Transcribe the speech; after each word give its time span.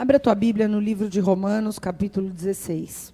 Abra 0.00 0.16
a 0.16 0.20
tua 0.20 0.34
Bíblia 0.36 0.68
no 0.68 0.78
livro 0.78 1.08
de 1.08 1.18
Romanos, 1.18 1.76
capítulo 1.76 2.30
16. 2.30 3.12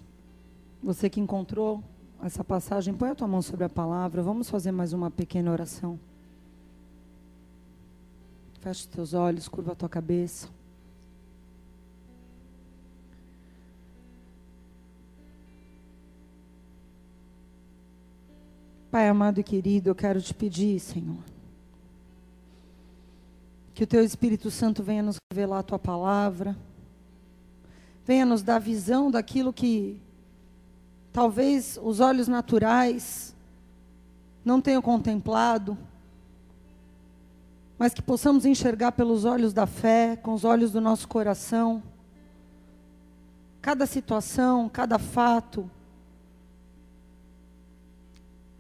Você 0.83 1.08
que 1.08 1.18
encontrou 1.18 1.83
essa 2.22 2.45
passagem, 2.45 2.92
põe 2.92 3.08
a 3.08 3.14
tua 3.14 3.26
mão 3.26 3.41
sobre 3.41 3.64
a 3.64 3.71
palavra. 3.71 4.22
Vamos 4.22 4.50
fazer 4.50 4.71
mais 4.71 4.92
uma 4.92 5.10
pequena 5.10 5.50
oração. 5.50 5.99
Feche 8.61 8.80
os 8.80 8.86
teus 8.86 9.14
olhos, 9.14 9.48
curva 9.48 9.73
a 9.73 9.75
tua 9.75 9.89
cabeça. 9.89 10.46
Pai 18.91 19.09
amado 19.09 19.41
e 19.41 19.43
querido, 19.43 19.89
eu 19.89 19.95
quero 19.95 20.21
te 20.21 20.35
pedir, 20.35 20.79
Senhor, 20.80 21.16
que 23.73 23.85
o 23.85 23.87
teu 23.87 24.05
Espírito 24.05 24.51
Santo 24.51 24.82
venha 24.82 25.03
nos 25.03 25.16
revelar 25.32 25.61
a 25.61 25.62
tua 25.62 25.79
palavra 25.79 26.55
venha 28.05 28.27
nos 28.27 28.43
dar 28.43 28.59
visão 28.59 29.10
daquilo 29.10 29.52
que 29.52 30.01
talvez 31.12 31.79
os 31.83 32.01
olhos 32.01 32.29
naturais 32.29 33.34
não 34.45 34.60
tenham 34.60 34.83
contemplado, 34.83 35.77
mas 37.79 37.95
que 37.95 38.02
possamos 38.02 38.45
enxergar 38.45 38.93
pelos 38.93 39.24
olhos 39.24 39.52
da 39.52 39.66
fé, 39.66 40.16
com 40.16 40.34
os 40.34 40.45
olhos 40.45 40.70
do 40.70 40.80
nosso 40.80 41.09
coração, 41.09 41.82
cada 43.62 43.87
situação, 43.87 44.68
cada 44.68 44.98
fato, 44.98 45.71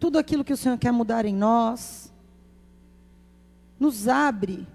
tudo 0.00 0.18
aquilo 0.18 0.44
que 0.44 0.52
o 0.52 0.56
Senhor 0.56 0.78
quer 0.78 0.92
mudar 0.92 1.24
em 1.26 1.34
nós, 1.34 2.12
nos 3.78 4.08
abre 4.08 4.66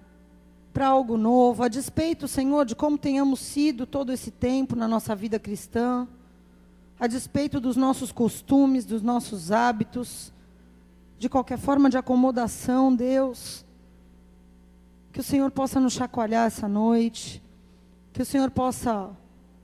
para 0.74 0.88
algo 0.88 1.18
novo, 1.18 1.64
a 1.64 1.68
despeito, 1.68 2.28
Senhor, 2.28 2.66
de 2.66 2.76
como 2.76 2.98
tenhamos 2.98 3.40
sido 3.40 3.86
todo 3.86 4.12
esse 4.12 4.32
tempo 4.32 4.76
na 4.76 4.88
nossa 4.88 5.16
vida 5.16 5.40
cristã, 5.40 6.08
a 7.00 7.08
despeito 7.08 7.60
dos 7.60 7.76
nossos 7.76 8.12
costumes, 8.12 8.86
dos 8.86 9.02
nossos 9.02 9.52
hábitos, 9.52 10.32
de 11.18 11.28
qualquer 11.28 11.58
forma 11.58 11.90
de 11.90 11.98
acomodação, 11.98 12.96
Deus, 12.96 13.66
que 15.12 15.20
o 15.20 15.24
Senhor 15.24 15.50
possa 15.52 15.80
nos 15.80 15.94
chacoalhar 15.94 16.48
essa 16.48 16.68
noite, 16.68 17.42
que 18.14 18.22
o 18.22 18.26
Senhor 18.26 18.52
possa 18.52 19.10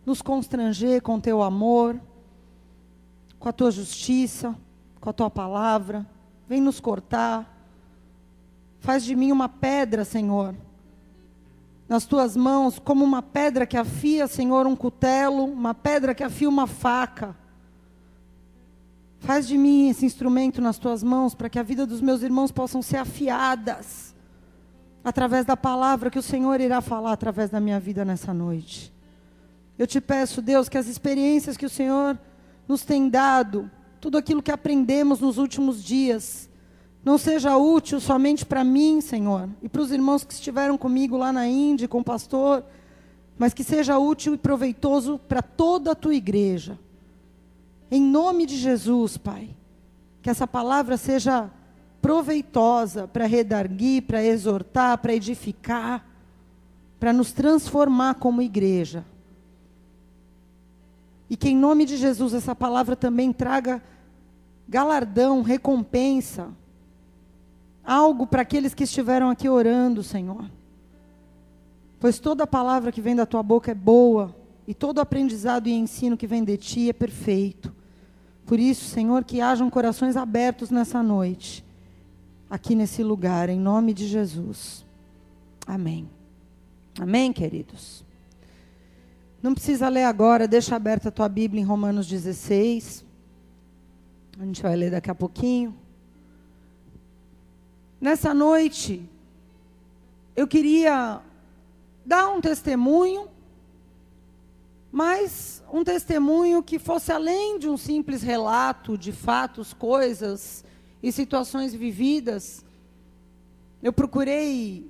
nos 0.05 0.21
constranger 0.21 1.01
com 1.01 1.19
teu 1.19 1.41
amor, 1.41 1.99
com 3.39 3.49
a 3.49 3.53
tua 3.53 3.71
justiça, 3.71 4.55
com 4.99 5.09
a 5.09 5.13
tua 5.13 5.29
palavra, 5.29 6.05
vem 6.47 6.61
nos 6.61 6.79
cortar, 6.79 7.51
faz 8.79 9.03
de 9.03 9.15
mim 9.15 9.31
uma 9.31 9.47
pedra, 9.47 10.03
Senhor, 10.03 10.55
nas 11.87 12.05
tuas 12.05 12.35
mãos 12.35 12.79
como 12.79 13.05
uma 13.05 13.21
pedra 13.21 13.65
que 13.65 13.77
afia, 13.77 14.27
Senhor, 14.27 14.65
um 14.65 14.75
cutelo, 14.75 15.45
uma 15.45 15.73
pedra 15.73 16.15
que 16.15 16.23
afia 16.23 16.49
uma 16.49 16.67
faca. 16.67 17.35
Faz 19.19 19.47
de 19.47 19.57
mim 19.57 19.89
esse 19.89 20.05
instrumento 20.05 20.61
nas 20.61 20.77
tuas 20.77 21.03
mãos 21.03 21.33
para 21.33 21.49
que 21.49 21.59
a 21.59 21.63
vida 21.63 21.85
dos 21.85 22.01
meus 22.01 22.21
irmãos 22.21 22.51
possam 22.51 22.81
ser 22.81 22.97
afiadas 22.97 24.15
através 25.03 25.45
da 25.45 25.55
palavra 25.55 26.09
que 26.09 26.17
o 26.17 26.23
Senhor 26.23 26.59
irá 26.59 26.81
falar 26.81 27.11
através 27.11 27.51
da 27.51 27.59
minha 27.59 27.79
vida 27.79 28.03
nessa 28.03 28.33
noite. 28.33 28.91
Eu 29.77 29.85
te 29.85 30.01
peço, 30.01 30.41
Deus, 30.41 30.67
que 30.67 30.77
as 30.77 30.87
experiências 30.87 31.57
que 31.57 31.65
o 31.65 31.69
Senhor 31.69 32.17
nos 32.67 32.83
tem 32.83 33.07
dado, 33.07 33.69
tudo 34.01 34.17
aquilo 34.17 34.41
que 34.41 34.51
aprendemos 34.51 35.19
nos 35.19 35.37
últimos 35.37 35.83
dias, 35.83 36.49
não 37.05 37.19
seja 37.19 37.55
útil 37.55 37.99
somente 37.99 38.43
para 38.43 38.63
mim, 38.63 38.99
Senhor, 38.99 39.47
e 39.61 39.69
para 39.69 39.83
os 39.83 39.91
irmãos 39.91 40.23
que 40.23 40.33
estiveram 40.33 40.75
comigo 40.75 41.15
lá 41.15 41.31
na 41.31 41.45
Índia, 41.47 41.87
com 41.87 41.99
o 41.99 42.03
pastor, 42.03 42.65
mas 43.37 43.53
que 43.53 43.63
seja 43.63 43.99
útil 43.99 44.33
e 44.33 44.37
proveitoso 44.39 45.19
para 45.27 45.43
toda 45.43 45.91
a 45.91 45.95
tua 45.95 46.15
igreja. 46.15 46.79
Em 47.91 48.01
nome 48.01 48.47
de 48.47 48.57
Jesus, 48.57 49.17
Pai, 49.17 49.49
que 50.19 50.31
essa 50.31 50.47
palavra 50.47 50.97
seja 50.97 51.51
proveitosa 52.01 53.07
para 53.07 53.27
redarguir, 53.27 54.01
para 54.01 54.23
exortar, 54.23 54.97
para 54.97 55.13
edificar, 55.13 56.03
para 56.99 57.13
nos 57.13 57.31
transformar 57.31 58.15
como 58.15 58.41
igreja. 58.41 59.05
E 61.29 61.37
que 61.37 61.49
em 61.49 61.55
nome 61.55 61.85
de 61.85 61.97
Jesus 61.97 62.33
essa 62.33 62.55
palavra 62.55 62.95
também 62.95 63.31
traga 63.31 63.79
galardão, 64.67 65.43
recompensa, 65.43 66.49
algo 67.85 68.25
para 68.25 68.41
aqueles 68.41 68.73
que 68.73 68.83
estiveram 68.83 69.29
aqui 69.29 69.47
orando, 69.47 70.01
Senhor. 70.03 70.49
Pois 71.99 72.19
toda 72.19 72.47
palavra 72.47 72.91
que 72.91 73.01
vem 73.01 73.15
da 73.15 73.25
tua 73.25 73.43
boca 73.43 73.71
é 73.71 73.75
boa, 73.75 74.35
e 74.67 74.73
todo 74.73 74.99
aprendizado 74.99 75.67
e 75.67 75.73
ensino 75.73 76.17
que 76.17 76.27
vem 76.27 76.43
de 76.43 76.57
ti 76.57 76.89
é 76.89 76.93
perfeito. 76.93 77.73
Por 78.45 78.59
isso, 78.59 78.85
Senhor, 78.85 79.23
que 79.23 79.41
hajam 79.41 79.69
corações 79.69 80.15
abertos 80.15 80.69
nessa 80.69 81.01
noite, 81.01 81.63
aqui 82.49 82.75
nesse 82.75 83.03
lugar, 83.03 83.49
em 83.49 83.59
nome 83.59 83.93
de 83.93 84.07
Jesus. 84.07 84.85
Amém. 85.65 86.09
Amém, 86.99 87.33
queridos? 87.33 88.03
Não 89.41 89.53
precisa 89.53 89.89
ler 89.89 90.03
agora, 90.03 90.47
deixa 90.47 90.75
aberta 90.75 91.09
a 91.09 91.11
tua 91.11 91.29
Bíblia 91.29 91.61
em 91.61 91.65
Romanos 91.65 92.07
16. 92.07 93.05
A 94.39 94.45
gente 94.45 94.61
vai 94.61 94.75
ler 94.75 94.91
daqui 94.91 95.09
a 95.09 95.15
pouquinho. 95.15 95.75
Nessa 97.99 98.33
noite, 98.33 99.07
eu 100.35 100.45
queria 100.47 101.21
dar 102.05 102.27
um 102.27 102.41
testemunho, 102.41 103.27
mas 104.91 105.63
um 105.71 105.83
testemunho 105.83 106.61
que 106.61 106.77
fosse 106.77 107.11
além 107.11 107.57
de 107.57 107.69
um 107.69 107.77
simples 107.77 108.21
relato 108.21 108.97
de 108.97 109.11
fatos, 109.11 109.73
coisas 109.73 110.63
e 111.01 111.11
situações 111.11 111.73
vividas. 111.73 112.65
Eu 113.81 113.93
procurei, 113.93 114.89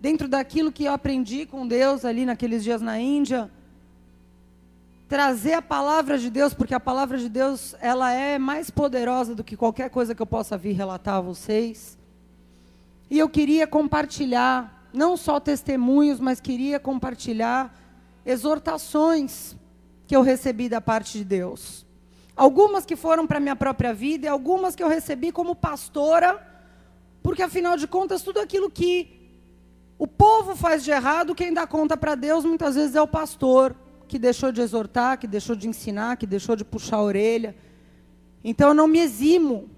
dentro 0.00 0.26
daquilo 0.26 0.72
que 0.72 0.84
eu 0.84 0.92
aprendi 0.92 1.46
com 1.46 1.66
Deus 1.66 2.04
ali 2.04 2.26
naqueles 2.26 2.64
dias 2.64 2.82
na 2.82 2.98
Índia, 2.98 3.50
trazer 5.08 5.54
a 5.54 5.62
palavra 5.62 6.18
de 6.18 6.30
Deus, 6.30 6.52
porque 6.52 6.74
a 6.74 6.80
palavra 6.80 7.16
de 7.16 7.28
Deus 7.28 7.76
ela 7.80 8.12
é 8.12 8.38
mais 8.38 8.70
poderosa 8.70 9.34
do 9.34 9.44
que 9.44 9.56
qualquer 9.56 9.90
coisa 9.90 10.14
que 10.14 10.22
eu 10.22 10.26
possa 10.26 10.58
vir 10.58 10.72
relatar 10.72 11.16
a 11.16 11.20
vocês. 11.20 11.99
E 13.10 13.18
eu 13.18 13.28
queria 13.28 13.66
compartilhar, 13.66 14.88
não 14.92 15.16
só 15.16 15.40
testemunhos, 15.40 16.20
mas 16.20 16.40
queria 16.40 16.78
compartilhar 16.78 17.76
exortações 18.24 19.56
que 20.06 20.14
eu 20.14 20.22
recebi 20.22 20.68
da 20.68 20.80
parte 20.80 21.18
de 21.18 21.24
Deus. 21.24 21.84
Algumas 22.36 22.86
que 22.86 22.94
foram 22.94 23.26
para 23.26 23.38
a 23.38 23.40
minha 23.40 23.56
própria 23.56 23.92
vida 23.92 24.26
e 24.26 24.28
algumas 24.28 24.76
que 24.76 24.82
eu 24.82 24.88
recebi 24.88 25.32
como 25.32 25.56
pastora, 25.56 26.40
porque 27.22 27.42
afinal 27.42 27.76
de 27.76 27.88
contas, 27.88 28.22
tudo 28.22 28.38
aquilo 28.38 28.70
que 28.70 29.20
o 29.98 30.06
povo 30.06 30.54
faz 30.54 30.84
de 30.84 30.90
errado, 30.90 31.34
quem 31.34 31.52
dá 31.52 31.66
conta 31.66 31.96
para 31.96 32.14
Deus 32.14 32.44
muitas 32.44 32.76
vezes 32.76 32.94
é 32.94 33.02
o 33.02 33.08
pastor, 33.08 33.76
que 34.06 34.18
deixou 34.18 34.50
de 34.50 34.60
exortar, 34.60 35.18
que 35.18 35.26
deixou 35.26 35.54
de 35.54 35.68
ensinar, 35.68 36.16
que 36.16 36.26
deixou 36.26 36.56
de 36.56 36.64
puxar 36.64 36.96
a 36.96 37.02
orelha. 37.02 37.54
Então 38.42 38.68
eu 38.68 38.74
não 38.74 38.86
me 38.86 39.00
eximo 39.00 39.68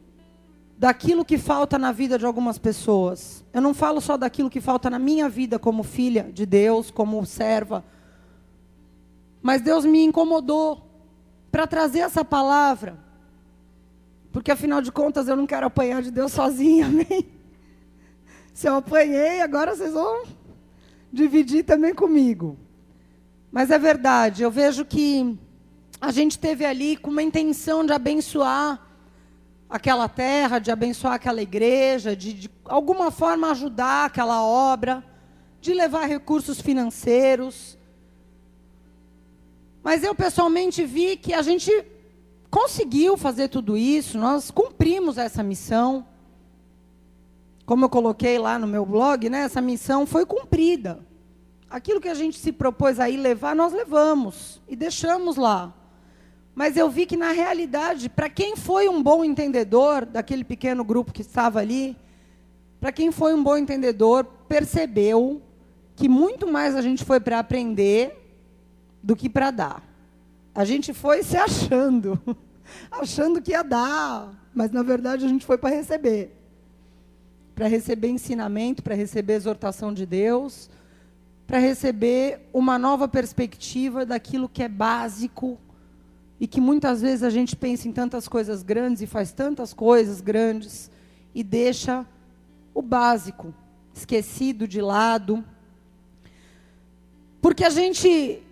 daquilo 0.82 1.24
que 1.24 1.38
falta 1.38 1.78
na 1.78 1.92
vida 1.92 2.18
de 2.18 2.26
algumas 2.26 2.58
pessoas. 2.58 3.44
Eu 3.52 3.62
não 3.62 3.72
falo 3.72 4.00
só 4.00 4.16
daquilo 4.16 4.50
que 4.50 4.60
falta 4.60 4.90
na 4.90 4.98
minha 4.98 5.28
vida 5.28 5.56
como 5.56 5.84
filha 5.84 6.28
de 6.34 6.44
Deus, 6.44 6.90
como 6.90 7.24
serva. 7.24 7.84
Mas 9.40 9.62
Deus 9.62 9.84
me 9.84 10.02
incomodou 10.02 10.90
para 11.52 11.68
trazer 11.68 12.00
essa 12.00 12.24
palavra. 12.24 12.98
Porque 14.32 14.50
afinal 14.50 14.82
de 14.82 14.90
contas 14.90 15.28
eu 15.28 15.36
não 15.36 15.46
quero 15.46 15.66
apanhar 15.66 16.02
de 16.02 16.10
Deus 16.10 16.32
sozinha, 16.32 16.86
amém? 16.90 17.30
Se 18.52 18.68
eu 18.68 18.74
apanhei, 18.74 19.40
agora 19.40 19.76
vocês 19.76 19.92
vão 19.92 20.24
dividir 21.12 21.62
também 21.62 21.94
comigo. 21.94 22.58
Mas 23.52 23.70
é 23.70 23.78
verdade, 23.78 24.42
eu 24.42 24.50
vejo 24.50 24.84
que 24.84 25.38
a 26.00 26.10
gente 26.10 26.40
teve 26.40 26.64
ali 26.64 26.96
com 26.96 27.08
uma 27.08 27.22
intenção 27.22 27.86
de 27.86 27.92
abençoar 27.92 28.91
aquela 29.72 30.06
terra, 30.06 30.58
de 30.58 30.70
abençoar 30.70 31.14
aquela 31.14 31.40
igreja, 31.40 32.14
de, 32.14 32.34
de 32.34 32.50
alguma 32.66 33.10
forma 33.10 33.50
ajudar 33.50 34.04
aquela 34.04 34.44
obra, 34.44 35.02
de 35.62 35.72
levar 35.72 36.04
recursos 36.04 36.60
financeiros. 36.60 37.78
Mas 39.82 40.04
eu 40.04 40.14
pessoalmente 40.14 40.84
vi 40.84 41.16
que 41.16 41.32
a 41.32 41.40
gente 41.40 41.72
conseguiu 42.50 43.16
fazer 43.16 43.48
tudo 43.48 43.74
isso, 43.74 44.18
nós 44.18 44.50
cumprimos 44.50 45.16
essa 45.16 45.42
missão. 45.42 46.06
Como 47.64 47.86
eu 47.86 47.88
coloquei 47.88 48.38
lá 48.38 48.58
no 48.58 48.66
meu 48.66 48.84
blog, 48.84 49.30
né, 49.30 49.44
essa 49.44 49.62
missão 49.62 50.06
foi 50.06 50.26
cumprida. 50.26 51.00
Aquilo 51.70 51.98
que 51.98 52.08
a 52.08 52.14
gente 52.14 52.38
se 52.38 52.52
propôs 52.52 53.00
a 53.00 53.08
ir 53.08 53.16
levar, 53.16 53.56
nós 53.56 53.72
levamos 53.72 54.60
e 54.68 54.76
deixamos 54.76 55.36
lá. 55.36 55.72
Mas 56.54 56.76
eu 56.76 56.90
vi 56.90 57.06
que, 57.06 57.16
na 57.16 57.32
realidade, 57.32 58.08
para 58.08 58.28
quem 58.28 58.56
foi 58.56 58.88
um 58.88 59.02
bom 59.02 59.24
entendedor 59.24 60.04
daquele 60.04 60.44
pequeno 60.44 60.84
grupo 60.84 61.12
que 61.12 61.22
estava 61.22 61.60
ali, 61.60 61.96
para 62.78 62.92
quem 62.92 63.10
foi 63.10 63.32
um 63.32 63.42
bom 63.42 63.56
entendedor, 63.56 64.24
percebeu 64.48 65.40
que 65.96 66.08
muito 66.08 66.46
mais 66.46 66.74
a 66.74 66.82
gente 66.82 67.04
foi 67.04 67.20
para 67.20 67.38
aprender 67.38 68.18
do 69.02 69.16
que 69.16 69.28
para 69.28 69.50
dar. 69.50 69.82
A 70.54 70.64
gente 70.64 70.92
foi 70.92 71.22
se 71.22 71.36
achando, 71.36 72.20
achando 72.90 73.40
que 73.40 73.52
ia 73.52 73.62
dar, 73.62 74.34
mas 74.54 74.70
na 74.70 74.82
verdade 74.82 75.24
a 75.24 75.28
gente 75.28 75.46
foi 75.46 75.56
para 75.56 75.74
receber. 75.74 76.36
Para 77.54 77.66
receber 77.66 78.08
ensinamento, 78.08 78.82
para 78.82 78.94
receber 78.94 79.34
exortação 79.34 79.92
de 79.92 80.04
Deus, 80.04 80.68
para 81.46 81.58
receber 81.58 82.48
uma 82.52 82.78
nova 82.78 83.08
perspectiva 83.08 84.04
daquilo 84.04 84.48
que 84.48 84.62
é 84.62 84.68
básico 84.68 85.58
e 86.42 86.46
que 86.48 86.60
muitas 86.60 87.00
vezes 87.00 87.22
a 87.22 87.30
gente 87.30 87.54
pensa 87.54 87.86
em 87.86 87.92
tantas 87.92 88.26
coisas 88.26 88.64
grandes 88.64 89.00
e 89.00 89.06
faz 89.06 89.30
tantas 89.30 89.72
coisas 89.72 90.20
grandes 90.20 90.90
e 91.32 91.40
deixa 91.44 92.04
o 92.74 92.82
básico 92.82 93.54
esquecido 93.94 94.66
de 94.66 94.80
lado. 94.80 95.44
Porque 97.40 97.62
a 97.62 97.70
gente 97.70 98.42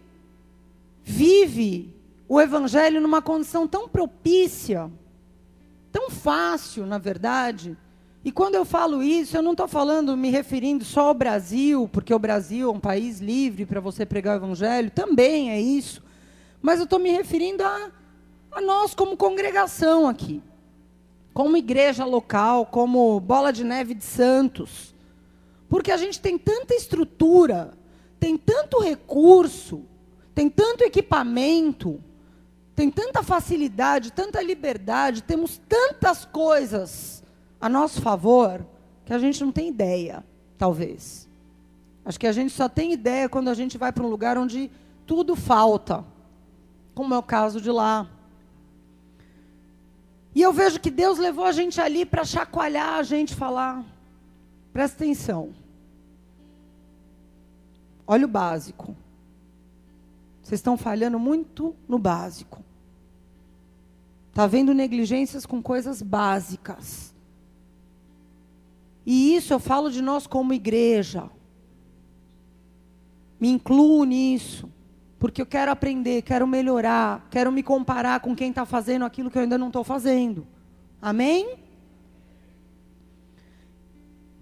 vive 1.02 1.92
o 2.28 2.40
evangelho 2.40 3.00
numa 3.00 3.20
condição 3.20 3.66
tão 3.66 3.88
propícia, 3.88 4.88
tão 5.90 6.10
fácil, 6.10 6.86
na 6.86 6.96
verdade. 6.96 7.76
E 8.24 8.30
quando 8.30 8.54
eu 8.54 8.64
falo 8.64 9.02
isso, 9.02 9.36
eu 9.36 9.42
não 9.42 9.50
estou 9.50 9.66
falando, 9.66 10.16
me 10.16 10.30
referindo 10.30 10.84
só 10.84 11.08
ao 11.08 11.14
Brasil, 11.14 11.90
porque 11.92 12.14
o 12.14 12.20
Brasil 12.20 12.68
é 12.68 12.72
um 12.72 12.78
país 12.78 13.18
livre 13.18 13.66
para 13.66 13.80
você 13.80 14.06
pregar 14.06 14.34
o 14.34 14.44
evangelho, 14.44 14.92
também 14.92 15.50
é 15.50 15.60
isso. 15.60 16.08
Mas 16.62 16.78
eu 16.78 16.84
estou 16.84 16.98
me 16.98 17.10
referindo 17.10 17.62
a, 17.64 17.90
a 18.52 18.60
nós 18.60 18.94
como 18.94 19.16
congregação 19.16 20.06
aqui, 20.06 20.42
como 21.32 21.56
igreja 21.56 22.04
local, 22.04 22.66
como 22.66 23.18
bola 23.20 23.52
de 23.52 23.64
neve 23.64 23.94
de 23.94 24.04
santos. 24.04 24.94
Porque 25.68 25.90
a 25.90 25.96
gente 25.96 26.20
tem 26.20 26.36
tanta 26.36 26.74
estrutura, 26.74 27.72
tem 28.18 28.36
tanto 28.36 28.80
recurso, 28.80 29.84
tem 30.34 30.50
tanto 30.50 30.82
equipamento, 30.84 32.02
tem 32.74 32.90
tanta 32.90 33.22
facilidade, 33.22 34.12
tanta 34.12 34.42
liberdade, 34.42 35.22
temos 35.22 35.60
tantas 35.68 36.24
coisas 36.24 37.22
a 37.60 37.68
nosso 37.68 38.00
favor 38.00 38.66
que 39.04 39.12
a 39.12 39.18
gente 39.18 39.42
não 39.42 39.52
tem 39.52 39.68
ideia, 39.68 40.24
talvez. 40.58 41.28
Acho 42.04 42.18
que 42.18 42.26
a 42.26 42.32
gente 42.32 42.52
só 42.52 42.68
tem 42.68 42.92
ideia 42.92 43.28
quando 43.28 43.48
a 43.48 43.54
gente 43.54 43.76
vai 43.78 43.92
para 43.92 44.04
um 44.04 44.08
lugar 44.08 44.38
onde 44.38 44.70
tudo 45.06 45.36
falta 45.36 46.04
como 47.00 47.14
é 47.14 47.18
o 47.18 47.22
caso 47.22 47.62
de 47.62 47.70
lá. 47.70 48.06
E 50.34 50.42
eu 50.42 50.52
vejo 50.52 50.78
que 50.78 50.90
Deus 50.90 51.18
levou 51.18 51.46
a 51.46 51.52
gente 51.52 51.80
ali 51.80 52.04
para 52.04 52.26
chacoalhar 52.26 52.96
a 52.96 53.02
gente 53.02 53.34
falar. 53.34 53.82
Presta 54.70 55.02
atenção. 55.02 55.54
Olha 58.06 58.26
o 58.26 58.28
básico. 58.28 58.94
Vocês 60.42 60.58
estão 60.58 60.76
falhando 60.76 61.18
muito 61.18 61.74
no 61.88 61.98
básico. 61.98 62.62
Está 64.28 64.42
havendo 64.42 64.74
negligências 64.74 65.46
com 65.46 65.62
coisas 65.62 66.02
básicas. 66.02 67.14
E 69.06 69.34
isso 69.36 69.54
eu 69.54 69.58
falo 69.58 69.90
de 69.90 70.02
nós 70.02 70.26
como 70.26 70.52
igreja. 70.52 71.30
Me 73.40 73.48
incluo 73.48 74.04
nisso 74.04 74.68
porque 75.20 75.42
eu 75.42 75.46
quero 75.46 75.70
aprender, 75.70 76.22
quero 76.22 76.46
melhorar, 76.46 77.28
quero 77.30 77.52
me 77.52 77.62
comparar 77.62 78.20
com 78.20 78.34
quem 78.34 78.48
está 78.48 78.64
fazendo 78.64 79.04
aquilo 79.04 79.30
que 79.30 79.36
eu 79.36 79.42
ainda 79.42 79.58
não 79.58 79.66
estou 79.66 79.84
fazendo. 79.84 80.46
Amém? 81.00 81.58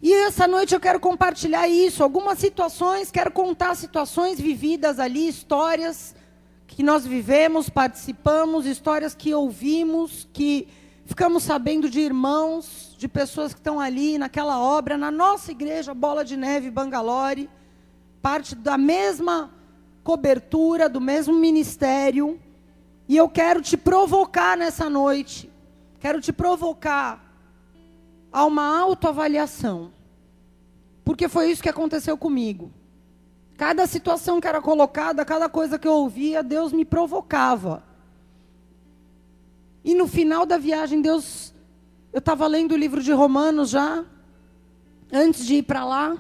E 0.01 0.13
essa 0.13 0.47
noite 0.47 0.73
eu 0.73 0.79
quero 0.79 1.01
compartilhar 1.01 1.67
isso, 1.67 2.05
algumas 2.05 2.39
situações, 2.39 3.11
quero 3.11 3.33
contar 3.33 3.75
situações 3.75 4.41
vividas 4.41 5.01
ali, 5.01 5.27
histórias 5.27 6.15
que 6.69 6.85
nós 6.85 7.05
vivemos, 7.05 7.69
participamos, 7.69 8.65
histórias 8.65 9.17
que 9.17 9.35
ouvimos, 9.35 10.29
que 10.33 10.69
ficamos 11.05 11.43
sabendo 11.43 11.91
de 11.91 11.99
irmãos, 11.99 12.95
de 12.97 13.09
pessoas 13.09 13.53
que 13.53 13.59
estão 13.59 13.81
ali 13.81 14.17
naquela 14.17 14.61
obra, 14.61 14.97
na 14.97 15.11
nossa 15.11 15.51
igreja 15.51 15.93
Bola 15.93 16.25
de 16.25 16.37
Neve 16.37 16.71
Bangalore, 16.71 17.51
parte 18.23 18.55
da 18.55 18.79
mesma 18.79 19.58
cobertura, 20.09 20.89
do 20.89 21.03
mesmo 21.03 21.35
ministério. 21.35 22.41
E 23.07 23.15
eu 23.15 23.29
quero 23.29 23.61
te 23.61 23.77
provocar 23.77 24.57
nessa 24.57 24.89
noite. 24.89 25.51
Quero 26.01 26.19
te 26.19 26.33
provocar 26.33 27.23
a 28.33 28.47
uma 28.47 28.79
autoavaliação. 28.81 29.93
Porque 31.05 31.29
foi 31.29 31.51
isso 31.51 31.63
que 31.63 31.69
aconteceu 31.69 32.17
comigo. 32.17 32.73
Cada 33.59 33.87
situação 33.87 34.41
que 34.41 34.49
era 34.49 34.63
colocada, 34.63 35.27
cada 35.27 35.47
coisa 35.47 35.79
que 35.79 35.87
eu 35.87 35.93
ouvia, 35.93 36.43
Deus 36.43 36.73
me 36.73 36.87
provocava. 36.87 37.83
E 39.85 39.95
no 39.95 40.07
final 40.07 40.47
da 40.47 40.57
viagem, 40.57 41.03
Deus. 41.03 41.53
Eu 42.11 42.21
estava 42.21 42.47
lendo 42.47 42.73
o 42.73 42.79
livro 42.79 43.03
de 43.03 43.13
Romanos 43.13 43.69
já, 43.69 44.07
antes 45.13 45.45
de 45.45 45.57
ir 45.57 45.65
para 45.65 45.85
lá. 45.85 46.17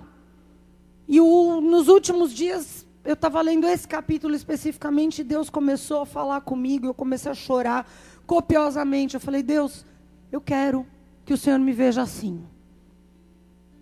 E 1.08 1.18
o, 1.22 1.62
nos 1.62 1.88
últimos 1.88 2.34
dias, 2.34 2.77
eu 3.08 3.14
estava 3.14 3.40
lendo 3.40 3.66
esse 3.66 3.88
capítulo 3.88 4.34
especificamente, 4.34 5.24
Deus 5.24 5.48
começou 5.48 6.02
a 6.02 6.06
falar 6.06 6.42
comigo, 6.42 6.84
eu 6.84 6.92
comecei 6.92 7.32
a 7.32 7.34
chorar 7.34 7.90
copiosamente. 8.26 9.14
Eu 9.14 9.20
falei, 9.20 9.42
Deus, 9.42 9.82
eu 10.30 10.42
quero 10.42 10.86
que 11.24 11.32
o 11.32 11.36
Senhor 11.38 11.58
me 11.58 11.72
veja 11.72 12.02
assim. 12.02 12.44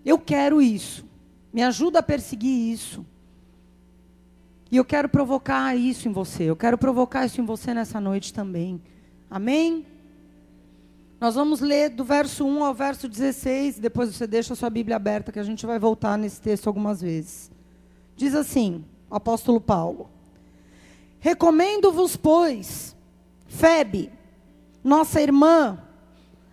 Eu 0.04 0.16
quero 0.16 0.62
isso. 0.62 1.04
Me 1.52 1.60
ajuda 1.60 1.98
a 1.98 2.02
perseguir 2.04 2.72
isso. 2.72 3.04
E 4.70 4.76
eu 4.76 4.84
quero 4.84 5.08
provocar 5.08 5.74
isso 5.74 6.08
em 6.08 6.12
você. 6.12 6.44
Eu 6.44 6.54
quero 6.54 6.78
provocar 6.78 7.26
isso 7.26 7.40
em 7.40 7.44
você 7.44 7.74
nessa 7.74 8.00
noite 8.00 8.32
também. 8.32 8.80
Amém? 9.28 9.84
Nós 11.20 11.34
vamos 11.34 11.58
ler 11.58 11.90
do 11.90 12.04
verso 12.04 12.46
1 12.46 12.64
ao 12.64 12.72
verso 12.72 13.08
16. 13.08 13.80
Depois 13.80 14.14
você 14.14 14.28
deixa 14.28 14.52
a 14.52 14.56
sua 14.56 14.70
Bíblia 14.70 14.94
aberta, 14.94 15.32
que 15.32 15.40
a 15.40 15.42
gente 15.42 15.66
vai 15.66 15.80
voltar 15.80 16.16
nesse 16.16 16.40
texto 16.40 16.68
algumas 16.68 17.00
vezes. 17.00 17.50
Diz 18.14 18.32
assim: 18.32 18.84
apóstolo 19.10 19.60
Paulo. 19.60 20.08
Recomendo-vos, 21.20 22.16
pois, 22.16 22.94
Febe, 23.46 24.10
nossa 24.82 25.20
irmã, 25.20 25.82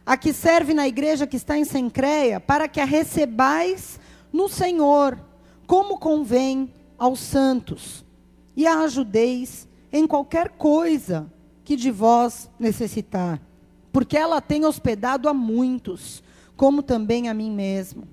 a 0.06 0.18
que 0.18 0.34
serve 0.34 0.74
na 0.74 0.88
igreja 0.88 1.28
que 1.28 1.38
está 1.38 1.58
em 1.58 1.66
Sencreia, 1.66 2.40
para 2.40 2.68
que 2.68 2.80
a 2.80 2.86
recebais 2.86 4.00
no 4.32 4.50
Senhor, 4.50 5.20
como 5.68 5.98
convém 5.98 6.74
aos 6.98 7.20
santos, 7.20 8.04
e 8.56 8.68
a 8.68 8.80
ajudeis 8.80 9.68
em 9.92 10.08
qualquer 10.08 10.50
coisa 10.50 11.32
que 11.64 11.76
de 11.76 11.92
vós 11.92 12.50
necessitar, 12.60 13.40
porque 13.92 14.18
ela 14.18 14.42
tem 14.42 14.66
hospedado 14.66 15.30
a 15.30 15.34
muitos, 15.34 16.24
como 16.56 16.84
também 16.84 17.30
a 17.30 17.34
mim 17.34 17.52
mesmo. 17.52 18.08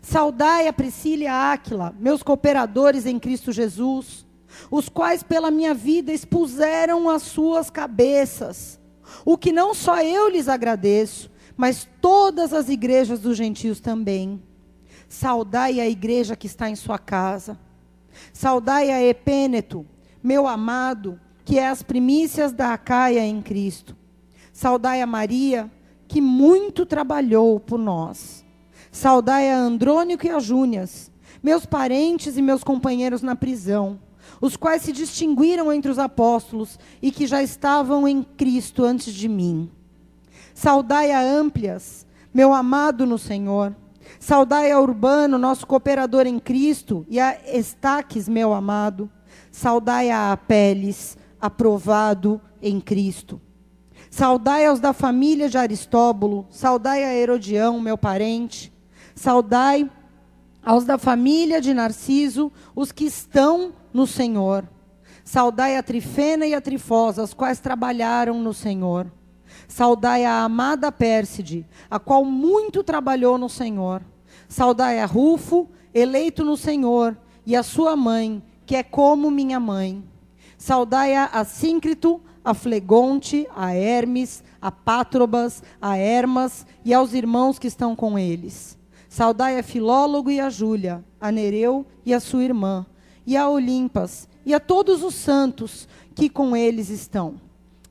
Saudai 0.00 0.68
a 0.68 0.72
Priscila 0.72 1.22
e 1.24 1.26
a 1.26 1.52
Áquila, 1.52 1.94
meus 1.98 2.22
cooperadores 2.22 3.06
em 3.06 3.18
Cristo 3.18 3.52
Jesus, 3.52 4.26
os 4.70 4.88
quais 4.88 5.22
pela 5.22 5.50
minha 5.50 5.74
vida 5.74 6.12
expuseram 6.12 7.08
as 7.08 7.22
suas 7.22 7.70
cabeças. 7.70 8.80
O 9.24 9.36
que 9.36 9.52
não 9.52 9.74
só 9.74 10.02
eu 10.02 10.28
lhes 10.28 10.48
agradeço, 10.48 11.30
mas 11.56 11.88
todas 12.00 12.52
as 12.52 12.68
igrejas 12.68 13.20
dos 13.20 13.36
gentios 13.36 13.80
também. 13.80 14.42
Saudai 15.08 15.80
a 15.80 15.88
igreja 15.88 16.36
que 16.36 16.46
está 16.46 16.68
em 16.70 16.76
sua 16.76 16.98
casa. 16.98 17.58
Saudai 18.32 18.90
a 18.90 19.02
Epêneto, 19.02 19.86
meu 20.22 20.46
amado, 20.46 21.20
que 21.44 21.58
é 21.58 21.68
as 21.68 21.82
primícias 21.82 22.52
da 22.52 22.74
Acaia 22.74 23.24
em 23.24 23.40
Cristo. 23.40 23.96
Saudai 24.52 25.00
a 25.00 25.06
Maria, 25.06 25.70
que 26.06 26.20
muito 26.20 26.84
trabalhou 26.84 27.58
por 27.58 27.78
nós. 27.78 28.44
Saudai 28.90 29.50
a 29.50 29.58
Andrônico 29.58 30.26
e 30.26 30.30
a 30.30 30.38
Júnias, 30.38 31.10
meus 31.42 31.66
parentes 31.66 32.36
e 32.36 32.42
meus 32.42 32.64
companheiros 32.64 33.22
na 33.22 33.36
prisão, 33.36 33.98
os 34.40 34.56
quais 34.56 34.82
se 34.82 34.92
distinguiram 34.92 35.72
entre 35.72 35.90
os 35.90 35.98
apóstolos 35.98 36.78
e 37.00 37.10
que 37.10 37.26
já 37.26 37.42
estavam 37.42 38.06
em 38.06 38.22
Cristo 38.22 38.84
antes 38.84 39.12
de 39.12 39.28
mim. 39.28 39.70
Saudai 40.54 41.12
a 41.12 41.20
Amplias, 41.20 42.06
meu 42.32 42.52
amado 42.52 43.06
no 43.06 43.18
Senhor. 43.18 43.74
Saudai 44.18 44.70
a 44.70 44.80
Urbano, 44.80 45.38
nosso 45.38 45.66
cooperador 45.66 46.26
em 46.26 46.38
Cristo, 46.38 47.06
e 47.08 47.20
a 47.20 47.38
Estaques, 47.46 48.28
meu 48.28 48.52
amado. 48.52 49.10
Saudai 49.52 50.10
a 50.10 50.32
Apeles, 50.32 51.16
aprovado 51.40 52.40
em 52.60 52.80
Cristo. 52.80 53.40
Saudai 54.10 54.66
aos 54.66 54.80
da 54.80 54.92
família 54.92 55.48
de 55.48 55.58
Aristóbulo, 55.58 56.46
saudai 56.50 57.04
a 57.04 57.14
Herodião, 57.14 57.80
meu 57.80 57.98
parente. 57.98 58.72
Saudai 59.18 59.90
aos 60.64 60.84
da 60.84 60.96
família 60.96 61.60
de 61.60 61.74
Narciso, 61.74 62.52
os 62.74 62.92
que 62.92 63.04
estão 63.04 63.72
no 63.92 64.06
Senhor. 64.06 64.64
Saudai 65.24 65.76
a 65.76 65.82
Trifena 65.82 66.46
e 66.46 66.54
a 66.54 66.60
Trifosa, 66.60 67.24
as 67.24 67.34
quais 67.34 67.58
trabalharam 67.58 68.40
no 68.40 68.54
Senhor. 68.54 69.10
Saudai 69.66 70.24
a 70.24 70.44
amada 70.44 70.92
Pérside, 70.92 71.66
a 71.90 71.98
qual 71.98 72.24
muito 72.24 72.84
trabalhou 72.84 73.36
no 73.36 73.48
Senhor. 73.48 74.02
Saudai 74.48 75.00
a 75.00 75.04
Rufo, 75.04 75.68
eleito 75.92 76.44
no 76.44 76.56
Senhor, 76.56 77.18
e 77.44 77.56
a 77.56 77.64
sua 77.64 77.96
mãe, 77.96 78.40
que 78.64 78.76
é 78.76 78.84
como 78.84 79.32
minha 79.32 79.58
mãe. 79.58 80.04
Saudai 80.56 81.16
a 81.16 81.24
Assíncrito, 81.24 82.20
a 82.44 82.54
Flegonte, 82.54 83.48
a 83.56 83.74
Hermes, 83.74 84.44
a 84.62 84.70
Pátrobas, 84.70 85.60
a 85.82 85.96
Hermas 85.96 86.64
e 86.84 86.94
aos 86.94 87.14
irmãos 87.14 87.58
que 87.58 87.66
estão 87.66 87.96
com 87.96 88.16
eles. 88.16 88.77
Saudai 89.18 89.58
a 89.58 89.64
Filólogo 89.64 90.30
e 90.30 90.38
a 90.38 90.48
Júlia, 90.48 91.04
a 91.20 91.32
Nereu 91.32 91.84
e 92.06 92.14
a 92.14 92.20
sua 92.20 92.44
irmã, 92.44 92.86
e 93.26 93.36
a 93.36 93.48
Olimpas, 93.48 94.28
e 94.46 94.54
a 94.54 94.60
todos 94.60 95.02
os 95.02 95.16
santos 95.16 95.88
que 96.14 96.28
com 96.28 96.56
eles 96.56 96.88
estão. 96.88 97.40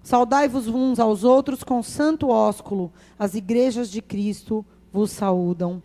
Saudai-vos 0.02 0.70
uns 0.70 1.02
aos 1.02 1.26
outros 1.26 1.66
com 1.66 1.84
santo 1.84 2.30
ósculo. 2.30 2.94
As 3.20 3.36
igrejas 3.36 3.92
de 3.92 4.02
Cristo 4.02 4.66
vos 4.90 5.12
saúdam. 5.12 5.84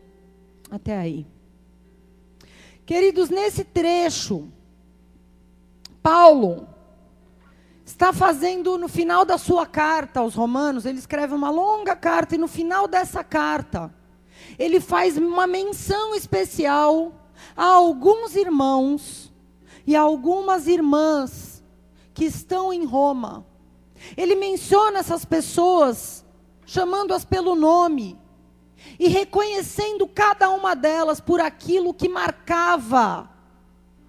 Até 0.71 0.97
aí. 0.97 1.27
Queridos, 2.87 3.29
nesse 3.29 3.65
trecho, 3.65 4.47
Paulo 6.01 6.69
está 7.85 8.13
fazendo 8.13 8.79
no 8.79 8.87
final 8.87 9.25
da 9.25 9.37
sua 9.37 9.67
carta 9.67 10.21
aos 10.21 10.37
Romanos, 10.37 10.87
ele 10.87 11.01
escreve 11.01 11.35
uma 11.35 11.51
longa 11.51 11.97
carta 11.97 12.37
e 12.37 12.39
no 12.39 12.47
final 12.47 12.87
dessa 12.87 13.25
carta, 13.25 13.93
ele 14.59 14.81
faz 14.81 15.17
uma 15.17 15.47
menção 15.47 16.15
especial 16.15 17.13
a 17.57 17.65
alguns 17.65 18.37
irmãos 18.37 19.33
e 19.87 19.97
a 19.97 20.01
algumas 20.01 20.67
irmãs 20.67 21.63
que 22.15 22.25
estão 22.25 22.73
em 22.73 22.85
Roma. 22.85 23.47
Ele 24.17 24.35
menciona 24.35 24.99
essas 24.99 25.25
pessoas, 25.25 26.25
chamando-as 26.67 27.25
pelo 27.25 27.55
nome 27.55 28.19
e 28.99 29.09
reconhecendo 29.09 30.07
cada 30.07 30.51
uma 30.51 30.75
delas 30.75 31.21
por 31.21 31.41
aquilo 31.41 31.95
que 31.95 32.09
marcava 32.09 33.31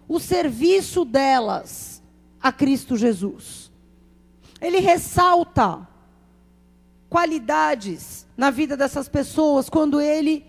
o 0.07 0.19
serviço 0.19 1.05
delas 1.05 2.01
a 2.41 2.51
Cristo 2.51 2.97
Jesus. 2.97 3.71
Ele 4.59 4.79
ressalta 4.79 5.87
qualidades 7.13 8.25
na 8.35 8.49
vida 8.49 8.75
dessas 8.75 9.07
pessoas 9.07 9.69
quando 9.69 10.01
ele 10.01 10.43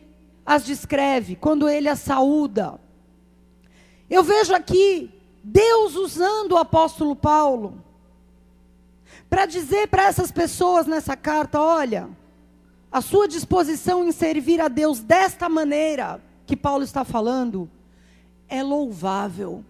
as 0.47 0.64
descreve, 0.64 1.37
quando 1.37 1.68
ele 1.68 1.90
as 1.90 1.99
saúda. 1.99 2.80
Eu 4.09 4.25
vejo 4.25 4.54
aqui 4.54 5.11
Deus 5.42 5.94
usando 5.94 6.52
o 6.52 6.56
apóstolo 6.56 7.14
Paulo 7.14 7.85
para 9.28 9.44
dizer 9.44 9.88
para 9.88 10.04
essas 10.04 10.33
pessoas 10.33 10.87
nessa 10.87 11.14
carta: 11.14 11.61
olha, 11.61 12.09
a 12.90 13.02
sua 13.02 13.28
disposição 13.28 14.02
em 14.02 14.11
servir 14.11 14.59
a 14.59 14.68
Deus 14.68 15.00
desta 15.00 15.50
maneira 15.50 16.18
que 16.47 16.56
Paulo 16.56 16.83
está 16.83 17.04
falando 17.04 17.68
é 18.49 18.62
louvável. 18.62 19.62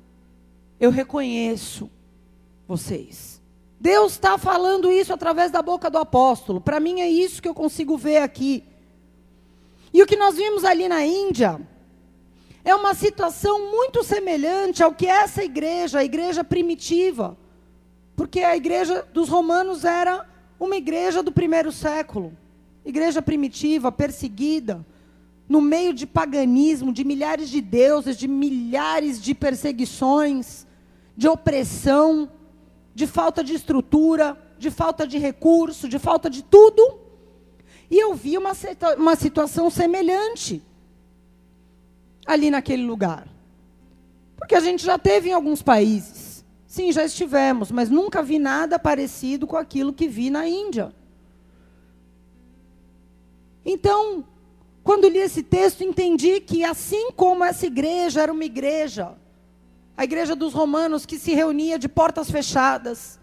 Eu 0.78 0.92
reconheço 0.92 1.90
vocês. 2.68 3.33
Deus 3.84 4.12
está 4.12 4.38
falando 4.38 4.90
isso 4.90 5.12
através 5.12 5.50
da 5.50 5.60
boca 5.60 5.90
do 5.90 5.98
apóstolo. 5.98 6.58
Para 6.58 6.80
mim 6.80 7.02
é 7.02 7.10
isso 7.10 7.42
que 7.42 7.46
eu 7.46 7.52
consigo 7.52 7.98
ver 7.98 8.16
aqui. 8.16 8.64
E 9.92 10.02
o 10.02 10.06
que 10.06 10.16
nós 10.16 10.36
vimos 10.36 10.64
ali 10.64 10.88
na 10.88 11.04
Índia 11.04 11.60
é 12.64 12.74
uma 12.74 12.94
situação 12.94 13.70
muito 13.70 14.02
semelhante 14.02 14.82
ao 14.82 14.94
que 14.94 15.06
essa 15.06 15.44
igreja, 15.44 15.98
a 15.98 16.04
igreja 16.04 16.42
primitiva, 16.42 17.36
porque 18.16 18.40
a 18.40 18.56
igreja 18.56 19.06
dos 19.12 19.28
romanos 19.28 19.84
era 19.84 20.26
uma 20.58 20.76
igreja 20.76 21.22
do 21.22 21.30
primeiro 21.30 21.70
século 21.70 22.34
igreja 22.86 23.20
primitiva, 23.20 23.92
perseguida, 23.92 24.84
no 25.46 25.60
meio 25.60 25.92
de 25.92 26.06
paganismo, 26.06 26.90
de 26.90 27.04
milhares 27.04 27.50
de 27.50 27.60
deuses, 27.60 28.16
de 28.16 28.26
milhares 28.28 29.20
de 29.20 29.34
perseguições, 29.34 30.66
de 31.14 31.28
opressão, 31.28 32.30
de 32.94 33.06
falta 33.06 33.42
de 33.42 33.54
estrutura, 33.54 34.38
de 34.58 34.70
falta 34.70 35.06
de 35.06 35.18
recurso, 35.18 35.88
de 35.88 35.98
falta 35.98 36.30
de 36.30 36.42
tudo. 36.42 37.00
E 37.90 37.98
eu 37.98 38.14
vi 38.14 38.38
uma, 38.38 38.52
uma 38.96 39.16
situação 39.16 39.68
semelhante 39.68 40.62
ali 42.26 42.50
naquele 42.50 42.84
lugar. 42.84 43.28
Porque 44.36 44.54
a 44.54 44.60
gente 44.60 44.84
já 44.84 44.98
teve 44.98 45.30
em 45.30 45.32
alguns 45.32 45.62
países. 45.62 46.44
Sim, 46.66 46.90
já 46.90 47.04
estivemos, 47.04 47.70
mas 47.70 47.88
nunca 47.88 48.22
vi 48.22 48.38
nada 48.38 48.78
parecido 48.78 49.46
com 49.46 49.56
aquilo 49.56 49.92
que 49.92 50.08
vi 50.08 50.28
na 50.30 50.48
Índia. 50.48 50.94
Então, 53.64 54.24
quando 54.82 55.08
li 55.08 55.18
esse 55.18 55.42
texto, 55.42 55.82
entendi 55.82 56.40
que 56.40 56.64
assim 56.64 57.10
como 57.12 57.44
essa 57.44 57.66
igreja 57.66 58.22
era 58.22 58.32
uma 58.32 58.44
igreja, 58.44 59.16
a 59.96 60.04
igreja 60.04 60.34
dos 60.34 60.52
romanos 60.52 61.06
que 61.06 61.18
se 61.18 61.34
reunia 61.34 61.78
de 61.78 61.88
portas 61.88 62.30
fechadas, 62.30 63.18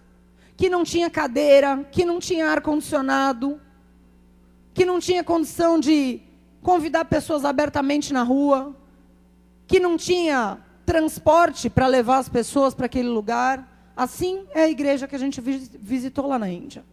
que 0.55 0.69
não 0.69 0.83
tinha 0.83 1.09
cadeira, 1.09 1.85
que 1.91 2.05
não 2.05 2.19
tinha 2.19 2.49
ar-condicionado, 2.49 3.59
que 4.73 4.85
não 4.85 4.99
tinha 4.99 5.23
condição 5.23 5.79
de 5.79 6.21
convidar 6.61 7.05
pessoas 7.05 7.43
abertamente 7.43 8.13
na 8.13 8.23
rua, 8.23 8.75
que 9.67 9.79
não 9.79 9.97
tinha 9.97 10.59
transporte 10.85 11.69
para 11.69 11.87
levar 11.87 12.19
as 12.19 12.29
pessoas 12.29 12.73
para 12.73 12.85
aquele 12.85 13.09
lugar. 13.09 13.91
Assim 13.95 14.45
é 14.53 14.63
a 14.63 14.69
igreja 14.69 15.07
que 15.07 15.15
a 15.15 15.19
gente 15.19 15.41
visitou 15.41 16.27
lá 16.27 16.39
na 16.39 16.49
Índia. 16.49 16.83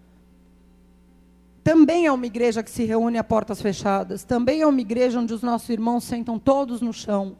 Também 1.62 2.06
é 2.06 2.12
uma 2.12 2.26
igreja 2.26 2.62
que 2.62 2.70
se 2.70 2.84
reúne 2.84 3.18
a 3.18 3.24
portas 3.24 3.60
fechadas. 3.60 4.24
Também 4.24 4.62
é 4.62 4.66
uma 4.66 4.80
igreja 4.80 5.20
onde 5.20 5.34
os 5.34 5.42
nossos 5.42 5.68
irmãos 5.68 6.02
sentam 6.04 6.38
todos 6.38 6.80
no 6.80 6.92
chão. 6.92 7.36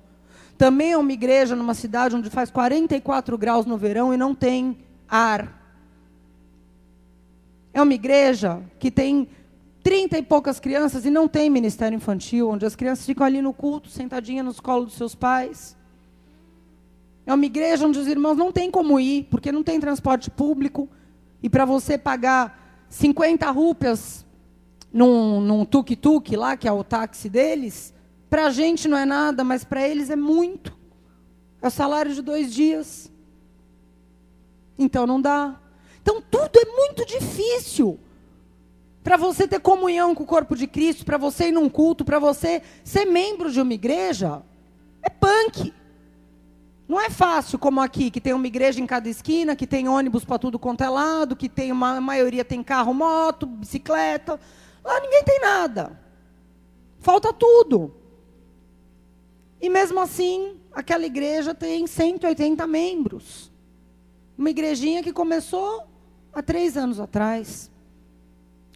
Também 0.59 0.91
é 0.91 0.99
uma 0.99 1.13
igreja 1.13 1.55
numa 1.55 1.73
cidade 1.73 2.17
onde 2.17 2.29
faz 2.29 2.51
44 2.51 3.39
graus 3.39 3.65
no 3.65 3.79
verão 3.79 4.13
e 4.13 4.17
não 4.17 4.35
tem 4.35 4.77
ar. 5.09 5.57
É 7.73 7.81
uma 7.81 7.95
igreja 7.95 8.61
que 8.77 8.91
tem 8.91 9.29
30 9.85 10.19
e 10.19 10.23
poucas 10.23 10.59
crianças 10.59 11.07
e 11.07 11.11
não 11.11 11.29
tem 11.29 11.49
ministério 11.49 11.95
infantil, 11.95 12.51
onde 12.51 12.67
as 12.67 12.75
crianças 12.75 13.07
ficam 13.07 13.25
ali 13.25 13.41
no 13.41 13.53
culto, 13.53 13.89
sentadinhas 13.89 14.45
nos 14.45 14.59
colos 14.59 14.87
dos 14.87 14.97
seus 14.97 15.15
pais. 15.15 15.77
É 17.25 17.33
uma 17.33 17.47
igreja 17.47 17.87
onde 17.87 18.01
os 18.01 18.09
irmãos 18.09 18.37
não 18.37 18.51
têm 18.51 18.69
como 18.69 18.99
ir, 18.99 19.29
porque 19.31 19.53
não 19.53 19.63
tem 19.63 19.79
transporte 19.79 20.29
público. 20.29 20.89
E 21.41 21.49
para 21.49 21.65
você 21.65 21.97
pagar 21.97 22.85
50 22.89 23.49
rúpias 23.53 24.27
num, 24.93 25.41
num 25.41 25.65
tuk-tuk 25.65 26.35
lá, 26.35 26.57
que 26.57 26.67
é 26.67 26.73
o 26.73 26.83
táxi 26.83 27.29
deles, 27.29 27.95
para 28.29 28.47
a 28.47 28.51
gente 28.51 28.89
não 28.89 28.97
é 28.97 29.05
nada, 29.05 29.43
mas 29.43 29.65
para 29.65 29.87
eles 29.87 30.11
é 30.11 30.17
muito. 30.17 30.77
É 31.63 31.67
o 31.67 31.71
salário 31.71 32.15
de 32.15 32.23
dois 32.23 32.53
dias. 32.53 33.11
Então 34.79 35.07
não 35.07 35.21
dá. 35.21 35.59
Então 36.01 36.23
tudo 36.23 36.51
é 36.57 36.65
muito 36.65 37.05
difícil. 37.05 37.99
Para 39.03 39.17
você 39.17 39.49
ter 39.49 39.61
comunhão 39.61 40.15
com 40.15 40.23
o 40.23 40.27
corpo 40.27 40.55
de 40.55 40.67
Cristo, 40.67 41.05
para 41.05 41.17
você 41.17 41.49
ir 41.49 41.53
num 41.53 41.69
culto, 41.69 42.05
para 42.05 42.19
você 42.19 42.63
ser 42.85 43.07
membro 43.07 43.51
de 43.51 43.61
uma 43.61 43.73
igreja, 43.73 44.43
é 45.03 45.09
punk. 45.09 45.73
Não 46.87 47.01
é 47.01 47.11
fácil 47.11 47.59
como 47.59 47.81
aqui, 47.81 48.11
que 48.11 48.21
tem 48.21 48.33
uma 48.33 48.47
igreja 48.47 48.81
em 48.81 48.87
cada 48.87 49.09
esquina, 49.09 49.57
que 49.57 49.67
tem 49.67 49.89
ônibus 49.89 50.25
para 50.25 50.39
tudo 50.39 50.59
quanto 50.59 50.83
é 50.83 50.89
lado, 50.89 51.37
que 51.37 51.49
tem 51.49 51.73
uma 51.73 51.97
a 51.97 52.01
maioria 52.01 52.45
tem 52.45 52.63
carro, 52.63 52.95
moto, 52.95 53.47
bicicleta. 53.47 54.39
Lá 54.85 55.01
ninguém 55.01 55.25
tem 55.25 55.41
nada. 55.41 55.99
Falta 57.01 57.33
tudo. 57.33 57.95
E 59.61 59.69
mesmo 59.69 59.99
assim, 60.01 60.57
aquela 60.73 61.05
igreja 61.05 61.55
tem 61.55 61.87
180 61.87 62.67
membros. 62.67 63.51
Uma 64.37 64.51
igrejinha 64.51 65.03
que 65.03 65.13
começou 65.13 65.85
há 66.33 66.41
três 66.41 66.77
anos 66.77 67.01
atrás, 67.01 67.71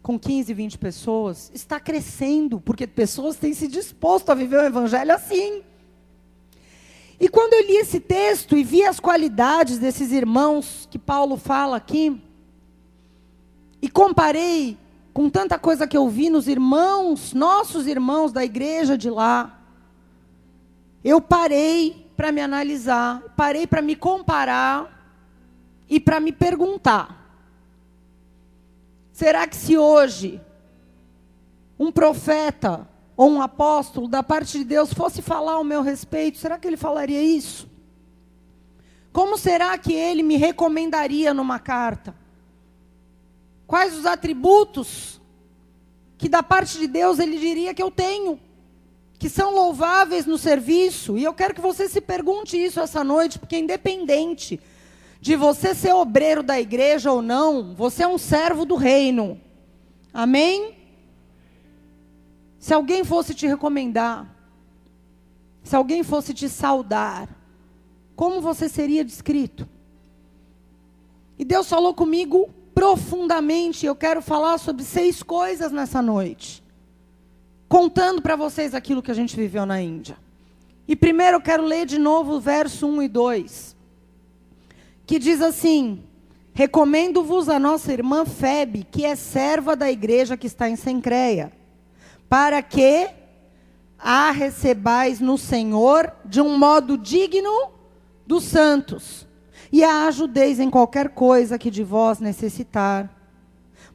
com 0.02 0.18
15, 0.18 0.52
20 0.52 0.78
pessoas, 0.78 1.50
está 1.54 1.78
crescendo, 1.78 2.60
porque 2.60 2.86
pessoas 2.86 3.36
têm 3.36 3.54
se 3.54 3.68
disposto 3.68 4.30
a 4.30 4.34
viver 4.34 4.56
o 4.56 4.66
evangelho 4.66 5.14
assim. 5.14 5.62
E 7.20 7.28
quando 7.28 7.52
eu 7.52 7.64
li 7.64 7.76
esse 7.76 8.00
texto 8.00 8.56
e 8.56 8.64
vi 8.64 8.82
as 8.82 8.98
qualidades 8.98 9.78
desses 9.78 10.10
irmãos 10.10 10.88
que 10.90 10.98
Paulo 10.98 11.36
fala 11.36 11.76
aqui, 11.76 12.20
e 13.80 13.88
comparei 13.88 14.76
com 15.12 15.30
tanta 15.30 15.58
coisa 15.58 15.86
que 15.86 15.96
eu 15.96 16.08
vi 16.08 16.30
nos 16.30 16.48
irmãos, 16.48 17.32
nossos 17.32 17.86
irmãos 17.86 18.32
da 18.32 18.44
igreja 18.44 18.98
de 18.98 19.10
lá, 19.10 19.61
eu 21.04 21.20
parei 21.20 22.10
para 22.16 22.30
me 22.30 22.40
analisar, 22.40 23.22
parei 23.36 23.66
para 23.66 23.82
me 23.82 23.96
comparar 23.96 25.02
e 25.88 25.98
para 25.98 26.20
me 26.20 26.32
perguntar: 26.32 27.34
será 29.12 29.46
que 29.46 29.56
se 29.56 29.76
hoje 29.76 30.40
um 31.78 31.90
profeta 31.90 32.88
ou 33.16 33.30
um 33.30 33.42
apóstolo 33.42 34.08
da 34.08 34.22
parte 34.22 34.58
de 34.58 34.64
Deus 34.64 34.92
fosse 34.92 35.20
falar 35.20 35.54
ao 35.54 35.64
meu 35.64 35.82
respeito, 35.82 36.38
será 36.38 36.58
que 36.58 36.66
ele 36.66 36.76
falaria 36.76 37.22
isso? 37.22 37.68
Como 39.12 39.36
será 39.36 39.76
que 39.76 39.92
ele 39.92 40.22
me 40.22 40.36
recomendaria 40.36 41.34
numa 41.34 41.58
carta? 41.58 42.14
Quais 43.66 43.96
os 43.96 44.06
atributos 44.06 45.20
que 46.16 46.28
da 46.28 46.42
parte 46.42 46.78
de 46.78 46.86
Deus 46.86 47.18
ele 47.18 47.38
diria 47.38 47.74
que 47.74 47.82
eu 47.82 47.90
tenho, 47.90 48.38
que 49.22 49.28
são 49.28 49.54
louváveis 49.54 50.26
no 50.26 50.36
serviço? 50.36 51.16
E 51.16 51.22
eu 51.22 51.32
quero 51.32 51.54
que 51.54 51.60
você 51.60 51.88
se 51.88 52.00
pergunte 52.00 52.56
isso 52.56 52.80
essa 52.80 53.04
noite, 53.04 53.38
porque 53.38 53.56
independente 53.56 54.58
de 55.20 55.36
você 55.36 55.76
ser 55.76 55.92
obreiro 55.92 56.42
da 56.42 56.60
igreja 56.60 57.12
ou 57.12 57.22
não, 57.22 57.72
você 57.72 58.02
é 58.02 58.08
um 58.08 58.18
servo 58.18 58.64
do 58.64 58.74
reino. 58.74 59.40
Amém? 60.12 60.74
Se 62.58 62.74
alguém 62.74 63.04
fosse 63.04 63.32
te 63.32 63.46
recomendar, 63.46 64.26
se 65.62 65.76
alguém 65.76 66.02
fosse 66.02 66.34
te 66.34 66.48
saudar, 66.48 67.28
como 68.16 68.40
você 68.40 68.68
seria 68.68 69.04
descrito? 69.04 69.68
E 71.38 71.44
Deus 71.44 71.68
falou 71.68 71.94
comigo 71.94 72.50
profundamente. 72.74 73.86
Eu 73.86 73.94
quero 73.94 74.20
falar 74.20 74.58
sobre 74.58 74.82
seis 74.82 75.22
coisas 75.22 75.70
nessa 75.70 76.02
noite, 76.02 76.60
contando 77.72 78.20
para 78.20 78.36
vocês 78.36 78.74
aquilo 78.74 79.00
que 79.00 79.10
a 79.10 79.14
gente 79.14 79.34
viveu 79.34 79.64
na 79.64 79.80
Índia. 79.80 80.18
E 80.86 80.94
primeiro 80.94 81.38
eu 81.38 81.40
quero 81.40 81.64
ler 81.64 81.86
de 81.86 81.98
novo 81.98 82.34
o 82.34 82.40
verso 82.40 82.86
1 82.86 83.00
e 83.00 83.08
2 83.08 83.76
que 85.06 85.18
diz 85.18 85.40
assim: 85.40 86.02
Recomendo-vos 86.52 87.48
a 87.48 87.58
nossa 87.58 87.90
irmã 87.90 88.26
Febe, 88.26 88.86
que 88.90 89.06
é 89.06 89.16
serva 89.16 89.74
da 89.74 89.90
igreja 89.90 90.36
que 90.36 90.46
está 90.46 90.68
em 90.68 90.76
Sencreia, 90.76 91.50
para 92.28 92.60
que 92.60 93.08
a 93.98 94.30
recebais 94.30 95.18
no 95.18 95.38
Senhor 95.38 96.12
de 96.26 96.42
um 96.42 96.58
modo 96.58 96.98
digno 96.98 97.70
dos 98.26 98.44
santos, 98.44 99.26
e 99.72 99.82
a 99.82 100.08
ajudeis 100.08 100.60
em 100.60 100.68
qualquer 100.68 101.08
coisa 101.08 101.58
que 101.58 101.70
de 101.70 101.82
vós 101.82 102.20
necessitar, 102.20 103.10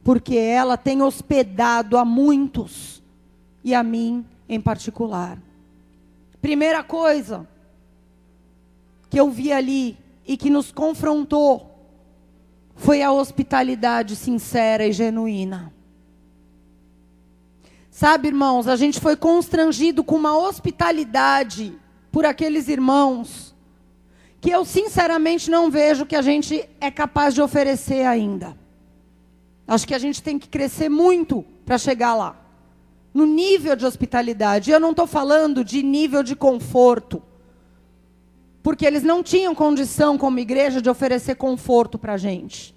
porque 0.02 0.34
ela 0.34 0.76
tem 0.76 1.00
hospedado 1.00 1.96
a 1.96 2.04
muitos, 2.04 2.97
e 3.62 3.74
a 3.74 3.82
mim 3.82 4.24
em 4.48 4.60
particular. 4.60 5.38
Primeira 6.40 6.82
coisa 6.82 7.46
que 9.10 9.18
eu 9.18 9.30
vi 9.30 9.52
ali 9.52 9.96
e 10.26 10.36
que 10.36 10.50
nos 10.50 10.70
confrontou 10.70 11.74
foi 12.76 13.02
a 13.02 13.10
hospitalidade 13.10 14.14
sincera 14.14 14.86
e 14.86 14.92
genuína. 14.92 15.72
Sabe, 17.90 18.28
irmãos, 18.28 18.68
a 18.68 18.76
gente 18.76 19.00
foi 19.00 19.16
constrangido 19.16 20.04
com 20.04 20.14
uma 20.14 20.38
hospitalidade 20.38 21.76
por 22.12 22.24
aqueles 22.24 22.68
irmãos 22.68 23.54
que 24.40 24.50
eu 24.50 24.64
sinceramente 24.64 25.50
não 25.50 25.68
vejo 25.68 26.06
que 26.06 26.14
a 26.14 26.22
gente 26.22 26.68
é 26.80 26.90
capaz 26.90 27.34
de 27.34 27.42
oferecer 27.42 28.06
ainda. 28.06 28.56
Acho 29.66 29.86
que 29.86 29.94
a 29.94 29.98
gente 29.98 30.22
tem 30.22 30.38
que 30.38 30.48
crescer 30.48 30.88
muito 30.88 31.44
para 31.66 31.76
chegar 31.76 32.14
lá. 32.14 32.36
No 33.18 33.26
nível 33.26 33.74
de 33.74 33.84
hospitalidade. 33.84 34.70
Eu 34.70 34.78
não 34.78 34.92
estou 34.92 35.06
falando 35.06 35.64
de 35.64 35.82
nível 35.82 36.22
de 36.22 36.36
conforto 36.36 37.20
porque 38.62 38.86
eles 38.86 39.02
não 39.02 39.24
tinham 39.24 39.56
condição, 39.56 40.16
como 40.16 40.38
igreja, 40.38 40.80
de 40.80 40.88
oferecer 40.88 41.34
conforto 41.34 41.98
para 41.98 42.12
a 42.12 42.16
gente. 42.16 42.76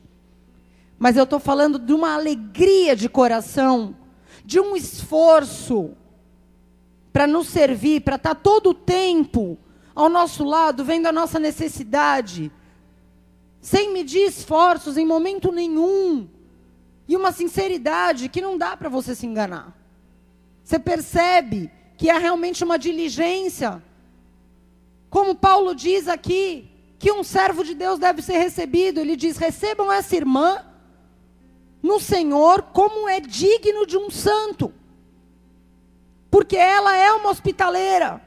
Mas 0.97 1.15
eu 1.15 1.25
estou 1.25 1.39
falando 1.39 1.77
de 1.77 1.93
uma 1.93 2.15
alegria 2.15 2.95
de 2.95 3.07
coração, 3.07 3.95
de 4.43 4.59
um 4.59 4.75
esforço 4.75 5.91
para 7.13 7.27
nos 7.27 7.47
servir, 7.47 8.01
para 8.01 8.15
estar 8.15 8.33
tá 8.33 8.41
todo 8.41 8.71
o 8.71 8.73
tempo 8.73 9.59
ao 9.93 10.09
nosso 10.09 10.43
lado, 10.43 10.83
vendo 10.83 11.05
a 11.05 11.11
nossa 11.11 11.37
necessidade, 11.37 12.51
sem 13.59 13.93
medir 13.93 14.25
esforços 14.25 14.97
em 14.97 15.05
momento 15.05 15.51
nenhum, 15.51 16.27
e 17.07 17.15
uma 17.15 17.31
sinceridade 17.31 18.27
que 18.27 18.41
não 18.41 18.57
dá 18.57 18.75
para 18.75 18.89
você 18.89 19.13
se 19.13 19.27
enganar. 19.27 19.80
Você 20.71 20.79
percebe 20.79 21.69
que 21.97 22.09
é 22.09 22.17
realmente 22.17 22.63
uma 22.63 22.79
diligência 22.79 23.83
como 25.09 25.35
Paulo 25.35 25.75
diz 25.75 26.07
aqui, 26.07 26.71
que 26.97 27.11
um 27.11 27.25
servo 27.25 27.61
de 27.61 27.75
Deus 27.75 27.99
deve 27.99 28.21
ser 28.21 28.37
recebido, 28.37 29.01
ele 29.01 29.17
diz: 29.17 29.35
recebam 29.35 29.91
essa 29.91 30.15
irmã 30.15 30.65
no 31.83 31.99
Senhor 31.99 32.61
como 32.71 33.09
é 33.09 33.19
digno 33.19 33.85
de 33.85 33.97
um 33.97 34.09
santo, 34.09 34.73
porque 36.29 36.55
ela 36.55 36.95
é 36.95 37.11
uma 37.11 37.31
hospitaleira. 37.31 38.21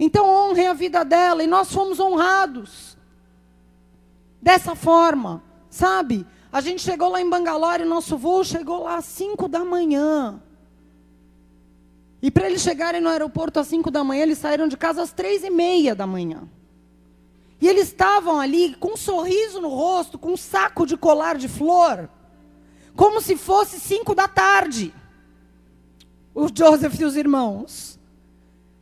Então 0.00 0.28
honrem 0.28 0.66
a 0.66 0.74
vida 0.74 1.04
dela, 1.04 1.44
e 1.44 1.46
nós 1.46 1.72
fomos 1.72 2.00
honrados 2.00 2.96
dessa 4.42 4.74
forma, 4.74 5.44
sabe? 5.68 6.26
A 6.50 6.60
gente 6.60 6.82
chegou 6.82 7.08
lá 7.08 7.20
em 7.20 7.30
Bangalore, 7.30 7.84
nosso 7.84 8.18
voo 8.18 8.42
chegou 8.42 8.82
lá 8.82 8.96
às 8.96 9.04
5 9.04 9.46
da 9.46 9.64
manhã. 9.64 10.42
E 12.22 12.30
para 12.30 12.46
eles 12.46 12.62
chegarem 12.62 13.00
no 13.00 13.08
aeroporto 13.08 13.58
às 13.58 13.66
5 13.68 13.90
da 13.90 14.04
manhã, 14.04 14.22
eles 14.22 14.38
saíram 14.38 14.68
de 14.68 14.76
casa 14.76 15.02
às 15.02 15.12
três 15.12 15.42
e 15.42 15.50
meia 15.50 15.94
da 15.94 16.06
manhã. 16.06 16.48
E 17.60 17.68
eles 17.68 17.88
estavam 17.88 18.40
ali 18.40 18.74
com 18.74 18.92
um 18.92 18.96
sorriso 18.96 19.60
no 19.60 19.68
rosto, 19.68 20.18
com 20.18 20.32
um 20.32 20.36
saco 20.36 20.86
de 20.86 20.96
colar 20.96 21.36
de 21.36 21.48
flor, 21.48 22.08
como 22.94 23.20
se 23.20 23.36
fosse 23.36 23.78
cinco 23.78 24.14
da 24.14 24.26
tarde. 24.28 24.94
O 26.34 26.48
Joseph 26.54 26.98
e 27.00 27.04
os 27.04 27.16
irmãos. 27.16 27.98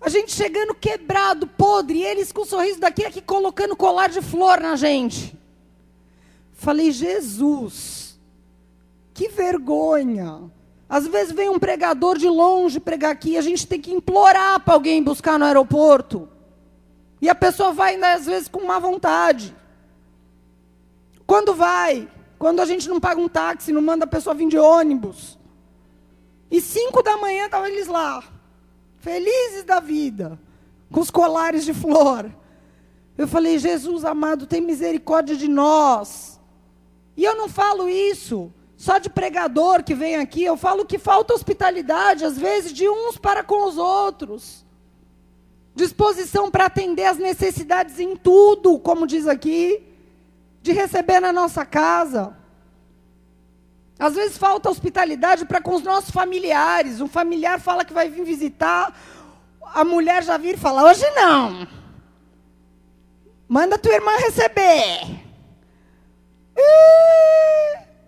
A 0.00 0.08
gente 0.08 0.30
chegando 0.30 0.74
quebrado, 0.74 1.46
podre, 1.46 1.98
e 1.98 2.04
eles 2.04 2.30
com 2.30 2.42
um 2.42 2.46
sorriso 2.46 2.78
daqui 2.78 3.04
aqui 3.04 3.20
colocando 3.20 3.74
colar 3.74 4.08
de 4.08 4.22
flor 4.22 4.60
na 4.60 4.76
gente. 4.76 5.36
Falei, 6.52 6.92
Jesus, 6.92 8.18
que 9.12 9.28
vergonha. 9.28 10.50
Às 10.88 11.06
vezes 11.06 11.32
vem 11.32 11.50
um 11.50 11.58
pregador 11.58 12.16
de 12.16 12.28
longe 12.28 12.80
pregar 12.80 13.10
aqui, 13.10 13.36
a 13.36 13.42
gente 13.42 13.66
tem 13.66 13.80
que 13.80 13.92
implorar 13.92 14.60
para 14.60 14.74
alguém 14.74 15.02
buscar 15.02 15.38
no 15.38 15.44
aeroporto. 15.44 16.28
E 17.20 17.28
a 17.28 17.34
pessoa 17.34 17.72
vai, 17.72 18.02
às 18.02 18.24
vezes, 18.24 18.48
com 18.48 18.64
má 18.64 18.78
vontade. 18.78 19.54
Quando 21.26 21.54
vai? 21.54 22.08
Quando 22.38 22.60
a 22.60 22.64
gente 22.64 22.88
não 22.88 22.98
paga 22.98 23.20
um 23.20 23.28
táxi, 23.28 23.72
não 23.72 23.82
manda 23.82 24.04
a 24.04 24.08
pessoa 24.08 24.34
vir 24.34 24.48
de 24.48 24.56
ônibus. 24.56 25.38
E 26.50 26.60
cinco 26.60 27.02
da 27.02 27.18
manhã 27.18 27.44
estavam 27.44 27.66
eles 27.66 27.86
lá, 27.86 28.24
felizes 28.96 29.64
da 29.64 29.80
vida, 29.80 30.40
com 30.90 31.00
os 31.00 31.10
colares 31.10 31.64
de 31.66 31.74
flor. 31.74 32.32
Eu 33.18 33.28
falei, 33.28 33.58
Jesus 33.58 34.04
amado, 34.04 34.46
tem 34.46 34.62
misericórdia 34.62 35.36
de 35.36 35.48
nós. 35.48 36.40
E 37.14 37.24
eu 37.24 37.36
não 37.36 37.48
falo 37.48 37.88
isso 37.88 38.50
só 38.78 38.98
de 38.98 39.10
pregador 39.10 39.82
que 39.82 39.92
vem 39.92 40.14
aqui, 40.14 40.44
eu 40.44 40.56
falo 40.56 40.86
que 40.86 41.00
falta 41.00 41.34
hospitalidade, 41.34 42.24
às 42.24 42.38
vezes, 42.38 42.72
de 42.72 42.88
uns 42.88 43.18
para 43.18 43.42
com 43.42 43.66
os 43.66 43.76
outros. 43.76 44.64
Disposição 45.74 46.48
para 46.48 46.66
atender 46.66 47.04
as 47.06 47.18
necessidades 47.18 47.98
em 47.98 48.14
tudo, 48.14 48.78
como 48.78 49.04
diz 49.04 49.26
aqui, 49.26 49.84
de 50.62 50.70
receber 50.70 51.18
na 51.18 51.32
nossa 51.32 51.66
casa. 51.66 52.36
Às 53.98 54.14
vezes 54.14 54.38
falta 54.38 54.70
hospitalidade 54.70 55.44
para 55.44 55.60
com 55.60 55.74
os 55.74 55.82
nossos 55.82 56.12
familiares. 56.12 57.00
Um 57.00 57.08
familiar 57.08 57.60
fala 57.60 57.84
que 57.84 57.92
vai 57.92 58.08
vir 58.08 58.24
visitar, 58.24 58.96
a 59.60 59.84
mulher 59.84 60.22
já 60.22 60.36
vira 60.36 60.56
e 60.56 60.60
fala: 60.60 60.84
hoje 60.84 61.04
não. 61.16 61.66
Manda 63.48 63.76
tua 63.76 63.94
irmã 63.94 64.12
receber. 64.18 65.18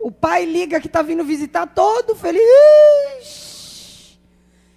O 0.01 0.11
pai 0.11 0.47
liga 0.47 0.81
que 0.81 0.87
está 0.87 1.03
vindo 1.03 1.23
visitar 1.23 1.67
todo 1.67 2.17
feliz. 2.17 4.19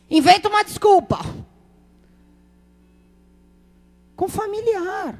Inventa 0.09 0.49
uma 0.49 0.63
desculpa. 0.63 1.19
Com 4.17 4.27
familiar. 4.27 5.13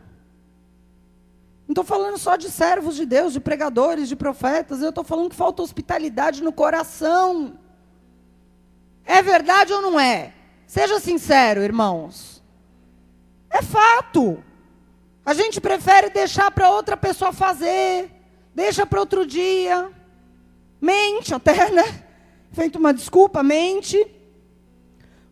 Não 1.65 1.71
estou 1.71 1.85
falando 1.85 2.17
só 2.17 2.35
de 2.35 2.51
servos 2.51 2.95
de 2.95 3.05
Deus, 3.05 3.31
de 3.31 3.39
pregadores, 3.39 4.09
de 4.09 4.15
profetas. 4.15 4.81
Eu 4.81 4.89
estou 4.89 5.05
falando 5.05 5.29
que 5.29 5.35
falta 5.35 5.63
hospitalidade 5.63 6.43
no 6.43 6.51
coração. 6.51 7.57
É 9.05 9.21
verdade 9.21 9.71
ou 9.71 9.81
não 9.81 9.97
é? 9.97 10.33
Seja 10.67 10.99
sincero, 10.99 11.63
irmãos. 11.63 12.43
É 13.49 13.61
fato. 13.61 14.43
A 15.25 15.33
gente 15.33 15.61
prefere 15.61 16.09
deixar 16.09 16.51
para 16.51 16.69
outra 16.69 16.97
pessoa 16.97 17.31
fazer 17.31 18.11
deixa 18.53 18.85
para 18.85 18.99
outro 18.99 19.25
dia, 19.25 19.91
mente 20.79 21.33
até, 21.33 21.69
né? 21.71 22.03
Feito 22.51 22.77
uma 22.77 22.93
desculpa, 22.93 23.41
mente. 23.41 24.05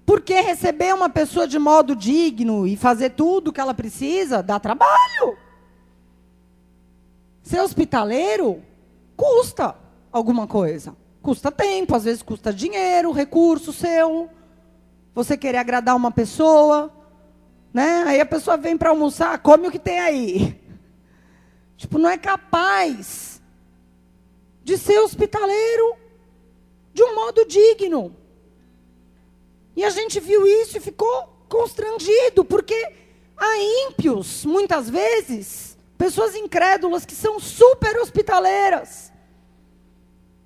Porque 0.06 0.42
receber 0.42 0.94
uma 0.94 1.10
pessoa 1.10 1.48
de 1.48 1.60
modo 1.60 1.96
digno 1.96 2.68
e 2.68 2.76
fazer 2.76 3.12
tudo 3.12 3.50
o 3.50 3.54
que 3.54 3.62
ela 3.62 3.74
precisa 3.74 4.42
dá 4.42 4.60
trabalho. 4.60 5.38
Ser 7.44 7.62
hospitaleiro 7.62 8.62
custa 9.16 9.76
alguma 10.12 10.48
coisa. 10.48 10.96
Custa 11.22 11.52
tempo, 11.52 11.96
às 11.96 12.04
vezes 12.04 12.24
custa 12.24 12.52
dinheiro, 12.52 13.12
recurso 13.12 13.72
seu. 13.72 14.30
Você 15.14 15.38
querer 15.38 15.58
agradar 15.58 15.96
uma 15.96 16.12
pessoa, 16.12 16.92
né? 17.74 18.04
Aí 18.08 18.20
a 18.20 18.26
pessoa 18.26 18.58
vem 18.58 18.78
para 18.78 18.90
almoçar, 18.90 19.38
come 19.40 19.68
o 19.68 19.72
que 19.72 19.80
tem 19.80 20.00
aí. 20.00 20.61
Tipo, 21.82 21.98
não 21.98 22.12
é 22.12 22.16
capaz 22.16 23.42
de 24.64 24.78
ser 24.78 25.00
hospitaleiro 25.00 25.96
de 26.94 27.02
um 27.02 27.16
modo 27.16 27.44
digno. 27.44 28.16
E 29.76 29.84
a 29.84 29.90
gente 29.90 30.20
viu 30.20 30.46
isso 30.46 30.78
e 30.78 30.80
ficou 30.80 31.28
constrangido, 31.50 32.46
porque 32.46 32.76
há 33.36 33.58
ímpios, 33.90 34.46
muitas 34.46 34.92
vezes, 34.92 35.76
pessoas 35.98 36.36
incrédulas 36.36 37.04
que 37.04 37.16
são 37.16 37.40
super 37.40 37.98
hospitaleiras. 37.98 39.12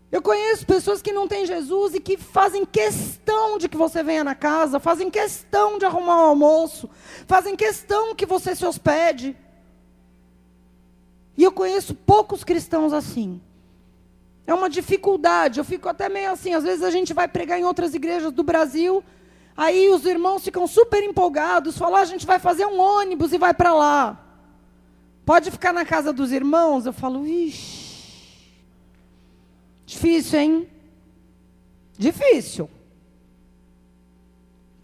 Eu 0.10 0.22
conheço 0.22 0.66
pessoas 0.66 1.02
que 1.02 1.12
não 1.12 1.28
têm 1.28 1.46
Jesus 1.46 1.96
e 1.96 2.00
que 2.00 2.16
fazem 2.16 2.66
questão 2.66 3.58
de 3.58 3.68
que 3.68 3.76
você 3.76 4.02
venha 4.02 4.24
na 4.24 4.36
casa, 4.36 4.80
fazem 4.80 5.10
questão 5.10 5.78
de 5.78 5.84
arrumar 5.84 6.16
um 6.16 6.28
almoço, 6.28 6.90
fazem 7.28 7.58
questão 7.58 8.16
que 8.16 8.26
você 8.26 8.56
se 8.56 8.66
hospede. 8.66 9.36
E 11.38 11.44
eu 11.44 11.52
conheço 11.52 11.94
poucos 11.94 12.44
cristãos 12.44 12.94
assim. 12.94 13.42
É 14.48 14.54
uma 14.54 14.70
dificuldade. 14.70 15.60
Eu 15.60 15.66
fico 15.66 15.90
até 15.90 16.08
meio 16.08 16.32
assim. 16.32 16.54
Às 16.54 16.64
vezes 16.64 16.84
a 16.84 16.92
gente 16.92 17.14
vai 17.14 17.28
pregar 17.28 17.60
em 17.60 17.64
outras 17.64 17.94
igrejas 17.94 18.32
do 18.32 18.44
Brasil, 18.44 19.04
aí 19.56 19.90
os 19.90 20.06
irmãos 20.06 20.44
ficam 20.44 20.68
super 20.68 21.04
empolgados, 21.04 21.78
falam: 21.78 21.98
ah, 21.98 22.02
a 22.02 22.06
gente 22.06 22.26
vai 22.26 22.40
fazer 22.40 22.66
um 22.66 22.80
ônibus 22.80 23.34
e 23.34 23.38
vai 23.38 23.54
para 23.54 23.74
lá. 23.74 24.22
Pode 25.26 25.50
ficar 25.50 25.74
na 25.74 25.86
casa 25.86 26.14
dos 26.14 26.32
irmãos? 26.32 26.86
Eu 26.86 26.94
falo: 26.94 27.26
ixi, 27.26 28.54
difícil, 29.86 30.40
hein? 30.40 30.70
Difícil. 31.98 32.70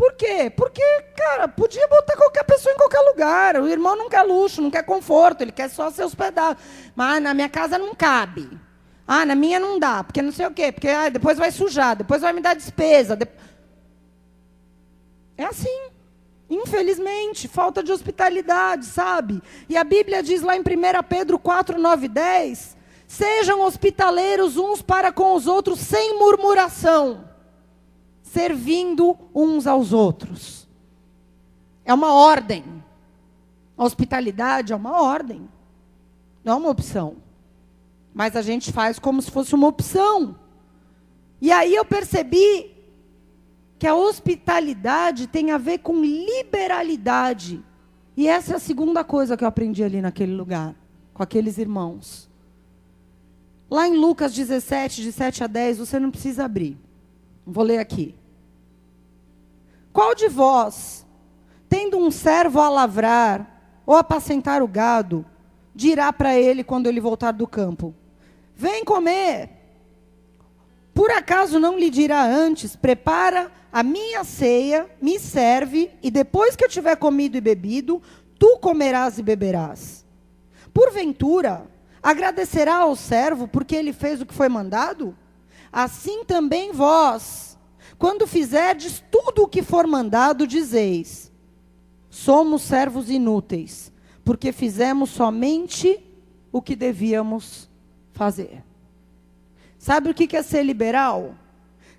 Por 0.02 0.14
quê? 0.14 0.50
Porque, 0.50 0.82
cara, 1.16 1.48
podia 1.48 1.88
botar 1.88 2.18
qualquer 2.18 2.44
pessoa 2.44 2.74
em 2.74 2.76
qualquer 2.76 3.02
lugar. 3.02 3.56
O 3.58 3.68
irmão 3.68 3.96
não 3.96 4.10
quer 4.10 4.24
luxo, 4.24 4.60
não 4.60 4.72
quer 4.72 4.82
conforto, 4.82 5.44
ele 5.44 5.52
quer 5.52 5.70
só 5.70 5.92
ser 5.92 6.04
hospedado. 6.04 6.58
Mas 6.96 7.22
na 7.22 7.36
minha 7.36 7.48
casa 7.48 7.78
não 7.78 7.94
cabe. 7.94 8.50
Ah, 9.08 9.28
na 9.28 9.36
minha 9.36 9.60
não 9.60 9.78
dá, 9.78 10.04
porque 10.04 10.24
não 10.24 10.32
sei 10.32 10.48
o 10.48 10.52
quê, 10.52 10.72
porque 10.72 10.88
ah, 10.88 11.08
depois 11.08 11.38
vai 11.38 11.52
sujar, 11.52 11.96
depois 11.96 12.20
vai 12.20 12.34
me 12.34 12.42
dar 12.42 12.56
despesa. 12.56 13.16
De... 13.16 13.28
É 15.38 15.44
assim. 15.44 15.92
Infelizmente, 16.50 17.48
falta 17.48 17.84
de 17.84 17.92
hospitalidade, 17.92 18.88
sabe? 18.88 19.40
E 19.70 19.78
a 19.78 19.84
Bíblia 19.84 20.24
diz 20.24 20.42
lá 20.42 20.58
em 20.58 20.62
1 20.62 20.64
Pedro 21.08 21.38
4, 21.38 21.80
9 21.80 22.08
10: 22.08 22.76
Sejam 23.08 23.62
hospitaleiros 23.62 24.58
uns 24.58 24.82
para 24.82 25.12
com 25.12 25.36
os 25.36 25.46
outros, 25.46 25.80
sem 25.80 26.18
murmuração, 26.18 27.30
servindo 28.32 29.18
uns 29.36 29.68
aos 29.68 29.92
outros. 29.92 30.66
É 31.84 31.94
uma 31.94 32.14
ordem. 32.14 32.64
A 33.78 33.84
hospitalidade 33.84 34.72
é 34.72 34.76
uma 34.76 35.02
ordem, 35.02 35.50
não 36.44 36.54
é 36.54 36.56
uma 36.56 36.70
opção. 36.70 37.18
Mas 38.14 38.36
a 38.36 38.42
gente 38.42 38.72
faz 38.72 39.00
como 39.00 39.22
se 39.22 39.32
fosse 39.32 39.54
uma 39.56 39.68
opção. 39.68 40.38
E 41.42 41.52
aí 41.52 41.76
eu 41.76 41.84
percebi 41.84 42.72
que 43.78 43.88
a 43.88 43.96
hospitalidade 43.96 45.28
tem 45.28 45.52
a 45.52 45.58
ver 45.58 45.80
com 45.80 46.02
liberalidade. 46.02 47.62
E 48.16 48.28
essa 48.28 48.54
é 48.54 48.56
a 48.56 48.60
segunda 48.60 49.04
coisa 49.04 49.36
que 49.36 49.44
eu 49.44 49.48
aprendi 49.48 49.84
ali 49.84 50.02
naquele 50.02 50.36
lugar, 50.36 50.76
com 51.14 51.24
aqueles 51.24 51.58
irmãos. 51.58 52.30
Lá 53.70 53.88
em 53.88 53.98
Lucas 53.98 54.34
17, 54.34 55.02
de 55.02 55.12
7 55.12 55.44
a 55.44 55.48
10, 55.48 55.80
você 55.80 56.00
não 56.00 56.12
precisa 56.12 56.46
abrir. 56.46 56.78
Vou 57.46 57.64
ler 57.64 57.80
aqui. 57.80 58.21
Qual 59.94 60.16
de 60.16 60.28
vós, 60.28 61.06
tendo 61.68 61.98
um 61.98 62.10
servo 62.12 62.60
a 62.60 62.70
lavrar 62.70 63.82
ou 63.86 63.96
apacentar 63.96 64.62
o 64.62 64.68
gado, 64.68 65.26
dirá 65.74 66.12
para 66.14 66.38
ele 66.38 66.64
quando 66.64 66.88
ele 66.88 67.00
voltar 67.00 67.32
do 67.32 67.48
campo: 67.48 67.94
Vem 68.56 68.86
comer. 68.86 69.50
Por 70.94 71.10
acaso 71.12 71.60
não 71.60 71.78
lhe 71.78 71.90
dirá 71.90 72.24
antes: 72.24 72.76
Prepara 72.76 73.52
a 73.72 73.84
minha 73.84 74.24
ceia, 74.24 74.90
me 75.02 75.20
serve, 75.20 75.90
e 76.04 76.12
depois 76.12 76.56
que 76.56 76.64
eu 76.64 76.70
tiver 76.70 76.96
comido 76.98 77.38
e 77.38 77.42
bebido, 77.42 78.02
tu 78.38 78.58
comerás 78.60 79.18
e 79.18 79.24
beberás. 79.24 80.06
Porventura, 80.74 81.66
agradecerá 82.04 82.78
ao 82.78 82.96
servo 82.96 83.48
porque 83.48 83.76
ele 83.76 83.94
fez 83.94 84.22
o 84.22 84.26
que 84.26 84.34
foi 84.34 84.50
mandado? 84.50 85.16
Assim 85.72 86.26
também 86.26 86.74
vós, 86.74 87.51
quando 88.02 88.26
fizerdes 88.26 89.04
tudo 89.12 89.44
o 89.44 89.48
que 89.48 89.62
for 89.62 89.86
mandado, 89.86 90.48
dizeis: 90.48 91.32
Somos 92.10 92.64
servos 92.64 93.12
inúteis, 93.12 93.94
porque 94.26 94.52
fizemos 94.52 95.12
somente 95.12 96.04
o 96.52 96.64
que 96.64 96.76
devíamos 96.76 97.70
fazer. 98.12 98.64
Sabe 99.78 100.10
o 100.10 100.16
que 100.16 100.36
é 100.36 100.42
ser 100.42 100.64
liberal? 100.64 101.36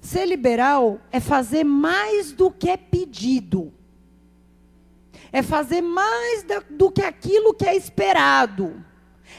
Ser 0.00 0.26
liberal 0.26 1.00
é 1.12 1.20
fazer 1.20 1.62
mais 1.62 2.32
do 2.32 2.50
que 2.50 2.68
é 2.68 2.76
pedido. 2.76 3.72
É 5.30 5.40
fazer 5.40 5.82
mais 5.82 6.44
do 6.68 6.90
que 6.90 7.02
aquilo 7.02 7.54
que 7.54 7.64
é 7.64 7.76
esperado. 7.76 8.84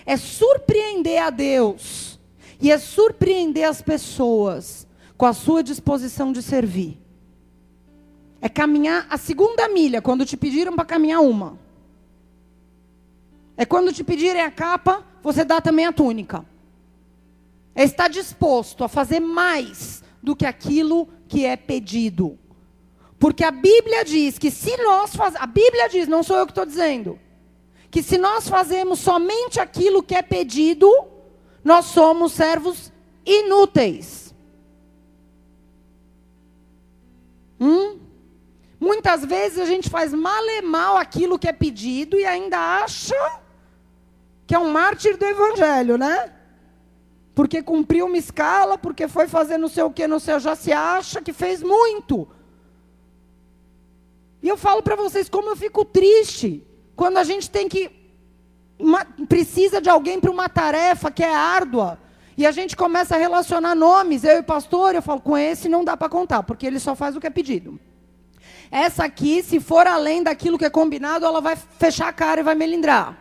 É 0.06 0.16
surpreender 0.16 1.22
a 1.24 1.30
Deus. 1.30 2.18
E 2.62 2.72
é 2.72 2.78
surpreender 2.78 3.68
as 3.68 3.82
pessoas 3.82 4.88
com 5.18 5.26
a 5.26 5.34
sua 5.34 5.64
disposição 5.64 6.32
de 6.32 6.42
servir. 6.42 7.00
É 8.42 8.50
caminhar 8.50 9.08
a 9.10 9.18
segunda 9.18 9.70
milha, 9.70 10.02
quando 10.02 10.26
te 10.26 10.36
pediram 10.36 10.76
para 10.76 10.86
caminhar 10.86 11.22
uma. 11.22 11.58
É 13.56 13.66
quando 13.66 13.94
te 13.94 14.04
pedirem 14.04 14.42
a 14.42 14.52
capa, 14.52 15.06
você 15.22 15.46
dá 15.46 15.62
também 15.62 15.86
a 15.86 15.94
túnica. 15.94 16.46
É 17.76 17.84
estar 17.84 18.08
disposto 18.08 18.84
a 18.84 18.88
fazer 18.88 19.20
mais 19.20 20.04
do 20.22 20.36
que 20.36 20.46
aquilo 20.46 21.08
que 21.28 21.46
é 21.46 21.56
pedido. 21.56 22.38
Porque 23.20 23.44
a 23.44 23.52
Bíblia 23.52 24.04
diz 24.04 24.38
que 24.38 24.52
se 24.52 24.76
nós 24.78 25.16
fazemos, 25.16 25.42
a 25.42 25.48
Bíblia 25.48 25.88
diz, 25.90 26.08
não 26.08 26.24
sou 26.24 26.38
eu 26.38 26.46
que 26.46 26.52
estou 26.52 26.66
dizendo, 26.66 27.20
que 27.90 28.04
se 28.04 28.18
nós 28.18 28.50
fazemos 28.50 29.00
somente 29.00 29.60
aquilo 29.60 30.04
que 30.04 30.16
é 30.16 30.22
pedido, 30.22 30.90
nós 31.64 31.86
somos 31.86 32.34
servos 32.34 32.92
inúteis. 33.26 34.23
Hum? 37.66 38.00
Muitas 38.80 39.24
vezes 39.24 39.60
a 39.60 39.66
gente 39.66 39.90
faz 39.90 40.14
mal 40.14 40.44
e 40.46 40.62
mal 40.62 40.98
aquilo 40.98 41.40
que 41.40 41.48
é 41.48 41.54
pedido 41.54 42.18
e 42.18 42.26
ainda 42.26 42.58
acha 42.58 43.16
que 44.46 44.54
é 44.54 44.60
um 44.60 44.72
mártir 44.72 45.18
do 45.18 45.26
evangelho, 45.26 45.98
né? 45.98 46.34
porque 47.36 47.64
cumpriu 47.64 48.06
uma 48.06 48.18
escala, 48.18 48.78
porque 48.78 49.08
foi 49.08 49.28
fazer 49.28 49.58
não 49.58 49.68
sei 49.68 49.84
o 49.84 49.92
que, 49.92 50.08
não 50.08 50.20
sei, 50.20 50.40
já 50.40 50.56
se 50.56 50.72
acha 50.72 51.22
que 51.22 51.34
fez 51.34 51.64
muito. 51.64 52.28
E 54.42 54.48
eu 54.48 54.58
falo 54.58 54.84
para 54.84 54.96
vocês 54.96 55.30
como 55.30 55.50
eu 55.50 55.56
fico 55.56 55.84
triste 55.84 56.66
quando 56.96 57.18
a 57.18 57.24
gente 57.24 57.50
tem 57.50 57.68
que 57.68 57.90
uma, 58.78 59.06
precisa 59.28 59.82
de 59.82 59.90
alguém 59.90 60.20
para 60.20 60.30
uma 60.30 60.50
tarefa 60.50 61.10
que 61.10 61.24
é 61.24 61.34
árdua. 61.34 61.98
E 62.38 62.46
a 62.46 62.52
gente 62.52 62.76
começa 62.76 63.16
a 63.16 63.18
relacionar 63.20 63.76
nomes. 63.76 64.24
Eu 64.24 64.38
e 64.38 64.40
o 64.40 64.44
pastor, 64.44 64.96
eu 64.96 65.02
falo, 65.02 65.22
com 65.22 65.38
esse 65.38 65.70
não 65.70 65.84
dá 65.84 65.96
para 65.96 66.10
contar, 66.10 66.44
porque 66.44 66.66
ele 66.66 66.80
só 66.80 66.96
faz 66.96 67.16
o 67.16 67.20
que 67.20 67.28
é 67.28 67.30
pedido. 67.30 67.80
Essa 68.72 69.06
aqui, 69.06 69.44
se 69.44 69.60
for 69.60 69.86
além 69.86 70.24
daquilo 70.24 70.58
que 70.58 70.66
é 70.66 70.70
combinado, 70.70 71.26
ela 71.26 71.40
vai 71.40 71.56
fechar 71.56 72.08
a 72.08 72.14
cara 72.14 72.42
e 72.42 72.44
vai 72.44 72.56
melindrar. 72.56 73.18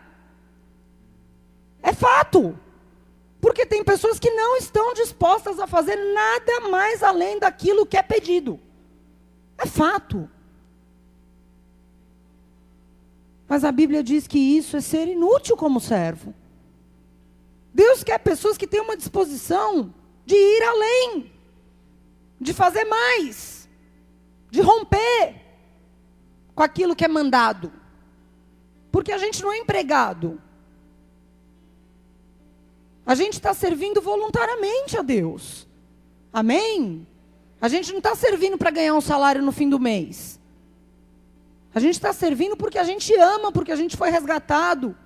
É 1.83 1.93
fato. 1.93 2.59
Porque 3.41 3.67
tem 3.67 3.85
pessoas 3.85 4.19
que 4.19 4.31
não 4.31 4.57
estão 4.57 4.95
dispostas 4.95 5.59
a 5.59 5.67
fazer 5.67 5.97
nada 5.97 6.69
mais 6.71 7.03
além 7.03 7.39
daquilo 7.39 7.85
que 7.85 7.97
é 7.97 8.03
pedido. 8.03 8.59
É 9.59 9.67
fato. 9.67 10.31
Mas 13.49 13.65
a 13.65 13.73
Bíblia 13.73 14.03
diz 14.03 14.27
que 14.27 14.39
isso 14.39 14.77
é 14.77 14.81
ser 14.81 15.07
inútil 15.09 15.57
como 15.57 15.81
servo. 15.81 16.33
Deus 17.75 18.05
quer 18.05 18.19
pessoas 18.19 18.57
que 18.59 18.67
têm 18.67 18.81
uma 18.81 18.97
disposição 18.97 19.95
de 20.27 20.35
ir 20.35 20.63
além, 20.63 21.33
de 22.41 22.53
fazer 22.53 22.85
mais, 22.85 23.69
de 24.51 24.61
romper 24.61 25.37
com 26.55 26.63
aquilo 26.63 26.95
que 26.95 27.05
é 27.05 27.09
mandado. 27.09 27.73
Porque 28.91 29.13
a 29.13 29.19
gente 29.19 29.43
não 29.43 29.53
é 29.53 29.59
empregado. 29.59 30.41
A 33.07 33.15
gente 33.15 33.35
está 33.35 33.55
servindo 33.55 34.01
voluntariamente 34.01 34.97
a 34.97 35.03
Deus. 35.03 35.67
Amém? 36.33 37.07
A 37.61 37.69
gente 37.69 37.91
não 37.91 37.99
está 37.99 38.15
servindo 38.15 38.59
para 38.59 38.71
ganhar 38.71 38.95
um 38.95 39.01
salário 39.01 39.43
no 39.43 39.51
fim 39.51 39.69
do 39.69 39.79
mês. 39.79 40.39
A 41.75 41.81
gente 41.81 41.95
está 41.95 42.13
servindo 42.13 42.57
porque 42.57 42.79
a 42.79 42.85
gente 42.85 43.15
ama, 43.15 43.51
porque 43.51 43.73
a 43.73 43.77
gente 43.77 43.97
foi 43.97 44.11
resgatado. 44.11 44.97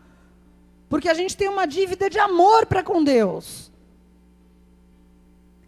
Porque 0.89 1.09
a 1.09 1.15
gente 1.15 1.37
tem 1.37 1.49
uma 1.49 1.67
dívida 1.67 2.09
de 2.09 2.19
amor 2.19 2.67
para 2.67 2.83
com 2.83 3.03
Deus. 3.03 3.73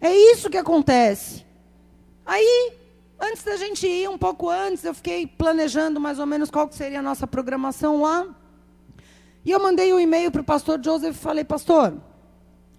É 0.01 0.15
isso 0.15 0.49
que 0.49 0.57
acontece. 0.57 1.45
Aí, 2.25 2.73
antes 3.19 3.43
da 3.43 3.57
gente 3.57 3.87
ir, 3.87 4.09
um 4.09 4.19
pouco 4.19 4.49
antes, 4.49 4.85
eu 4.85 4.95
fiquei 4.95 5.27
planejando 5.27 5.99
mais 5.99 6.19
ou 6.19 6.27
menos 6.27 6.51
qual 6.51 6.71
seria 6.71 7.01
a 7.01 7.03
nossa 7.03 7.27
programação 7.27 8.03
lá. 8.03 8.27
E 9.45 9.51
eu 9.51 9.61
mandei 9.61 9.93
um 9.93 9.99
e-mail 9.99 10.31
para 10.31 10.41
o 10.41 10.45
pastor 10.45 10.81
Joseph 10.83 11.17
e 11.17 11.19
falei, 11.19 11.45
pastor, 11.45 11.95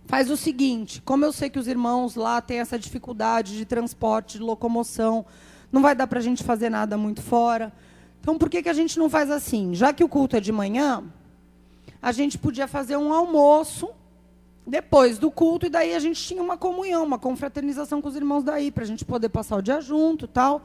faz 0.06 0.30
o 0.30 0.38
seguinte: 0.38 1.02
como 1.02 1.26
eu 1.26 1.34
sei 1.34 1.50
que 1.50 1.60
os 1.60 1.68
irmãos 1.68 2.16
lá 2.16 2.42
têm 2.42 2.60
essa 2.60 2.80
dificuldade 2.80 3.58
de 3.58 3.66
transporte, 3.66 4.38
de 4.38 4.44
locomoção, 4.44 5.26
não 5.72 5.82
vai 5.82 5.96
dar 5.96 6.08
para 6.08 6.20
a 6.20 6.22
gente 6.22 6.44
fazer 6.44 6.70
nada 6.70 6.98
muito 6.98 7.22
fora. 7.22 7.74
Então, 8.22 8.38
por 8.38 8.50
que, 8.50 8.62
que 8.62 8.70
a 8.70 8.74
gente 8.74 9.00
não 9.00 9.10
faz 9.10 9.30
assim? 9.30 9.74
Já 9.74 9.94
que 9.94 10.04
o 10.04 10.10
culto 10.10 10.36
é 10.36 10.40
de 10.40 10.52
manhã, 10.52 11.04
a 12.02 12.12
gente 12.12 12.38
podia 12.38 12.68
fazer 12.68 12.98
um 12.98 13.14
almoço 13.14 13.90
depois 14.66 15.18
do 15.18 15.32
culto, 15.32 15.66
e 15.66 15.70
daí 15.70 15.96
a 15.96 16.00
gente 16.00 16.22
tinha 16.22 16.42
uma 16.42 16.58
comunhão, 16.58 17.04
uma 17.04 17.18
confraternização 17.18 18.02
com 18.02 18.08
os 18.08 18.16
irmãos 18.16 18.44
daí, 18.44 18.72
para 18.72 18.84
a 18.84 18.88
gente 18.88 19.04
poder 19.04 19.30
passar 19.30 19.58
o 19.58 19.62
dia 19.62 19.82
junto 19.82 20.28
tal. 20.28 20.62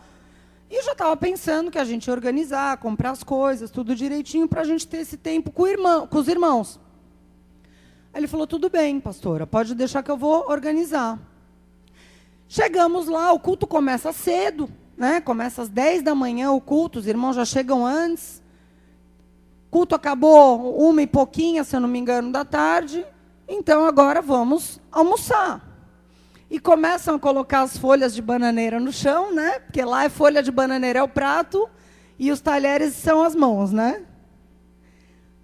E 0.71 0.83
já 0.83 0.93
estava 0.93 1.17
pensando 1.17 1.71
que 1.71 1.79
a 1.79 1.85
gente 1.85 2.07
ia 2.07 2.13
organizar, 2.13 2.77
comprar 2.79 3.11
as 3.11 3.23
coisas, 3.23 3.71
tudo 3.71 3.95
direitinho, 3.95 4.47
para 4.47 4.61
a 4.61 4.65
gente 4.65 4.87
ter 4.87 4.99
esse 4.99 5.17
tempo 5.17 5.51
com, 5.51 5.67
irmão, 5.67 6.07
com 6.07 6.19
os 6.19 6.29
irmãos. 6.29 6.79
Aí 8.13 8.21
ele 8.21 8.27
falou: 8.27 8.47
tudo 8.47 8.69
bem, 8.69 9.01
pastora, 9.01 9.47
pode 9.47 9.75
deixar 9.75 10.03
que 10.03 10.11
eu 10.11 10.17
vou 10.17 10.51
organizar. 10.51 11.19
Chegamos 12.49 13.09
lá, 13.09 13.33
o 13.33 13.41
culto 13.41 13.67
começa 13.67 14.13
cedo, 14.13 14.69
né? 14.97 15.21
Começa 15.21 15.63
às 15.63 15.69
10 15.69 16.03
da 16.03 16.15
manhã 16.15 16.53
o 16.53 16.61
culto, 16.61 16.99
os 16.99 17.07
irmãos 17.07 17.35
já 17.35 17.45
chegam 17.45 17.85
antes. 17.87 18.44
Culto 19.75 19.97
acabou 19.97 20.79
uma 20.89 21.03
e 21.03 21.07
pouquinha, 21.07 21.65
se 21.65 21.75
eu 21.75 21.81
não 21.81 21.89
me 21.89 21.99
engano, 21.99 22.31
da 22.31 22.45
tarde. 22.45 23.05
Então 23.49 23.85
agora 23.85 24.23
vamos 24.23 24.81
almoçar. 24.93 25.69
E 26.49 26.61
começam 26.61 27.17
a 27.17 27.19
colocar 27.19 27.63
as 27.63 27.77
folhas 27.77 28.15
de 28.15 28.23
bananeira 28.23 28.79
no 28.79 28.93
chão, 28.93 29.35
né? 29.35 29.59
Porque 29.59 29.85
lá 29.85 30.05
é 30.05 30.09
folha 30.09 30.45
de 30.45 30.53
bananeira 30.53 31.01
é 31.01 31.03
o 31.03 31.09
prato 31.09 31.69
e 32.17 32.31
os 32.31 32.41
talheres 32.41 32.95
são 32.95 33.25
as 33.25 33.35
mãos, 33.35 33.73
né? 33.73 34.05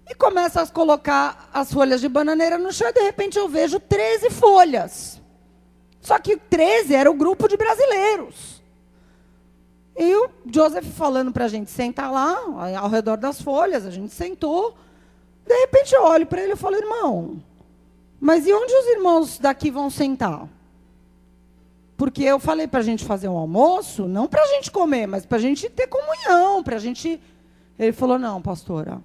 E 0.09 0.15
começam 0.15 0.63
a 0.63 0.67
colocar 0.67 1.49
as 1.53 1.73
folhas 1.73 1.99
de 1.99 2.07
bananeira 2.07 2.57
no 2.57 2.71
chão 2.71 2.87
e 2.87 2.93
de 2.93 3.01
repente 3.01 3.37
eu 3.37 3.49
vejo 3.49 3.81
13 3.81 4.29
folhas. 4.29 5.21
Só 5.99 6.17
que 6.17 6.37
13 6.37 6.95
era 6.95 7.11
o 7.11 7.15
grupo 7.15 7.49
de 7.49 7.57
brasileiros. 7.57 8.60
E 9.97 10.15
o 10.15 10.29
Joseph 10.51 10.85
falando 10.85 11.31
para 11.31 11.45
a 11.45 11.47
gente 11.47 11.69
sentar 11.69 12.11
lá, 12.11 12.37
ao 12.79 12.89
redor 12.89 13.17
das 13.17 13.41
folhas, 13.41 13.85
a 13.85 13.91
gente 13.91 14.13
sentou. 14.13 14.75
De 15.45 15.53
repente 15.53 15.93
eu 15.93 16.03
olho 16.03 16.25
para 16.25 16.41
ele 16.41 16.53
e 16.53 16.55
falo, 16.55 16.75
irmão, 16.75 17.41
mas 18.19 18.45
e 18.45 18.53
onde 18.53 18.73
os 18.73 18.85
irmãos 18.87 19.39
daqui 19.39 19.71
vão 19.71 19.89
sentar? 19.89 20.47
Porque 21.97 22.23
eu 22.23 22.39
falei 22.39 22.67
para 22.67 22.79
a 22.79 22.83
gente 22.83 23.05
fazer 23.05 23.27
um 23.27 23.37
almoço, 23.37 24.07
não 24.07 24.27
para 24.27 24.41
a 24.41 24.47
gente 24.47 24.71
comer, 24.71 25.07
mas 25.07 25.25
para 25.25 25.37
a 25.37 25.41
gente 25.41 25.69
ter 25.69 25.87
comunhão, 25.87 26.63
para 26.63 26.77
a 26.77 26.79
gente. 26.79 27.21
Ele 27.77 27.91
falou: 27.91 28.17
não, 28.17 28.41
pastora. 28.41 28.99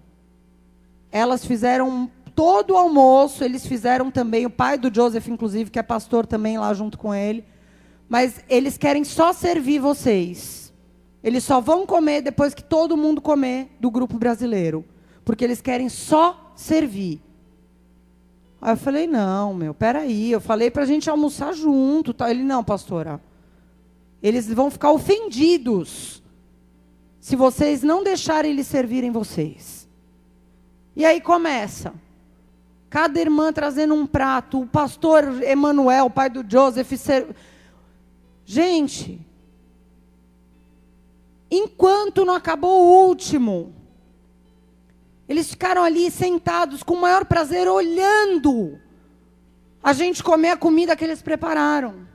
Elas 1.13 1.45
fizeram 1.45 2.11
todo 2.35 2.73
o 2.73 2.77
almoço, 2.77 3.45
eles 3.45 3.67
fizeram 3.67 4.11
também, 4.11 4.47
o 4.47 4.51
pai 4.51 4.79
do 4.79 4.95
Joseph, 4.95 5.29
inclusive, 5.29 5.71
que 5.71 5.79
é 5.79 5.83
pastor 5.83 6.27
também 6.27 6.59
lá 6.59 6.73
junto 6.73 6.97
com 6.97 7.15
ele. 7.15 7.45
Mas 8.09 8.43
eles 8.49 8.79
querem 8.79 9.05
só 9.05 9.33
servir 9.33 9.79
vocês. 9.79 10.66
Eles 11.23 11.45
só 11.45 11.61
vão 11.61 11.87
comer 11.87 12.23
depois 12.23 12.55
que 12.55 12.63
todo 12.63 12.97
mundo 12.97 13.21
comer 13.21 13.69
do 13.81 13.91
grupo 13.91 14.19
brasileiro. 14.19 14.85
Porque 15.25 15.45
eles 15.45 15.61
querem 15.61 15.89
só 15.89 16.53
servir. 16.55 17.21
Aí 18.61 18.73
eu 18.73 18.77
falei, 18.77 19.07
não, 19.07 19.53
meu, 19.53 19.75
peraí, 19.75 20.31
eu 20.31 20.41
falei 20.41 20.71
para 20.71 20.83
a 20.83 20.87
gente 20.87 21.11
almoçar 21.11 21.53
junto. 21.53 22.15
Tá? 22.15 22.31
Ele, 22.31 22.43
não, 22.43 22.63
pastora, 22.63 23.21
eles 24.23 24.53
vão 24.53 24.71
ficar 24.71 24.93
ofendidos 24.93 26.23
se 27.21 27.35
vocês 27.35 27.83
não 27.83 28.05
deixarem 28.05 28.53
eles 28.53 28.69
servirem 28.69 29.11
vocês. 29.11 29.89
E 30.95 31.05
aí 31.05 31.21
começa. 31.21 31.93
Cada 32.89 33.21
irmã 33.21 33.53
trazendo 33.53 33.95
um 33.95 34.07
prato, 34.07 34.61
o 34.61 34.67
pastor 34.67 35.43
Emanuel, 35.43 36.09
pai 36.09 36.31
do 36.31 36.45
Joseph. 36.49 36.93
Ser... 36.93 37.27
Gente, 38.45 39.26
enquanto 41.57 42.25
não 42.25 42.35
acabou 42.35 42.83
o 42.83 43.07
último, 43.09 43.75
eles 45.29 45.49
ficaram 45.49 45.83
ali 45.83 46.11
sentados 46.11 46.83
com 46.83 46.95
o 46.95 47.01
maior 47.01 47.25
prazer, 47.25 47.69
olhando 47.69 48.81
a 49.83 49.93
gente 49.93 50.23
comer 50.23 50.51
a 50.51 50.57
comida 50.57 50.97
que 50.97 51.05
eles 51.05 51.23
prepararam. 51.23 52.07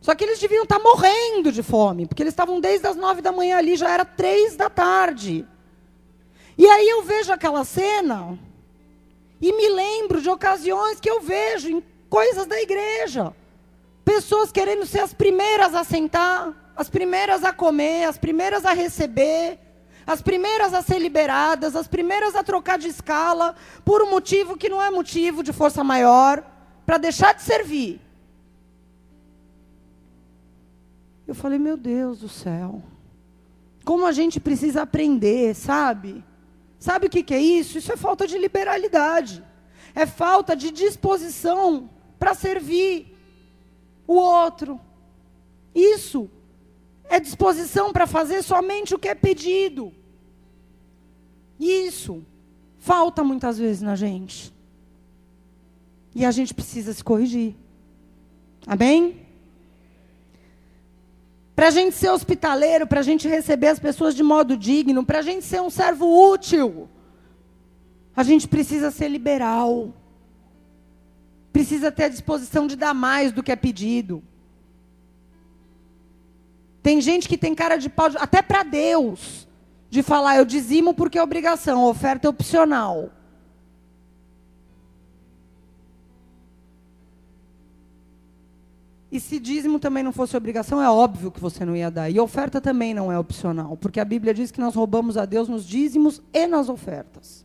Só 0.00 0.14
que 0.14 0.24
eles 0.24 0.38
deviam 0.38 0.64
estar 0.64 0.78
morrendo 0.78 1.52
de 1.52 1.62
fome, 1.62 2.06
porque 2.06 2.22
eles 2.22 2.32
estavam 2.32 2.60
desde 2.60 2.86
as 2.86 2.96
nove 2.96 3.22
da 3.22 3.30
manhã 3.30 3.58
ali, 3.58 3.76
já 3.76 3.90
era 3.90 4.04
três 4.04 4.56
da 4.56 4.68
tarde. 4.68 5.46
E 6.58 6.66
aí 6.66 6.88
eu 6.88 7.02
vejo 7.02 7.32
aquela 7.32 7.64
cena 7.64 8.38
e 9.40 9.52
me 9.52 9.68
lembro 9.68 10.20
de 10.20 10.28
ocasiões 10.28 11.00
que 11.00 11.08
eu 11.08 11.20
vejo 11.20 11.68
em 11.68 11.82
coisas 12.08 12.46
da 12.46 12.60
igreja. 12.60 13.34
Pessoas 14.04 14.50
querendo 14.50 14.84
ser 14.84 15.00
as 15.00 15.14
primeiras 15.14 15.74
a 15.74 15.84
sentar, 15.84 16.61
as 16.76 16.88
primeiras 16.88 17.44
a 17.44 17.52
comer, 17.52 18.04
as 18.04 18.18
primeiras 18.18 18.64
a 18.64 18.72
receber 18.72 19.58
as 20.06 20.20
primeiras 20.20 20.74
a 20.74 20.82
ser 20.82 20.98
liberadas, 20.98 21.76
as 21.76 21.86
primeiras 21.86 22.34
a 22.34 22.42
trocar 22.42 22.78
de 22.78 22.88
escala, 22.88 23.54
por 23.84 24.02
um 24.02 24.10
motivo 24.10 24.56
que 24.56 24.68
não 24.68 24.82
é 24.82 24.90
motivo 24.90 25.42
de 25.42 25.52
força 25.52 25.84
maior, 25.84 26.42
para 26.84 26.98
deixar 26.98 27.34
de 27.34 27.42
servir. 27.42 28.00
Eu 31.26 31.34
falei, 31.34 31.58
meu 31.58 31.76
Deus 31.76 32.18
do 32.18 32.28
céu, 32.28 32.82
como 33.84 34.06
a 34.06 34.12
gente 34.12 34.40
precisa 34.40 34.82
aprender, 34.82 35.54
sabe? 35.54 36.24
Sabe 36.78 37.06
o 37.06 37.10
que, 37.10 37.22
que 37.22 37.34
é 37.34 37.40
isso? 37.40 37.78
Isso 37.78 37.92
é 37.92 37.96
falta 37.96 38.26
de 38.26 38.36
liberalidade, 38.36 39.42
é 39.94 40.04
falta 40.04 40.56
de 40.56 40.70
disposição 40.72 41.88
para 42.18 42.34
servir 42.34 43.16
o 44.06 44.14
outro. 44.14 44.80
Isso 45.74 46.28
é 47.08 47.20
disposição 47.20 47.92
para 47.92 48.06
fazer 48.06 48.42
somente 48.42 48.94
o 48.94 48.98
que 48.98 49.08
é 49.08 49.14
pedido. 49.14 49.92
Isso 51.58 52.24
falta 52.78 53.22
muitas 53.22 53.58
vezes 53.58 53.82
na 53.82 53.94
gente. 53.94 54.52
E 56.14 56.24
a 56.24 56.30
gente 56.30 56.52
precisa 56.52 56.92
se 56.92 57.02
corrigir. 57.02 57.54
Amém? 58.66 59.22
Para 61.54 61.68
a 61.68 61.70
gente 61.70 61.94
ser 61.94 62.10
hospitaleiro, 62.10 62.86
para 62.86 63.00
a 63.00 63.02
gente 63.02 63.28
receber 63.28 63.68
as 63.68 63.78
pessoas 63.78 64.14
de 64.14 64.22
modo 64.22 64.56
digno, 64.56 65.04
para 65.04 65.20
a 65.20 65.22
gente 65.22 65.44
ser 65.44 65.60
um 65.60 65.70
servo 65.70 66.32
útil, 66.32 66.88
a 68.16 68.22
gente 68.22 68.48
precisa 68.48 68.90
ser 68.90 69.08
liberal. 69.08 69.92
Precisa 71.52 71.92
ter 71.92 72.04
a 72.04 72.08
disposição 72.08 72.66
de 72.66 72.76
dar 72.76 72.94
mais 72.94 73.30
do 73.32 73.42
que 73.42 73.52
é 73.52 73.56
pedido. 73.56 74.22
Tem 76.82 77.00
gente 77.00 77.28
que 77.28 77.38
tem 77.38 77.54
cara 77.54 77.76
de 77.76 77.88
pau, 77.88 78.10
até 78.16 78.42
para 78.42 78.62
Deus, 78.62 79.46
de 79.88 80.02
falar 80.02 80.36
eu 80.36 80.44
dizimo 80.44 80.92
porque 80.92 81.18
é 81.18 81.22
obrigação, 81.22 81.84
oferta 81.84 82.26
é 82.26 82.30
opcional. 82.30 83.10
E 89.12 89.20
se 89.20 89.38
dízimo 89.38 89.78
também 89.78 90.02
não 90.02 90.10
fosse 90.10 90.34
obrigação, 90.34 90.82
é 90.82 90.88
óbvio 90.88 91.30
que 91.30 91.38
você 91.38 91.66
não 91.66 91.76
ia 91.76 91.90
dar. 91.90 92.08
E 92.08 92.18
oferta 92.18 92.62
também 92.62 92.94
não 92.94 93.12
é 93.12 93.18
opcional, 93.18 93.76
porque 93.76 94.00
a 94.00 94.04
Bíblia 94.06 94.32
diz 94.32 94.50
que 94.50 94.58
nós 94.58 94.74
roubamos 94.74 95.18
a 95.18 95.26
Deus 95.26 95.50
nos 95.50 95.66
dízimos 95.66 96.22
e 96.32 96.46
nas 96.46 96.70
ofertas. 96.70 97.44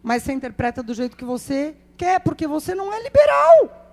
Mas 0.00 0.22
você 0.22 0.32
interpreta 0.32 0.80
do 0.80 0.94
jeito 0.94 1.16
que 1.16 1.24
você 1.24 1.74
quer, 1.96 2.20
porque 2.20 2.46
você 2.46 2.72
não 2.72 2.92
é 2.92 3.02
liberal. 3.02 3.87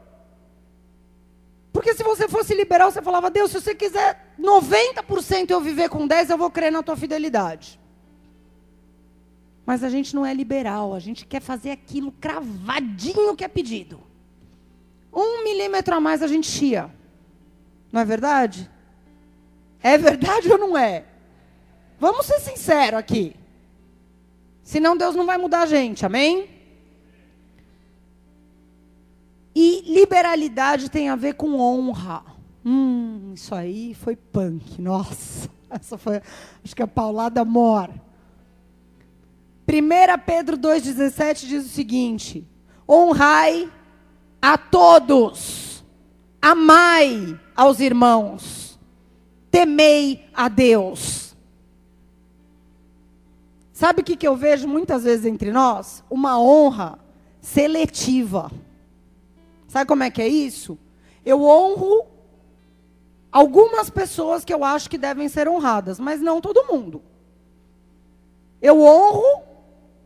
Porque 1.75 1.93
se 1.93 2.03
você 2.03 2.25
fosse 2.29 2.55
liberal, 2.55 2.89
você 2.89 3.01
falava, 3.01 3.29
Deus, 3.29 3.51
se 3.51 3.59
você 3.59 3.75
quiser 3.75 4.33
90% 4.39 5.49
eu 5.49 5.59
viver 5.59 5.89
com 5.89 6.07
10, 6.07 6.29
eu 6.29 6.37
vou 6.37 6.49
crer 6.49 6.71
na 6.71 6.81
tua 6.81 6.95
fidelidade. 6.95 7.77
Mas 9.65 9.83
a 9.83 9.89
gente 9.89 10.15
não 10.15 10.25
é 10.25 10.33
liberal, 10.33 10.93
a 10.93 10.99
gente 10.99 11.25
quer 11.25 11.41
fazer 11.41 11.71
aquilo 11.71 12.13
cravadinho 12.13 13.35
que 13.35 13.43
é 13.43 13.49
pedido. 13.49 14.01
Um 15.13 15.43
milímetro 15.43 15.93
a 15.93 15.99
mais 15.99 16.23
a 16.23 16.27
gente 16.27 16.47
chia. 16.47 16.89
Não 17.91 17.99
é 17.99 18.05
verdade? 18.05 18.71
É 19.83 19.97
verdade 19.97 20.49
ou 20.49 20.57
não 20.57 20.77
é? 20.77 21.03
Vamos 21.99 22.25
ser 22.25 22.39
sinceros 22.39 22.99
aqui. 22.99 23.35
Senão 24.63 24.95
Deus 24.95 25.13
não 25.13 25.25
vai 25.25 25.37
mudar 25.37 25.63
a 25.63 25.65
gente, 25.65 26.05
amém? 26.05 26.54
E 29.55 29.83
liberalidade 29.87 30.89
tem 30.89 31.07
a 31.07 31.15
ver 31.15 31.35
com 31.35 31.57
honra. 31.59 32.23
Hum, 32.65 33.31
isso 33.33 33.55
aí 33.55 33.93
foi 33.93 34.15
punk. 34.15 34.81
Nossa, 34.81 35.49
essa 35.69 35.97
foi, 35.97 36.21
acho 36.63 36.75
que 36.75 36.83
a 36.83 36.87
paulada 36.87 37.45
mor. 37.45 37.89
1 39.67 40.19
Pedro 40.25 40.57
2,17 40.57 41.47
diz 41.47 41.65
o 41.65 41.69
seguinte: 41.69 42.45
honrai 42.87 43.71
a 44.41 44.57
todos, 44.57 45.83
amai 46.41 47.39
aos 47.55 47.79
irmãos, 47.79 48.77
temei 49.49 50.25
a 50.33 50.49
Deus. 50.49 51.35
Sabe 53.71 54.01
o 54.01 54.03
que, 54.03 54.15
que 54.15 54.27
eu 54.27 54.35
vejo 54.35 54.67
muitas 54.67 55.03
vezes 55.03 55.25
entre 55.25 55.51
nós? 55.51 56.03
Uma 56.09 56.39
honra 56.39 56.97
seletiva. 57.41 58.49
Sabe 59.75 59.89
como 59.89 60.03
é 60.03 60.09
que 60.09 60.21
é 60.21 60.27
isso? 60.29 60.79
Eu 61.25 61.43
honro 61.43 62.07
algumas 63.29 63.89
pessoas 63.89 64.45
que 64.45 64.53
eu 64.53 64.63
acho 64.63 64.89
que 64.89 64.97
devem 64.97 65.27
ser 65.27 65.49
honradas, 65.49 65.99
mas 65.99 66.21
não 66.21 66.39
todo 66.39 66.63
mundo. 66.63 67.03
Eu 68.61 68.81
honro, 68.81 69.43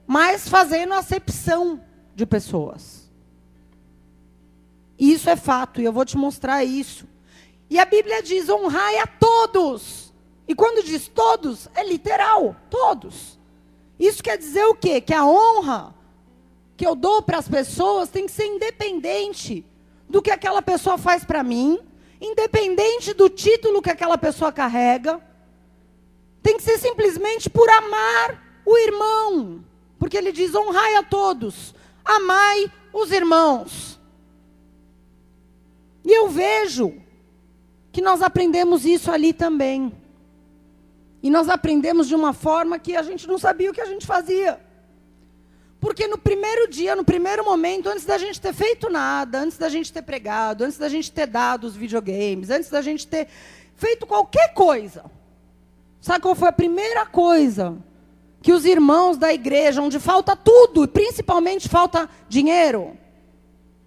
mas 0.08 0.50
fazendo 0.50 0.96
acepção 0.96 1.80
de 2.16 2.26
pessoas. 2.26 3.12
Isso 4.98 5.30
é 5.30 5.36
fato, 5.36 5.80
e 5.80 5.86
eu 5.86 5.94
vou 5.94 6.04
te 6.04 6.18
mostrar 6.18 6.64
isso. 6.64 7.08
E 7.70 7.78
a 7.78 7.86
Bíblia 7.86 8.24
diz: 8.24 8.50
honrai 8.50 8.98
a 8.98 9.06
todos. 9.06 10.12
E 10.48 10.56
quando 10.56 10.84
diz 10.84 11.08
todos, 11.08 11.70
é 11.76 11.88
literal, 11.88 12.56
todos. 12.72 13.38
Isso 14.00 14.24
quer 14.24 14.36
dizer 14.36 14.66
o 14.66 14.74
quê? 14.74 15.00
Que 15.00 15.14
a 15.14 15.24
honra 15.24 15.94
que 16.80 16.88
eu 16.88 16.96
dou 16.96 17.22
para 17.22 17.38
as 17.38 17.50
pessoas 17.50 18.08
tem 18.08 18.26
que 18.26 18.32
ser 18.32 18.46
independente 18.46 19.66
do 20.08 20.22
que 20.22 20.32
aquela 20.32 20.62
pessoa 20.62 20.98
faz 20.98 21.26
para 21.26 21.44
mim, 21.44 21.78
independente 22.22 23.14
do 23.14 23.28
título 23.28 23.82
que 23.82 23.90
aquela 23.90 24.18
pessoa 24.18 24.50
carrega. 24.50 25.20
Tem 26.42 26.56
que 26.56 26.64
ser 26.64 26.78
simplesmente 26.78 27.50
por 27.50 27.70
amar 27.70 28.62
o 28.66 28.78
irmão. 28.78 29.62
Porque 30.00 30.16
ele 30.16 30.32
diz: 30.32 30.56
honrai 30.56 30.96
a 30.96 31.04
todos, 31.04 31.76
amai 32.06 32.72
os 32.94 33.12
irmãos. 33.12 34.00
E 36.06 36.14
eu 36.14 36.30
vejo 36.30 36.94
que 37.92 38.02
nós 38.02 38.22
aprendemos 38.22 38.86
isso 38.86 39.12
ali 39.12 39.34
também. 39.34 39.92
E 41.22 41.30
nós 41.30 41.50
aprendemos 41.50 42.08
de 42.08 42.16
uma 42.16 42.32
forma 42.32 42.80
que 42.80 42.96
a 42.96 43.04
gente 43.04 43.28
não 43.28 43.38
sabia 43.38 43.70
o 43.70 43.74
que 43.74 43.82
a 43.82 43.86
gente 43.86 44.08
fazia. 44.08 44.69
Porque 45.80 46.08
no 46.08 46.18
primeiro 46.18 46.68
dia, 46.68 46.96
no 46.96 47.04
primeiro 47.04 47.44
momento, 47.46 47.88
antes 47.88 48.06
da 48.06 48.18
gente 48.18 48.40
ter 48.40 48.54
feito 48.54 48.90
nada, 48.90 49.40
antes 49.40 49.58
da 49.58 49.70
gente 49.70 49.94
ter 49.94 50.02
pregado, 50.02 50.64
antes 50.64 50.78
da 50.78 50.90
gente 50.90 51.12
ter 51.12 51.26
dado 51.26 51.66
os 51.66 51.76
videogames, 51.76 52.50
antes 52.50 52.70
da 52.70 52.82
gente 52.82 53.08
ter 53.08 53.28
feito 53.76 54.06
qualquer 54.06 54.54
coisa, 54.54 55.06
sabe 56.02 56.22
qual 56.22 56.36
foi 56.36 56.50
a 56.50 56.54
primeira 56.54 57.06
coisa 57.06 57.78
que 58.42 58.52
os 58.52 58.66
irmãos 58.66 59.18
da 59.18 59.34
igreja, 59.34 59.82
onde 59.82 60.00
falta 60.00 60.36
tudo, 60.36 60.84
e 60.84 60.88
principalmente 60.88 61.70
falta 61.70 62.10
dinheiro, 62.28 62.98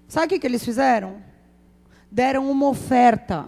sabe 0.08 0.26
o 0.26 0.28
que, 0.30 0.38
que 0.38 0.46
eles 0.46 0.64
fizeram? 0.64 1.32
deram 2.12 2.50
uma 2.50 2.68
oferta 2.68 3.46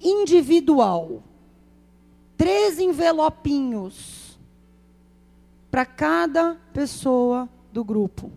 individual. 0.00 1.24
Três 2.36 2.78
envelopinhos 2.78 4.38
para 5.70 5.84
cada 5.84 6.56
pessoa 6.72 7.48
do 7.72 7.84
grupo. 7.84 8.32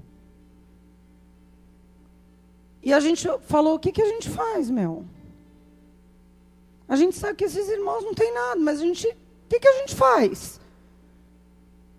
E 2.81 2.93
a 2.93 2.99
gente 2.99 3.27
falou: 3.47 3.75
o 3.75 3.79
que, 3.79 3.91
que 3.91 4.01
a 4.01 4.07
gente 4.07 4.29
faz, 4.29 4.69
meu? 4.69 5.05
A 6.87 6.95
gente 6.95 7.15
sabe 7.15 7.35
que 7.35 7.45
esses 7.45 7.67
irmãos 7.69 8.03
não 8.03 8.13
têm 8.13 8.33
nada, 8.33 8.59
mas 8.59 8.79
a 8.79 8.83
gente. 8.83 9.07
O 9.07 9.15
que, 9.49 9.59
que 9.59 9.67
a 9.67 9.79
gente 9.79 9.95
faz? 9.95 10.59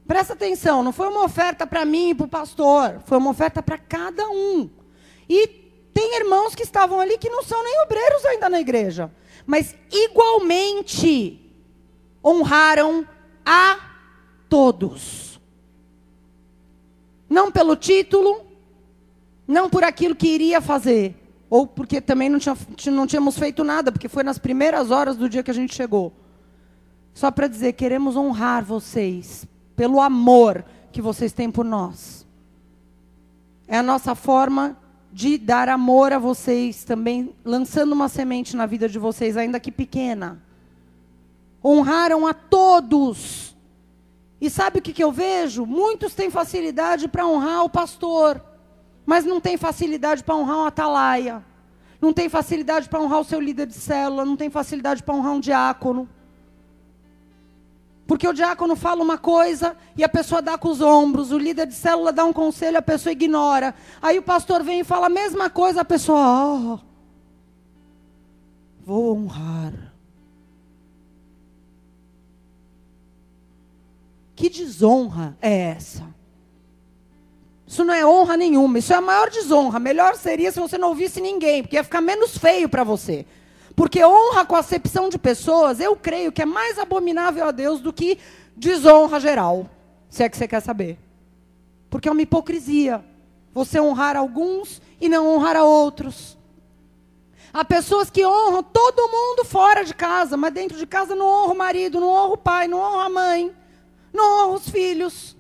Presta 0.07 0.35
atenção, 0.35 0.83
não 0.83 0.92
foi 0.92 1.09
uma 1.09 1.25
oferta 1.25 1.66
para 1.66 1.85
mim 1.85 2.11
e 2.11 2.14
para 2.14 2.27
o 2.27 2.29
pastor, 2.29 3.01
foi 3.07 3.16
uma 3.16 3.31
oferta 3.31 3.62
para 3.62 3.79
cada 3.79 4.29
um. 4.29 4.68
E 5.29 5.47
tem 5.94 6.16
irmãos 6.16 6.55
que 6.55 6.62
estavam 6.62 7.01
ali 7.01 7.16
que 7.16 7.31
não 7.31 7.42
são 7.42 7.62
nem 7.62 7.83
obreiros 7.83 8.25
ainda 8.27 8.51
na 8.51 8.61
igreja, 8.61 9.11
mas 9.47 9.75
igualmente 9.90 11.40
honraram 12.23 13.09
a 13.47 13.79
todos. 14.49 15.23
Não 17.28 17.50
pelo 17.50 17.76
título, 17.76 18.46
não 19.46 19.68
por 19.68 19.84
aquilo 19.84 20.14
que 20.14 20.28
iria 20.28 20.60
fazer, 20.60 21.14
ou 21.48 21.66
porque 21.66 22.00
também 22.00 22.28
não, 22.28 22.38
tinha, 22.38 22.56
não 22.90 23.06
tínhamos 23.06 23.38
feito 23.38 23.62
nada, 23.62 23.92
porque 23.92 24.08
foi 24.08 24.22
nas 24.22 24.38
primeiras 24.38 24.90
horas 24.90 25.16
do 25.16 25.28
dia 25.28 25.42
que 25.42 25.50
a 25.50 25.54
gente 25.54 25.74
chegou. 25.74 26.12
Só 27.12 27.30
para 27.30 27.46
dizer, 27.46 27.74
queremos 27.74 28.16
honrar 28.16 28.64
vocês 28.64 29.46
pelo 29.76 30.00
amor 30.00 30.64
que 30.90 31.00
vocês 31.00 31.32
têm 31.32 31.50
por 31.50 31.64
nós. 31.64 32.26
É 33.66 33.78
a 33.78 33.82
nossa 33.82 34.14
forma 34.14 34.76
de 35.12 35.38
dar 35.38 35.68
amor 35.68 36.12
a 36.12 36.18
vocês 36.18 36.82
também, 36.82 37.32
lançando 37.44 37.92
uma 37.92 38.08
semente 38.08 38.56
na 38.56 38.66
vida 38.66 38.88
de 38.88 38.98
vocês, 38.98 39.37
ainda 39.37 39.60
que 39.60 39.70
pequena. 39.70 40.42
Honraram 41.64 42.26
a 42.26 42.34
todos. 42.34 43.53
E 44.40 44.51
sabe 44.51 44.79
o 44.79 44.83
que, 44.83 44.92
que 44.92 45.03
eu 45.03 45.12
vejo? 45.12 45.64
Muitos 45.64 46.14
têm 46.14 46.31
facilidade 46.31 47.09
para 47.09 47.27
honrar 47.27 47.64
o 47.64 47.70
pastor, 47.70 48.42
mas 49.07 49.25
não 49.25 49.40
tem 49.40 49.57
facilidade 49.57 50.23
para 50.23 50.35
honrar 50.35 50.59
um 50.59 50.64
atalaia. 50.64 51.44
Não 52.01 52.12
tem 52.12 52.29
facilidade 52.29 52.88
para 52.88 53.01
honrar 53.01 53.20
o 53.20 53.25
seu 53.25 53.40
líder 53.40 53.66
de 53.66 53.75
célula, 53.75 54.25
não 54.25 54.37
tem 54.37 54.51
facilidade 54.51 55.03
para 55.03 55.14
honrar 55.14 55.33
um 55.33 55.40
diácono. 55.40 56.09
Porque 58.07 58.29
o 58.29 58.35
diácono 58.35 58.77
fala 58.77 59.03
uma 59.03 59.16
coisa 59.16 59.75
e 59.97 60.05
a 60.05 60.09
pessoa 60.09 60.42
dá 60.42 60.59
com 60.59 60.68
os 60.68 60.83
ombros, 60.83 61.33
o 61.33 61.38
líder 61.38 61.66
de 61.66 61.75
célula 61.75 62.12
dá 62.12 62.25
um 62.25 62.33
conselho, 62.33 62.77
a 62.77 62.83
pessoa 62.83 63.12
ignora. 63.12 63.75
Aí 64.03 64.18
o 64.18 64.23
pastor 64.23 64.62
vem 64.62 64.81
e 64.81 64.85
fala 64.85 65.07
a 65.07 65.11
mesma 65.11 65.49
coisa, 65.49 65.81
a 65.81 65.85
pessoa, 65.85 66.20
oh, 66.20 66.79
vou 68.85 69.16
honrar. 69.16 69.93
Que 74.44 74.50
desonra 74.50 75.35
é 75.40 75.70
essa? 75.70 76.04
Isso 77.66 77.83
não 77.83 77.94
é 77.94 78.04
honra 78.04 78.37
nenhuma, 78.37 78.78
isso 78.78 78.92
é 78.92 78.96
a 78.96 79.00
maior 79.00 79.30
desonra. 79.30 79.78
Melhor 79.78 80.16
seria 80.16 80.52
se 80.52 80.61
você 80.61 80.76
não 80.76 80.88
ouvisse 80.88 81.18
ninguém, 81.18 81.62
porque 81.62 81.76
ia 81.76 81.83
ficar 81.83 82.02
menos 82.02 82.37
feio 82.37 82.68
para 82.68 82.85
você. 82.85 83.24
Porque 83.74 84.04
honra 84.04 84.44
com 84.44 84.54
acepção 84.54 85.09
de 85.09 85.16
pessoas, 85.16 85.80
eu 85.80 85.96
creio 85.96 86.30
que 86.30 86.42
é 86.42 86.44
mais 86.44 86.78
abominável 86.78 87.48
a 87.48 87.52
Deus 87.52 87.80
do 87.80 87.90
que 87.90 88.18
desonra 88.54 89.18
geral. 89.18 89.66
Se 90.11 90.22
é 90.22 90.28
que 90.28 90.37
você 90.37 90.46
quer 90.46 90.61
saber. 90.61 90.98
Porque 91.88 92.07
é 92.07 92.12
uma 92.12 92.20
hipocrisia. 92.20 93.02
Você 93.54 93.80
honrar 93.80 94.14
alguns 94.14 94.83
e 95.00 95.09
não 95.09 95.26
honrar 95.26 95.57
a 95.57 95.64
outros. 95.64 96.37
Há 97.50 97.64
pessoas 97.64 98.11
que 98.11 98.26
honram 98.26 98.62
todo 98.62 99.09
mundo 99.09 99.42
fora 99.42 99.87
de 99.87 99.94
casa, 99.94 100.37
mas 100.37 100.52
dentro 100.52 100.76
de 100.76 100.87
casa 100.87 101.14
não 101.14 101.24
honra 101.24 101.54
o 101.54 101.57
marido, 101.57 101.98
não 101.98 102.11
honra 102.11 102.35
o 102.35 102.37
pai, 102.37 102.68
não 102.68 102.78
honra 102.78 103.07
a 103.07 103.09
mãe, 103.09 103.50
não 104.14 104.46
honra 104.46 104.57
os 104.57 104.68
filhos. 104.68 105.37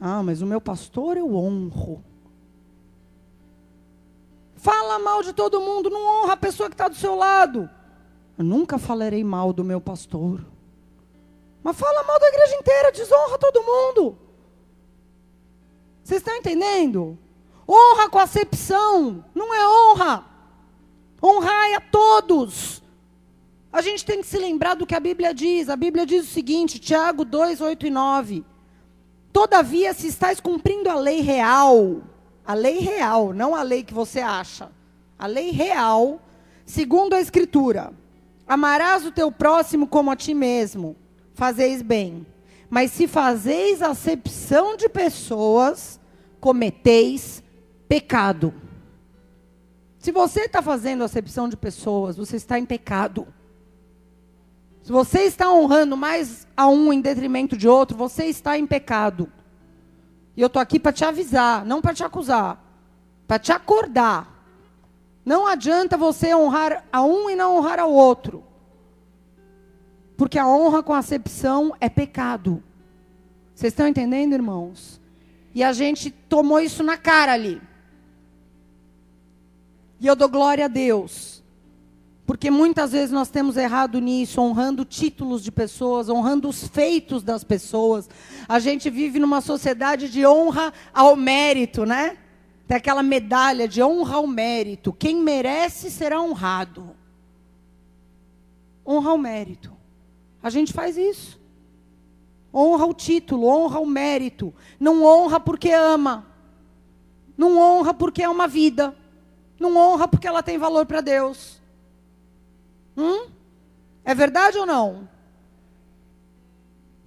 Ah, 0.00 0.22
mas 0.22 0.40
o 0.40 0.46
meu 0.46 0.60
pastor 0.60 1.18
eu 1.18 1.36
honro. 1.36 2.02
Fala 4.56 4.98
mal 4.98 5.22
de 5.22 5.34
todo 5.34 5.60
mundo, 5.60 5.90
não 5.90 6.02
honra 6.02 6.32
a 6.32 6.36
pessoa 6.36 6.70
que 6.70 6.74
está 6.74 6.88
do 6.88 6.96
seu 6.96 7.14
lado. 7.14 7.68
Eu 8.38 8.44
nunca 8.44 8.78
falarei 8.78 9.22
mal 9.22 9.52
do 9.52 9.62
meu 9.62 9.80
pastor. 9.80 10.44
Mas 11.62 11.76
fala 11.76 12.02
mal 12.04 12.18
da 12.18 12.28
igreja 12.28 12.56
inteira, 12.56 12.92
desonra 12.92 13.38
todo 13.38 13.62
mundo. 13.62 14.18
Vocês 16.02 16.22
estão 16.22 16.34
entendendo? 16.36 17.18
Honra 17.68 18.08
com 18.08 18.18
acepção, 18.18 19.22
não 19.34 19.54
é 19.54 19.68
honra. 19.68 20.24
Honrai 21.22 21.74
a 21.74 21.80
todos. 21.80 22.79
A 23.72 23.80
gente 23.82 24.04
tem 24.04 24.20
que 24.20 24.26
se 24.26 24.38
lembrar 24.38 24.74
do 24.74 24.86
que 24.86 24.94
a 24.94 25.00
Bíblia 25.00 25.32
diz. 25.32 25.68
A 25.68 25.76
Bíblia 25.76 26.04
diz 26.04 26.24
o 26.24 26.32
seguinte, 26.32 26.78
Tiago 26.78 27.24
2, 27.24 27.60
8 27.60 27.86
e 27.86 27.90
9. 27.90 28.44
Todavia, 29.32 29.94
se 29.94 30.08
estáis 30.08 30.40
cumprindo 30.40 30.88
a 30.90 30.96
lei 30.96 31.20
real, 31.20 32.02
a 32.44 32.52
lei 32.52 32.80
real, 32.80 33.32
não 33.32 33.54
a 33.54 33.62
lei 33.62 33.84
que 33.84 33.94
você 33.94 34.20
acha. 34.20 34.70
A 35.16 35.26
lei 35.26 35.50
real, 35.50 36.20
segundo 36.66 37.14
a 37.14 37.20
Escritura. 37.20 37.92
Amarás 38.46 39.06
o 39.06 39.12
teu 39.12 39.30
próximo 39.30 39.86
como 39.86 40.10
a 40.10 40.16
ti 40.16 40.34
mesmo. 40.34 40.96
Fazeis 41.34 41.80
bem. 41.80 42.26
Mas 42.68 42.90
se 42.90 43.06
fazeis 43.06 43.82
acepção 43.82 44.76
de 44.76 44.88
pessoas, 44.88 46.00
cometeis 46.40 47.42
pecado. 47.88 48.52
Se 49.98 50.10
você 50.10 50.42
está 50.42 50.60
fazendo 50.60 51.04
acepção 51.04 51.48
de 51.48 51.56
pessoas, 51.56 52.16
você 52.16 52.36
está 52.36 52.58
em 52.58 52.64
pecado. 52.64 53.26
Se 54.82 54.90
você 54.90 55.20
está 55.20 55.52
honrando 55.52 55.96
mais 55.96 56.46
a 56.56 56.66
um 56.66 56.92
em 56.92 57.00
detrimento 57.00 57.56
de 57.56 57.68
outro, 57.68 57.96
você 57.96 58.24
está 58.26 58.58
em 58.58 58.66
pecado. 58.66 59.30
E 60.36 60.40
eu 60.40 60.46
estou 60.46 60.60
aqui 60.60 60.80
para 60.80 60.92
te 60.92 61.04
avisar, 61.04 61.64
não 61.64 61.82
para 61.82 61.94
te 61.94 62.02
acusar, 62.02 62.62
para 63.26 63.38
te 63.38 63.52
acordar. 63.52 64.28
Não 65.24 65.46
adianta 65.46 65.96
você 65.96 66.34
honrar 66.34 66.84
a 66.90 67.02
um 67.02 67.28
e 67.28 67.36
não 67.36 67.56
honrar 67.56 67.78
ao 67.78 67.92
outro. 67.92 68.42
Porque 70.16 70.38
a 70.38 70.48
honra 70.48 70.82
com 70.82 70.94
acepção 70.94 71.74
é 71.80 71.88
pecado. 71.88 72.62
Vocês 73.54 73.72
estão 73.72 73.86
entendendo, 73.86 74.32
irmãos? 74.32 75.00
E 75.54 75.62
a 75.62 75.72
gente 75.72 76.10
tomou 76.10 76.60
isso 76.60 76.82
na 76.82 76.96
cara 76.96 77.32
ali. 77.32 77.60
E 79.98 80.06
eu 80.06 80.16
dou 80.16 80.28
glória 80.28 80.64
a 80.64 80.68
Deus 80.68 81.29
porque 82.30 82.48
muitas 82.48 82.92
vezes 82.92 83.10
nós 83.10 83.28
temos 83.28 83.56
errado 83.56 83.98
nisso, 84.00 84.40
honrando 84.40 84.84
títulos 84.84 85.42
de 85.42 85.50
pessoas, 85.50 86.08
honrando 86.08 86.48
os 86.48 86.64
feitos 86.68 87.24
das 87.24 87.42
pessoas. 87.42 88.08
A 88.48 88.60
gente 88.60 88.88
vive 88.88 89.18
numa 89.18 89.40
sociedade 89.40 90.08
de 90.08 90.24
honra 90.24 90.72
ao 90.94 91.16
mérito, 91.16 91.84
né? 91.84 92.18
Tem 92.68 92.76
aquela 92.76 93.02
medalha 93.02 93.66
de 93.66 93.82
honra 93.82 94.14
ao 94.14 94.28
mérito. 94.28 94.92
Quem 94.92 95.16
merece 95.16 95.90
será 95.90 96.22
honrado. 96.22 96.90
Honra 98.86 99.10
ao 99.10 99.18
mérito. 99.18 99.72
A 100.40 100.50
gente 100.50 100.72
faz 100.72 100.96
isso. 100.96 101.36
Honra 102.54 102.86
o 102.86 102.94
título, 102.94 103.48
honra 103.48 103.80
o 103.80 103.86
mérito. 103.86 104.54
Não 104.78 105.02
honra 105.02 105.40
porque 105.40 105.72
ama. 105.72 106.28
Não 107.36 107.58
honra 107.58 107.92
porque 107.92 108.22
é 108.22 108.28
uma 108.28 108.46
vida. 108.46 108.94
Não 109.58 109.76
honra 109.76 110.06
porque 110.06 110.28
ela 110.28 110.44
tem 110.44 110.58
valor 110.58 110.86
para 110.86 111.00
Deus. 111.00 111.59
Hum? 113.00 113.30
É 114.04 114.14
verdade 114.14 114.58
ou 114.58 114.66
não? 114.66 115.08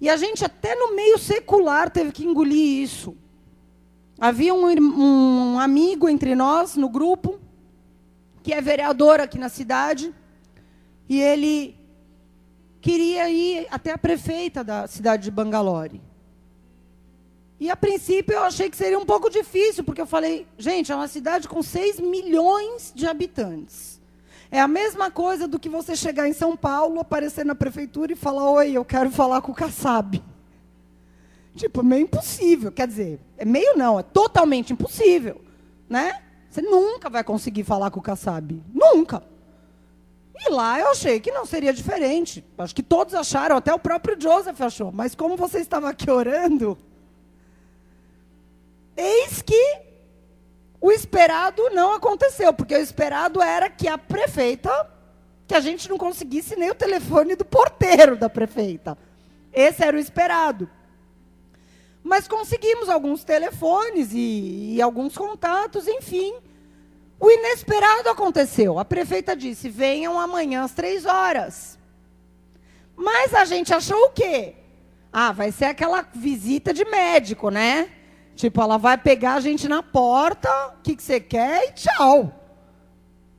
E 0.02 0.10
a 0.10 0.18
gente, 0.18 0.44
até 0.44 0.76
no 0.76 0.96
meio 0.96 1.20
secular, 1.20 1.92
teve 1.92 2.12
que 2.12 2.26
engolir 2.26 2.82
isso. 2.82 3.16
Havia 4.20 4.54
um, 4.54 4.66
um 4.66 5.60
amigo 5.60 6.10
entre 6.10 6.34
nós, 6.36 6.76
no 6.76 6.90
grupo, 6.90 7.40
que 8.42 8.54
é 8.54 8.60
vereador 8.60 9.20
aqui 9.20 9.38
na 9.38 9.50
cidade, 9.50 10.14
e 11.08 11.22
ele 11.22 11.78
queria 12.82 13.30
ir 13.30 13.68
até 13.70 13.92
a 13.92 13.98
prefeita 13.98 14.64
da 14.64 14.88
cidade 14.88 15.24
de 15.24 15.32
Bangalore. 15.32 16.02
E 17.60 17.70
a 17.70 17.78
princípio 17.78 18.34
eu 18.34 18.44
achei 18.44 18.70
que 18.70 18.76
seria 18.76 19.00
um 19.00 19.06
pouco 19.06 19.30
difícil, 19.30 19.84
porque 19.84 20.02
eu 20.02 20.08
falei, 20.08 20.46
gente, 20.58 20.92
é 20.92 20.96
uma 20.96 21.08
cidade 21.08 21.48
com 21.48 21.62
6 21.62 22.00
milhões 22.02 22.92
de 22.94 23.08
habitantes. 23.08 23.93
É 24.54 24.60
a 24.60 24.68
mesma 24.68 25.10
coisa 25.10 25.48
do 25.48 25.58
que 25.58 25.68
você 25.68 25.96
chegar 25.96 26.28
em 26.28 26.32
São 26.32 26.56
Paulo, 26.56 27.00
aparecer 27.00 27.44
na 27.44 27.56
prefeitura 27.56 28.14
e 28.14 28.16
falar: 28.16 28.52
Oi, 28.52 28.74
eu 28.74 28.86
quero 28.86 29.10
falar 29.10 29.42
com 29.42 29.52
o 29.52 29.56
Kassab. 29.56 30.24
Tipo, 31.56 31.82
meio 31.82 32.04
impossível. 32.04 32.72
Quer 32.72 32.88
dizer, 32.88 33.20
é 33.36 33.46
meio 33.46 33.76
não, 33.76 34.00
é 34.00 34.04
totalmente 34.04 34.72
impossível. 34.72 35.42
Né? 35.90 36.22
Você 36.52 36.62
nunca 36.62 37.10
vai 37.10 37.24
conseguir 37.24 37.64
falar 37.64 37.90
com 37.90 38.00
o 38.00 38.04
Kassab. 38.04 38.62
Nunca. 38.72 39.24
E 40.36 40.52
lá 40.52 40.80
eu 40.80 40.92
achei 40.92 41.20
que 41.20 41.32
não 41.32 41.48
seria 41.48 41.74
diferente. 41.74 42.46
Acho 42.56 42.76
que 42.76 42.84
todos 42.84 43.16
acharam, 43.16 43.58
até 43.58 43.74
o 43.74 43.80
próprio 43.80 44.22
Joseph 44.22 44.62
achou. 44.62 44.92
Mas 44.92 45.16
como 45.16 45.36
você 45.36 45.62
estava 45.62 45.90
aqui 45.90 46.12
orando, 46.12 46.78
eis 48.96 49.42
que 49.42 49.93
o 50.84 50.92
esperado 50.92 51.70
não 51.70 51.94
aconteceu, 51.94 52.54
porque 52.54 52.76
o 52.76 52.82
esperado 52.82 53.42
era 53.42 53.70
que 53.70 53.88
a 53.88 53.98
prefeita, 53.98 54.70
que 55.48 55.56
a 55.56 55.62
gente 55.62 55.90
não 55.90 55.98
conseguisse 55.98 56.58
nem 56.58 56.72
o 56.72 56.76
telefone 56.76 57.38
do 57.38 57.46
porteiro 57.46 58.18
da 58.18 58.30
prefeita. 58.30 58.98
Esse 59.54 59.82
era 59.82 59.96
o 59.96 60.00
esperado. 60.00 60.70
Mas 62.04 62.28
conseguimos 62.28 62.90
alguns 62.90 63.24
telefones 63.24 64.12
e, 64.12 64.74
e 64.76 64.82
alguns 64.82 65.18
contatos, 65.18 65.88
enfim. 65.88 66.34
O 67.18 67.32
inesperado 67.32 68.10
aconteceu. 68.10 68.78
A 68.78 68.84
prefeita 68.84 69.38
disse: 69.38 69.70
venham 69.70 70.20
amanhã 70.20 70.66
às 70.66 70.74
três 70.74 71.06
horas. 71.06 71.80
Mas 72.94 73.34
a 73.34 73.46
gente 73.46 73.74
achou 73.74 74.08
o 74.08 74.12
quê? 74.12 74.56
Ah, 75.14 75.32
vai 75.32 75.50
ser 75.54 75.64
aquela 75.64 76.02
visita 76.14 76.74
de 76.74 76.84
médico, 76.84 77.50
né? 77.50 77.90
Tipo, 78.36 78.62
ela 78.62 78.78
vai 78.78 78.98
pegar 78.98 79.36
a 79.36 79.40
gente 79.40 79.68
na 79.68 79.84
porta, 79.84 80.50
o 80.78 80.82
que, 80.82 80.96
que 80.96 81.04
você 81.04 81.20
quer 81.20 81.70
e 81.70 81.72
tchau. 81.74 82.32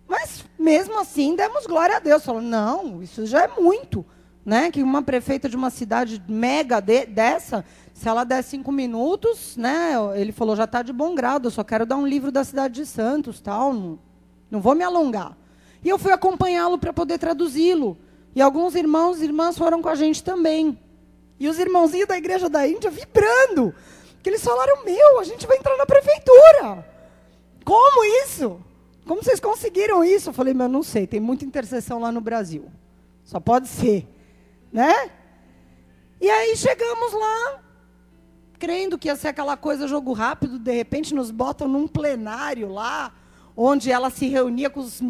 Mas 0.09 0.45
mesmo 0.59 0.99
assim, 1.01 1.34
demos 1.34 1.66
glória 1.66 1.97
a 1.97 2.01
Deus. 2.01 2.24
Falou, 2.24 2.42
não, 2.42 3.03
isso 3.03 3.26
já 3.26 3.42
é 3.45 3.49
muito. 3.49 4.05
Né? 4.45 4.70
Que 4.70 4.82
uma 4.82 5.03
prefeita 5.03 5.49
de 5.49 5.57
uma 5.57 5.70
cidade 5.70 6.22
mega 6.28 6.80
de, 6.80 7.07
dessa, 7.07 7.64
se 7.95 8.09
ela 8.09 8.24
der 8.24 8.42
cinco 8.42 8.70
minutos, 8.70 9.57
né? 9.57 9.92
Ele 10.16 10.32
falou, 10.32 10.55
já 10.55 10.64
está 10.64 10.82
de 10.82 10.92
bom 10.92 11.14
grado, 11.14 11.47
eu 11.47 11.51
só 11.51 11.64
quero 11.64 11.86
dar 11.86 11.97
um 11.97 12.07
livro 12.07 12.30
da 12.30 12.45
cidade 12.45 12.74
de 12.74 12.86
Santos, 12.86 13.40
tal. 13.40 13.72
Não, 13.72 13.99
não 14.51 14.61
vou 14.61 14.74
me 14.74 14.84
alongar. 14.84 15.36
E 15.82 15.88
eu 15.88 15.99
fui 15.99 16.12
acompanhá-lo 16.12 16.78
para 16.78 16.92
poder 16.92 17.18
traduzi-lo. 17.18 17.97
E 18.34 18.42
alguns 18.42 18.74
irmãos 18.74 19.20
e 19.20 19.24
irmãs 19.24 19.57
foram 19.57 19.80
com 19.80 19.88
a 19.88 19.95
gente 19.95 20.22
também. 20.22 20.78
E 21.38 21.49
os 21.49 21.59
irmãozinhos 21.59 22.09
da 22.09 22.16
igreja 22.16 22.49
da 22.49 22.66
Índia 22.66 22.90
vibrando. 22.90 23.74
Que 24.24 24.30
eles 24.30 24.42
falaram: 24.42 24.82
Meu, 24.86 25.20
a 25.20 25.24
gente 25.24 25.46
vai 25.46 25.58
entrar 25.58 25.76
na 25.76 25.84
prefeitura. 25.84 26.84
Como 27.62 28.04
isso? 28.24 28.58
Como 29.06 29.22
vocês 29.22 29.38
conseguiram 29.38 30.02
isso? 30.02 30.30
Eu 30.30 30.32
falei: 30.32 30.54
Meu, 30.54 30.66
não 30.66 30.82
sei, 30.82 31.06
tem 31.06 31.20
muita 31.20 31.44
intercessão 31.44 32.00
lá 32.00 32.10
no 32.10 32.22
Brasil. 32.22 32.72
Só 33.22 33.38
pode 33.38 33.68
ser. 33.68 34.08
Né? 34.72 35.10
E 36.18 36.30
aí 36.30 36.56
chegamos 36.56 37.12
lá, 37.12 37.62
crendo 38.58 38.96
que 38.96 39.08
ia 39.08 39.14
ser 39.14 39.28
aquela 39.28 39.58
coisa 39.58 39.86
jogo 39.86 40.14
rápido, 40.14 40.58
de 40.58 40.72
repente 40.72 41.14
nos 41.14 41.30
botam 41.30 41.68
num 41.68 41.86
plenário 41.86 42.72
lá, 42.72 43.12
onde 43.57 43.90
ela 43.90 44.11
se 44.11 44.26
reunia 44.26 44.68
com 44.68 44.80
os 44.80 45.00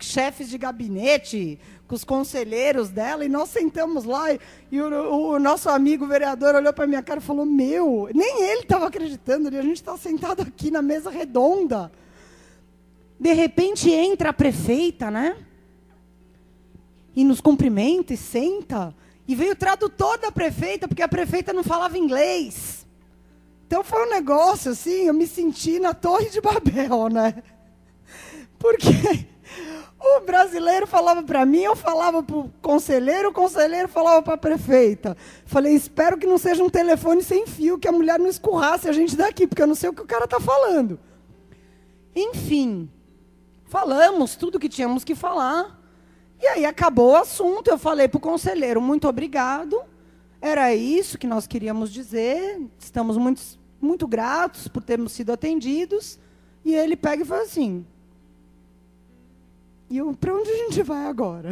chefes 0.00 0.48
de 0.48 0.58
gabinete, 0.58 1.58
com 1.86 1.94
os 1.94 2.04
conselheiros 2.04 2.88
dela, 2.88 3.24
e 3.24 3.28
nós 3.28 3.50
sentamos 3.50 4.04
lá, 4.04 4.26
e, 4.70 4.80
o, 4.80 5.32
o, 5.32 5.38
nosso 5.38 5.68
amigo 5.68 6.06
vereador 6.06 6.54
olhou 6.54 6.72
para 6.72 6.86
minha 6.86 7.02
cara 7.02 7.20
e 7.20 7.22
falou: 7.22 7.46
Meu, 7.46 8.08
nem 8.14 8.42
ele 8.42 8.62
estava 8.62 8.86
acreditando, 8.86 9.48
a 9.48 9.62
gente 9.62 9.76
está 9.76 9.96
sentado 9.96 10.42
aqui 10.42 10.70
na 10.70 10.82
mesa 10.82 11.10
redonda. 11.10 11.92
De 13.18 13.32
repente 13.32 13.90
entra 13.90 14.30
a 14.30 14.32
prefeita, 14.32 15.10
né? 15.10 15.36
E 17.14 17.24
nos 17.24 17.40
cumprimenta 17.40 18.12
e 18.12 18.16
senta. 18.16 18.94
E 19.26 19.34
veio 19.34 19.52
o 19.52 19.56
tradutor 19.56 20.18
da 20.18 20.30
prefeita, 20.30 20.88
porque 20.88 21.02
a 21.02 21.08
prefeita 21.08 21.52
não 21.52 21.62
falava 21.62 21.96
inglês. 21.96 22.84
Então 23.66 23.82
foi 23.82 24.06
um 24.06 24.10
negócio 24.10 24.72
assim, 24.72 25.06
eu 25.06 25.14
me 25.14 25.26
senti 25.26 25.78
na 25.78 25.94
Torre 25.94 26.28
de 26.28 26.40
Babel, 26.40 27.08
né? 27.08 27.42
Porque 28.64 28.88
o 30.00 30.20
brasileiro 30.20 30.86
falava 30.86 31.22
para 31.22 31.44
mim, 31.44 31.60
eu 31.60 31.76
falava 31.76 32.22
para 32.22 32.34
o 32.34 32.50
conselheiro, 32.62 33.28
o 33.28 33.32
conselheiro 33.32 33.88
falava 33.88 34.22
para 34.22 34.32
a 34.32 34.38
prefeita. 34.38 35.14
Falei, 35.44 35.74
espero 35.74 36.16
que 36.16 36.26
não 36.26 36.38
seja 36.38 36.64
um 36.64 36.70
telefone 36.70 37.22
sem 37.22 37.46
fio, 37.46 37.78
que 37.78 37.86
a 37.86 37.92
mulher 37.92 38.18
não 38.18 38.26
escurrasse 38.26 38.88
a 38.88 38.92
gente 38.92 39.14
daqui, 39.16 39.46
porque 39.46 39.60
eu 39.60 39.66
não 39.66 39.74
sei 39.74 39.90
o 39.90 39.92
que 39.92 40.00
o 40.00 40.06
cara 40.06 40.24
está 40.24 40.40
falando. 40.40 40.98
Enfim, 42.16 42.88
falamos 43.66 44.34
tudo 44.34 44.58
que 44.58 44.70
tínhamos 44.70 45.04
que 45.04 45.14
falar. 45.14 45.78
E 46.40 46.46
aí 46.46 46.64
acabou 46.64 47.10
o 47.10 47.16
assunto. 47.16 47.68
Eu 47.68 47.76
falei 47.76 48.08
para 48.08 48.16
o 48.16 48.20
conselheiro, 48.20 48.80
muito 48.80 49.06
obrigado. 49.06 49.78
Era 50.40 50.74
isso 50.74 51.18
que 51.18 51.26
nós 51.26 51.46
queríamos 51.46 51.92
dizer. 51.92 52.62
Estamos 52.78 53.18
muito, 53.18 53.42
muito 53.78 54.08
gratos 54.08 54.68
por 54.68 54.82
termos 54.82 55.12
sido 55.12 55.32
atendidos. 55.32 56.18
E 56.64 56.74
ele 56.74 56.96
pega 56.96 57.22
e 57.22 57.26
fala 57.26 57.42
assim: 57.42 57.84
e 59.98 60.14
para 60.16 60.34
onde 60.34 60.50
a 60.50 60.56
gente 60.56 60.82
vai 60.82 61.06
agora? 61.06 61.50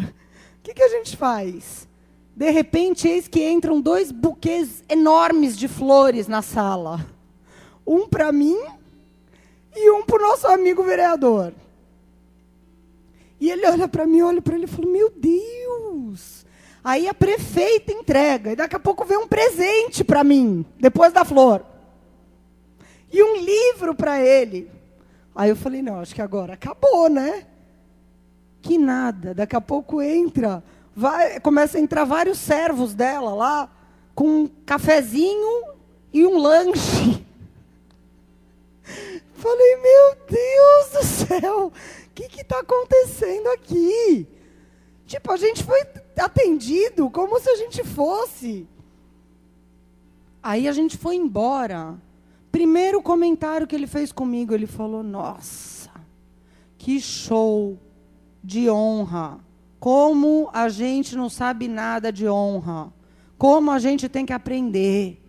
O 0.59 0.62
que, 0.62 0.74
que 0.74 0.82
a 0.82 0.88
gente 0.88 1.16
faz? 1.16 1.88
De 2.34 2.51
repente, 2.51 3.07
eis 3.07 3.28
que 3.28 3.47
entram 3.47 3.80
dois 3.80 4.11
buquês 4.11 4.82
enormes 4.88 5.57
de 5.57 5.68
flores 5.68 6.26
na 6.26 6.40
sala. 6.40 7.07
Um 7.86 8.09
para 8.09 8.32
mim 8.32 8.59
e 9.74 9.90
um 9.90 10.03
para 10.03 10.24
o 10.24 10.28
nosso 10.28 10.47
amigo 10.47 10.82
vereador. 10.82 11.53
E 13.40 13.51
ele 13.51 13.66
olha 13.66 13.88
para 13.88 14.07
mim, 14.07 14.22
olha 14.22 14.40
para 14.40 14.55
ele 14.55 14.64
e 14.64 14.68
fala: 14.68 14.88
Meu 14.88 15.11
Deus! 15.11 16.47
Aí 16.84 17.09
a 17.09 17.14
prefeita 17.14 17.93
entrega, 17.93 18.53
e 18.53 18.57
daqui 18.57 18.74
a 18.74 18.80
pouco 18.80 19.05
vem 19.05 19.18
um 19.18 19.28
presente 19.28 20.03
para 20.03 20.24
mim, 20.24 20.64
depois 20.80 21.12
da 21.12 21.24
flor. 21.24 21.64
E 23.12 23.22
um 23.22 23.36
livro 23.36 23.95
para 23.95 24.20
ele. 24.20 24.70
Aí 25.34 25.51
eu 25.51 25.57
falei: 25.57 25.82
Não, 25.82 26.01
acho 26.01 26.14
que 26.14 26.22
agora 26.22 26.55
acabou, 26.55 27.09
né? 27.09 27.47
Que 28.62 28.78
nada. 28.78 29.34
Daqui 29.34 29.56
a 29.56 29.60
pouco 29.60 30.00
entra, 30.00 30.62
vai, 30.94 31.40
começa 31.40 31.76
a 31.76 31.80
entrar 31.80 32.04
vários 32.04 32.38
servos 32.38 32.94
dela 32.94 33.34
lá, 33.34 33.68
com 34.14 34.44
um 34.44 34.48
cafezinho 34.64 35.64
e 36.12 36.24
um 36.24 36.38
lanche. 36.38 37.26
Falei, 39.34 39.76
meu 39.76 40.16
Deus 40.28 40.92
do 40.92 41.04
céu, 41.04 41.66
o 41.66 42.10
que 42.14 42.40
está 42.40 42.60
acontecendo 42.60 43.48
aqui? 43.48 44.28
Tipo, 45.06 45.32
a 45.32 45.36
gente 45.36 45.64
foi 45.64 45.82
atendido 46.16 47.10
como 47.10 47.40
se 47.40 47.50
a 47.50 47.56
gente 47.56 47.82
fosse. 47.82 48.68
Aí 50.42 50.68
a 50.68 50.72
gente 50.72 50.96
foi 50.96 51.16
embora. 51.16 51.98
Primeiro 52.50 53.02
comentário 53.02 53.66
que 53.66 53.74
ele 53.74 53.86
fez 53.86 54.12
comigo, 54.12 54.54
ele 54.54 54.66
falou: 54.66 55.02
Nossa, 55.02 55.90
que 56.78 57.00
show 57.00 57.78
de 58.43 58.68
honra. 58.68 59.38
Como 59.78 60.51
a 60.53 60.68
gente 60.68 61.16
não 61.16 61.28
sabe 61.28 61.68
nada 61.68 62.12
de 62.12 62.28
honra. 62.28 62.93
Como 63.38 63.70
a 63.70 63.78
gente 63.78 64.09
tem 64.09 64.24
que 64.24 64.32
aprender. 64.32 65.20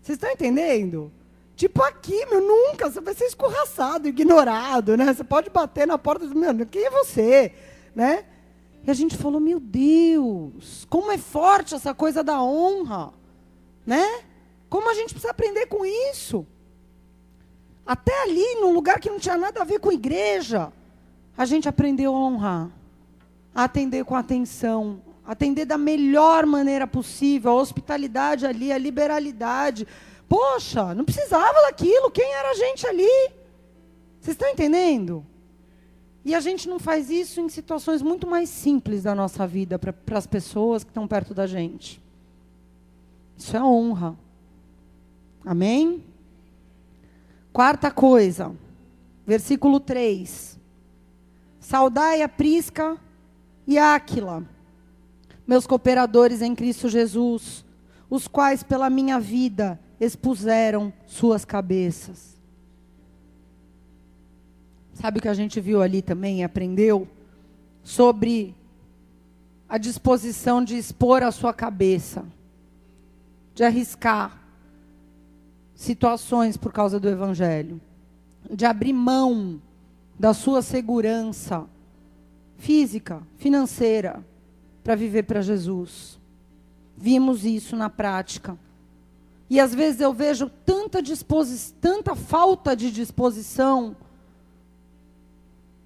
Vocês 0.00 0.16
estão 0.16 0.30
entendendo? 0.30 1.12
Tipo 1.56 1.82
aqui, 1.82 2.24
meu, 2.26 2.40
nunca. 2.40 2.90
Você 2.90 3.00
vai 3.00 3.14
ser 3.14 3.24
escorraçado, 3.24 4.08
ignorado, 4.08 4.96
né? 4.96 5.12
Você 5.12 5.24
pode 5.24 5.50
bater 5.50 5.86
na 5.86 5.98
porta 5.98 6.26
do 6.26 6.36
meu, 6.36 6.66
quem 6.66 6.84
é 6.84 6.90
você? 6.90 7.52
Né? 7.94 8.24
E 8.86 8.90
a 8.90 8.94
gente 8.94 9.16
falou, 9.16 9.40
meu 9.40 9.58
Deus, 9.58 10.86
como 10.88 11.10
é 11.10 11.18
forte 11.18 11.74
essa 11.74 11.92
coisa 11.92 12.22
da 12.22 12.40
honra. 12.40 13.12
Né? 13.84 14.22
Como 14.68 14.88
a 14.88 14.94
gente 14.94 15.12
precisa 15.12 15.32
aprender 15.32 15.66
com 15.66 15.84
isso. 15.84 16.46
Até 17.84 18.22
ali, 18.22 18.60
num 18.60 18.72
lugar 18.72 19.00
que 19.00 19.10
não 19.10 19.18
tinha 19.18 19.36
nada 19.36 19.62
a 19.62 19.64
ver 19.64 19.80
com 19.80 19.90
igreja 19.90 20.72
a 21.38 21.44
gente 21.44 21.68
aprendeu 21.68 22.12
a 22.16 22.18
honrar, 22.18 22.68
a 23.54 23.62
atender 23.62 24.04
com 24.04 24.16
atenção, 24.16 25.00
atender 25.24 25.64
da 25.64 25.78
melhor 25.78 26.44
maneira 26.44 26.84
possível, 26.84 27.52
a 27.52 27.54
hospitalidade 27.54 28.44
ali, 28.44 28.72
a 28.72 28.76
liberalidade. 28.76 29.86
Poxa, 30.28 30.92
não 30.96 31.04
precisava 31.04 31.62
daquilo, 31.62 32.10
quem 32.10 32.34
era 32.34 32.50
a 32.50 32.54
gente 32.54 32.84
ali? 32.88 33.30
Vocês 34.20 34.34
estão 34.34 34.48
entendendo? 34.48 35.24
E 36.24 36.34
a 36.34 36.40
gente 36.40 36.68
não 36.68 36.80
faz 36.80 37.08
isso 37.08 37.40
em 37.40 37.48
situações 37.48 38.02
muito 38.02 38.26
mais 38.26 38.48
simples 38.50 39.04
da 39.04 39.14
nossa 39.14 39.46
vida 39.46 39.78
para 39.78 40.18
as 40.18 40.26
pessoas 40.26 40.82
que 40.82 40.90
estão 40.90 41.06
perto 41.06 41.32
da 41.32 41.46
gente. 41.46 42.02
Isso 43.36 43.56
é 43.56 43.62
honra. 43.62 44.18
Amém? 45.44 46.02
Quarta 47.52 47.92
coisa, 47.92 48.52
versículo 49.24 49.78
3. 49.78 50.57
Saudai 51.68 52.22
a 52.22 52.28
Prisca 52.30 52.96
e 53.66 53.76
a 53.76 53.94
Áquila, 53.94 54.42
meus 55.46 55.66
cooperadores 55.66 56.40
em 56.40 56.54
Cristo 56.54 56.88
Jesus, 56.88 57.62
os 58.08 58.26
quais 58.26 58.62
pela 58.62 58.88
minha 58.88 59.20
vida 59.20 59.78
expuseram 60.00 60.90
suas 61.06 61.44
cabeças. 61.44 62.38
Sabe 64.94 65.18
o 65.18 65.20
que 65.20 65.28
a 65.28 65.34
gente 65.34 65.60
viu 65.60 65.82
ali 65.82 66.00
também, 66.00 66.42
aprendeu? 66.42 67.06
Sobre 67.82 68.56
a 69.68 69.76
disposição 69.76 70.64
de 70.64 70.74
expor 70.74 71.22
a 71.22 71.30
sua 71.30 71.52
cabeça, 71.52 72.24
de 73.54 73.62
arriscar 73.62 74.40
situações 75.74 76.56
por 76.56 76.72
causa 76.72 76.98
do 76.98 77.10
Evangelho, 77.10 77.78
de 78.50 78.64
abrir 78.64 78.94
mão 78.94 79.60
da 80.18 80.34
sua 80.34 80.62
segurança 80.62 81.66
física, 82.56 83.22
financeira, 83.36 84.24
para 84.82 84.96
viver 84.96 85.22
para 85.22 85.40
Jesus. 85.40 86.18
Vimos 86.96 87.44
isso 87.44 87.76
na 87.76 87.88
prática. 87.88 88.58
E 89.48 89.60
às 89.60 89.74
vezes 89.74 90.00
eu 90.00 90.12
vejo 90.12 90.50
tanta 90.66 91.00
tanta 91.80 92.14
falta 92.14 92.74
de 92.74 92.90
disposição 92.90 93.96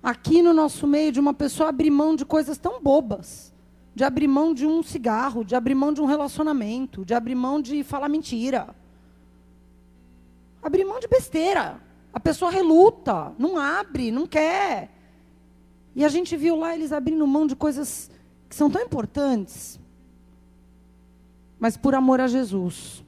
aqui 0.02 0.42
no 0.42 0.52
nosso 0.52 0.86
meio 0.86 1.12
de 1.12 1.20
uma 1.20 1.32
pessoa 1.32 1.68
abrir 1.68 1.90
mão 1.90 2.16
de 2.16 2.24
coisas 2.24 2.58
tão 2.58 2.82
bobas. 2.82 3.52
De 3.94 4.02
abrir 4.02 4.26
mão 4.26 4.54
de 4.54 4.66
um 4.66 4.82
cigarro, 4.82 5.44
de 5.44 5.54
abrir 5.54 5.74
mão 5.74 5.92
de 5.92 6.00
um 6.00 6.06
relacionamento, 6.06 7.04
de 7.04 7.12
abrir 7.12 7.34
mão 7.34 7.60
de 7.60 7.84
falar 7.84 8.08
mentira. 8.08 8.74
Abrir 10.62 10.84
mão 10.84 10.98
de 10.98 11.06
besteira. 11.06 11.78
A 12.12 12.20
pessoa 12.20 12.50
reluta, 12.50 13.32
não 13.38 13.56
abre, 13.56 14.10
não 14.10 14.26
quer. 14.26 14.90
E 15.94 16.04
a 16.04 16.08
gente 16.08 16.36
viu 16.36 16.56
lá 16.56 16.74
eles 16.74 16.92
abrindo 16.92 17.26
mão 17.26 17.46
de 17.46 17.56
coisas 17.56 18.10
que 18.48 18.54
são 18.54 18.70
tão 18.70 18.82
importantes, 18.82 19.80
mas 21.58 21.76
por 21.76 21.94
amor 21.94 22.20
a 22.20 22.26
Jesus. 22.26 23.02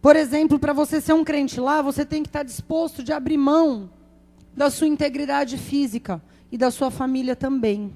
Por 0.00 0.16
exemplo, 0.16 0.58
para 0.58 0.72
você 0.72 1.00
ser 1.00 1.12
um 1.12 1.24
crente 1.24 1.60
lá, 1.60 1.82
você 1.82 2.04
tem 2.04 2.22
que 2.22 2.28
estar 2.28 2.42
disposto 2.42 3.02
de 3.02 3.12
abrir 3.12 3.36
mão 3.36 3.90
da 4.56 4.70
sua 4.70 4.86
integridade 4.86 5.58
física 5.58 6.22
e 6.50 6.56
da 6.56 6.70
sua 6.70 6.90
família 6.90 7.36
também. 7.36 7.92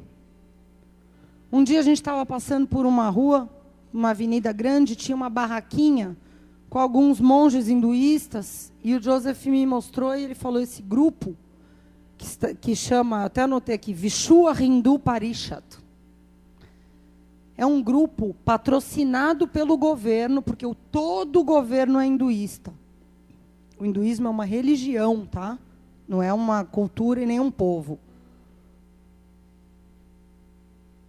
Um 1.50 1.62
dia 1.62 1.80
a 1.80 1.82
gente 1.82 1.98
estava 1.98 2.26
passando 2.26 2.66
por 2.66 2.84
uma 2.84 3.08
rua, 3.08 3.48
uma 3.92 4.10
avenida 4.10 4.52
grande, 4.52 4.96
tinha 4.96 5.14
uma 5.16 5.30
barraquinha 5.30 6.16
com 6.72 6.78
alguns 6.78 7.20
monges 7.20 7.68
hinduístas, 7.68 8.72
e 8.82 8.94
o 8.94 9.02
Joseph 9.02 9.44
me 9.44 9.66
mostrou 9.66 10.16
e 10.16 10.24
ele 10.24 10.34
falou: 10.34 10.58
esse 10.58 10.80
grupo, 10.80 11.36
que, 12.16 12.24
está, 12.24 12.54
que 12.54 12.74
chama, 12.74 13.26
até 13.26 13.42
anotei 13.42 13.74
aqui, 13.74 13.92
Vishua 13.92 14.54
Hindu 14.58 14.98
Parishad. 14.98 15.62
É 17.58 17.66
um 17.66 17.82
grupo 17.82 18.34
patrocinado 18.42 19.46
pelo 19.46 19.76
governo, 19.76 20.40
porque 20.40 20.64
o, 20.64 20.74
todo 20.74 21.40
o 21.40 21.44
governo 21.44 22.00
é 22.00 22.06
hinduísta. 22.06 22.72
O 23.78 23.84
hinduísmo 23.84 24.28
é 24.28 24.30
uma 24.30 24.46
religião, 24.46 25.26
tá? 25.30 25.58
Não 26.08 26.22
é 26.22 26.32
uma 26.32 26.64
cultura 26.64 27.20
e 27.20 27.26
nem 27.26 27.38
um 27.38 27.50
povo. 27.50 27.98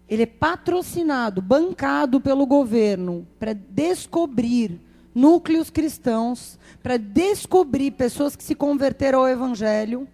Ele 0.10 0.24
é 0.24 0.26
patrocinado, 0.26 1.42
bancado 1.42 2.20
pelo 2.20 2.46
governo 2.46 3.26
para 3.40 3.54
descobrir 3.54 4.92
núcleos 5.14 5.70
cristãos, 5.70 6.58
para 6.82 6.98
descobrir 6.98 7.92
pessoas 7.92 8.36
que 8.36 8.44
se 8.44 8.56
converteram 8.56 9.20
ao 9.20 9.28
evangelho 9.28 10.08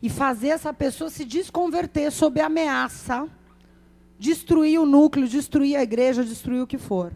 e 0.00 0.08
fazer 0.08 0.48
essa 0.48 0.72
pessoa 0.72 1.10
se 1.10 1.24
desconverter 1.24 2.12
sob 2.12 2.40
ameaça, 2.40 3.28
destruir 4.18 4.80
o 4.80 4.86
núcleo, 4.86 5.28
destruir 5.28 5.76
a 5.76 5.82
igreja, 5.82 6.24
destruir 6.24 6.62
o 6.62 6.66
que 6.66 6.78
for. 6.78 7.12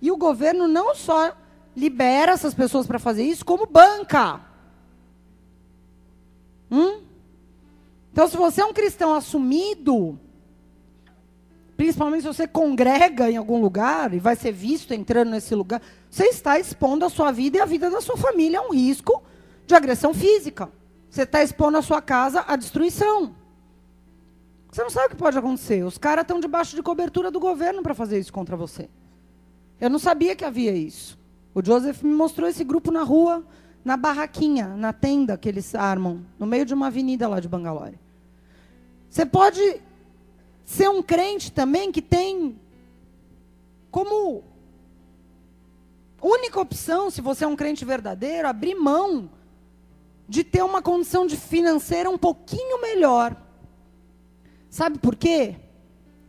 E 0.00 0.10
o 0.10 0.16
governo 0.16 0.66
não 0.66 0.94
só 0.94 1.36
libera 1.76 2.32
essas 2.32 2.54
pessoas 2.54 2.86
para 2.86 2.98
fazer 2.98 3.24
isso, 3.24 3.44
como 3.44 3.66
banca. 3.66 4.40
Hum? 6.70 7.02
Então, 8.10 8.26
se 8.28 8.36
você 8.36 8.60
é 8.60 8.64
um 8.64 8.72
cristão 8.72 9.14
assumido, 9.14 10.18
principalmente 11.76 12.22
se 12.22 12.28
você 12.28 12.46
congrega 12.46 13.30
em 13.30 13.36
algum 13.36 13.60
lugar 13.60 14.12
e 14.14 14.18
vai 14.18 14.36
ser 14.36 14.52
visto 14.52 14.92
entrando 14.92 15.30
nesse 15.30 15.54
lugar, 15.54 15.80
você 16.10 16.24
está 16.24 16.58
expondo 16.58 17.04
a 17.04 17.08
sua 17.08 17.32
vida 17.32 17.58
e 17.58 17.60
a 17.60 17.66
vida 17.66 17.90
da 17.90 18.00
sua 18.00 18.16
família 18.16 18.60
a 18.60 18.66
um 18.66 18.72
risco 18.72 19.22
de 19.66 19.74
agressão 19.74 20.12
física. 20.12 20.70
Você 21.08 21.22
está 21.22 21.42
expondo 21.42 21.78
a 21.78 21.82
sua 21.82 22.00
casa 22.00 22.44
à 22.46 22.56
destruição. 22.56 23.34
Você 24.70 24.82
não 24.82 24.90
sabe 24.90 25.06
o 25.06 25.10
que 25.10 25.16
pode 25.16 25.36
acontecer. 25.36 25.84
Os 25.84 25.98
caras 25.98 26.22
estão 26.22 26.40
debaixo 26.40 26.74
de 26.74 26.82
cobertura 26.82 27.30
do 27.30 27.38
governo 27.38 27.82
para 27.82 27.94
fazer 27.94 28.18
isso 28.18 28.32
contra 28.32 28.56
você. 28.56 28.88
Eu 29.80 29.90
não 29.90 29.98
sabia 29.98 30.34
que 30.34 30.44
havia 30.44 30.72
isso. 30.72 31.18
O 31.54 31.62
Joseph 31.62 32.02
me 32.02 32.14
mostrou 32.14 32.48
esse 32.48 32.64
grupo 32.64 32.90
na 32.90 33.02
rua 33.02 33.44
na 33.84 33.96
barraquinha, 33.96 34.68
na 34.68 34.92
tenda 34.92 35.36
que 35.36 35.48
eles 35.48 35.74
armam, 35.74 36.24
no 36.38 36.46
meio 36.46 36.64
de 36.64 36.72
uma 36.72 36.86
avenida 36.86 37.28
lá 37.28 37.40
de 37.40 37.48
Bangalore. 37.48 37.98
Você 39.08 39.26
pode 39.26 39.80
ser 40.64 40.88
um 40.88 41.02
crente 41.02 41.52
também 41.52 41.90
que 41.92 42.02
tem 42.02 42.58
como 43.90 44.44
única 46.20 46.60
opção, 46.60 47.10
se 47.10 47.20
você 47.20 47.44
é 47.44 47.48
um 47.48 47.56
crente 47.56 47.84
verdadeiro, 47.84 48.48
abrir 48.48 48.74
mão 48.74 49.30
de 50.28 50.44
ter 50.44 50.62
uma 50.62 50.80
condição 50.80 51.26
de 51.26 51.36
financeira 51.36 52.08
um 52.08 52.16
pouquinho 52.16 52.80
melhor. 52.80 53.36
Sabe 54.70 54.98
por 54.98 55.16
quê? 55.16 55.56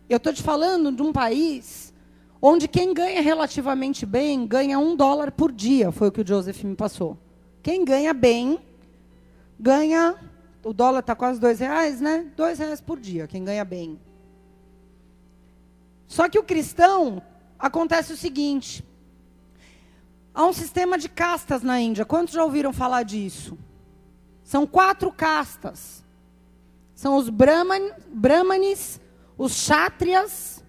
Eu 0.09 0.17
estou 0.17 0.33
te 0.33 0.43
falando 0.43 0.91
de 0.91 1.01
um 1.01 1.13
país 1.13 1.93
onde 2.41 2.67
quem 2.67 2.93
ganha 2.93 3.21
relativamente 3.21 4.05
bem 4.05 4.45
ganha 4.45 4.77
um 4.77 4.97
dólar 4.97 5.31
por 5.31 5.49
dia, 5.49 5.93
foi 5.93 6.09
o 6.09 6.11
que 6.11 6.21
o 6.21 6.27
Joseph 6.27 6.61
me 6.63 6.75
passou. 6.75 7.17
Quem 7.61 7.85
ganha 7.85 8.13
bem, 8.13 8.59
ganha. 9.57 10.15
O 10.61 10.73
dólar 10.73 10.99
está 10.99 11.15
quase 11.15 11.39
dois 11.39 11.59
reais, 11.59 12.01
né? 12.01 12.29
Dois 12.35 12.59
reais 12.59 12.81
por 12.81 12.99
dia, 12.99 13.27
quem 13.27 13.43
ganha 13.43 13.63
bem. 13.63 13.97
Só 16.13 16.29
que 16.29 16.37
o 16.37 16.43
cristão, 16.43 17.23
acontece 17.57 18.13
o 18.13 18.17
seguinte: 18.17 18.85
há 20.31 20.45
um 20.45 20.53
sistema 20.53 20.95
de 20.95 21.09
castas 21.09 21.63
na 21.63 21.81
Índia. 21.81 22.05
Quantos 22.05 22.35
já 22.35 22.43
ouviram 22.43 22.71
falar 22.71 23.01
disso? 23.01 23.57
São 24.43 24.67
quatro 24.67 25.11
castas. 25.11 26.03
São 26.93 27.17
os 27.17 27.29
Brahman, 27.29 27.93
Brahmanes, 28.13 29.01
os 29.35 29.53
Kshatriyas, 29.53 30.63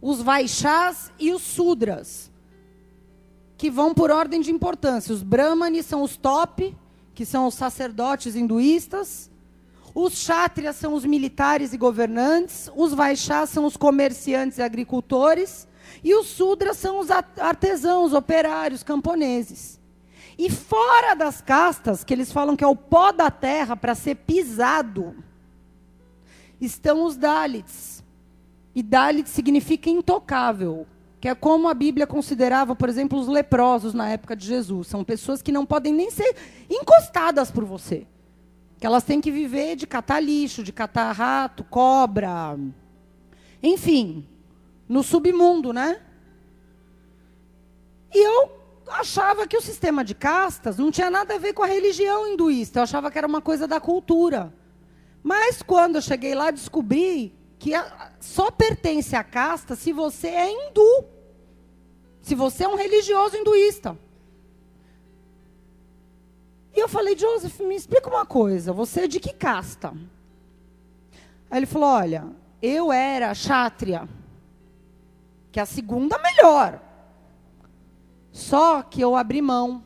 os 0.00 0.22
Vaixás 0.22 1.12
e 1.18 1.30
os 1.30 1.42
Sudras 1.42 2.30
que 3.58 3.70
vão 3.70 3.92
por 3.92 4.10
ordem 4.10 4.40
de 4.40 4.50
importância. 4.50 5.14
Os 5.14 5.22
brahmanes 5.22 5.86
são 5.86 6.02
os 6.02 6.16
top, 6.16 6.74
que 7.14 7.24
são 7.24 7.46
os 7.46 7.54
sacerdotes 7.54 8.34
hinduístas. 8.34 9.30
Os 9.98 10.12
kshatriyas 10.12 10.76
são 10.76 10.92
os 10.92 11.06
militares 11.06 11.72
e 11.72 11.78
governantes. 11.78 12.70
Os 12.76 12.92
vaixás 12.92 13.48
são 13.48 13.64
os 13.64 13.78
comerciantes 13.78 14.58
e 14.58 14.62
agricultores. 14.62 15.66
E 16.04 16.14
os 16.14 16.26
sudras 16.26 16.76
são 16.76 17.00
os 17.00 17.08
artesãos, 17.10 18.12
operários, 18.12 18.82
camponeses. 18.82 19.80
E 20.36 20.50
fora 20.50 21.14
das 21.14 21.40
castas, 21.40 22.04
que 22.04 22.12
eles 22.12 22.30
falam 22.30 22.54
que 22.54 22.62
é 22.62 22.66
o 22.66 22.76
pó 22.76 23.10
da 23.10 23.30
terra 23.30 23.74
para 23.74 23.94
ser 23.94 24.16
pisado, 24.16 25.16
estão 26.60 27.02
os 27.02 27.16
Dalits. 27.16 28.04
E 28.74 28.82
Dalit 28.82 29.30
significa 29.30 29.88
intocável, 29.88 30.86
que 31.18 31.26
é 31.26 31.34
como 31.34 31.68
a 31.68 31.72
Bíblia 31.74 32.06
considerava, 32.06 32.76
por 32.76 32.90
exemplo, 32.90 33.18
os 33.18 33.28
leprosos 33.28 33.94
na 33.94 34.10
época 34.10 34.36
de 34.36 34.44
Jesus. 34.44 34.88
São 34.88 35.02
pessoas 35.02 35.40
que 35.40 35.50
não 35.50 35.64
podem 35.64 35.94
nem 35.94 36.10
ser 36.10 36.36
encostadas 36.68 37.50
por 37.50 37.64
você. 37.64 38.06
Que 38.78 38.86
elas 38.86 39.04
têm 39.04 39.20
que 39.20 39.30
viver 39.30 39.76
de 39.76 39.86
catar 39.86 40.20
lixo, 40.20 40.62
de 40.62 40.72
catar 40.72 41.12
rato, 41.12 41.64
cobra. 41.64 42.58
Enfim, 43.62 44.26
no 44.88 45.02
submundo, 45.02 45.72
né? 45.72 46.00
E 48.14 48.18
eu 48.18 48.50
achava 48.88 49.46
que 49.46 49.56
o 49.56 49.60
sistema 49.60 50.04
de 50.04 50.14
castas 50.14 50.78
não 50.78 50.90
tinha 50.90 51.10
nada 51.10 51.34
a 51.34 51.38
ver 51.38 51.52
com 51.52 51.62
a 51.62 51.66
religião 51.66 52.28
hinduísta. 52.28 52.78
Eu 52.78 52.84
achava 52.84 53.10
que 53.10 53.18
era 53.18 53.26
uma 53.26 53.40
coisa 53.40 53.66
da 53.66 53.80
cultura. 53.80 54.52
Mas 55.22 55.62
quando 55.62 55.96
eu 55.96 56.02
cheguei 56.02 56.34
lá, 56.34 56.50
descobri 56.50 57.34
que 57.58 57.72
só 58.20 58.50
pertence 58.50 59.16
à 59.16 59.24
casta 59.24 59.74
se 59.74 59.92
você 59.92 60.28
é 60.28 60.50
hindu. 60.52 61.04
Se 62.22 62.34
você 62.34 62.64
é 62.64 62.68
um 62.68 62.76
religioso 62.76 63.36
hinduísta. 63.36 63.98
E 66.76 66.78
eu 66.78 66.88
falei, 66.88 67.16
Joseph, 67.16 67.58
me 67.60 67.74
explica 67.74 68.06
uma 68.06 68.26
coisa, 68.26 68.70
você 68.70 69.04
é 69.04 69.08
de 69.08 69.18
que 69.18 69.32
casta? 69.32 69.94
Aí 71.50 71.58
ele 71.58 71.64
falou, 71.64 71.88
olha, 71.88 72.26
eu 72.60 72.92
era 72.92 73.32
Kshatriya, 73.32 74.06
que 75.50 75.58
é 75.58 75.62
a 75.62 75.66
segunda 75.66 76.18
melhor. 76.18 76.82
Só 78.30 78.82
que 78.82 79.00
eu 79.00 79.16
abri 79.16 79.40
mão. 79.40 79.82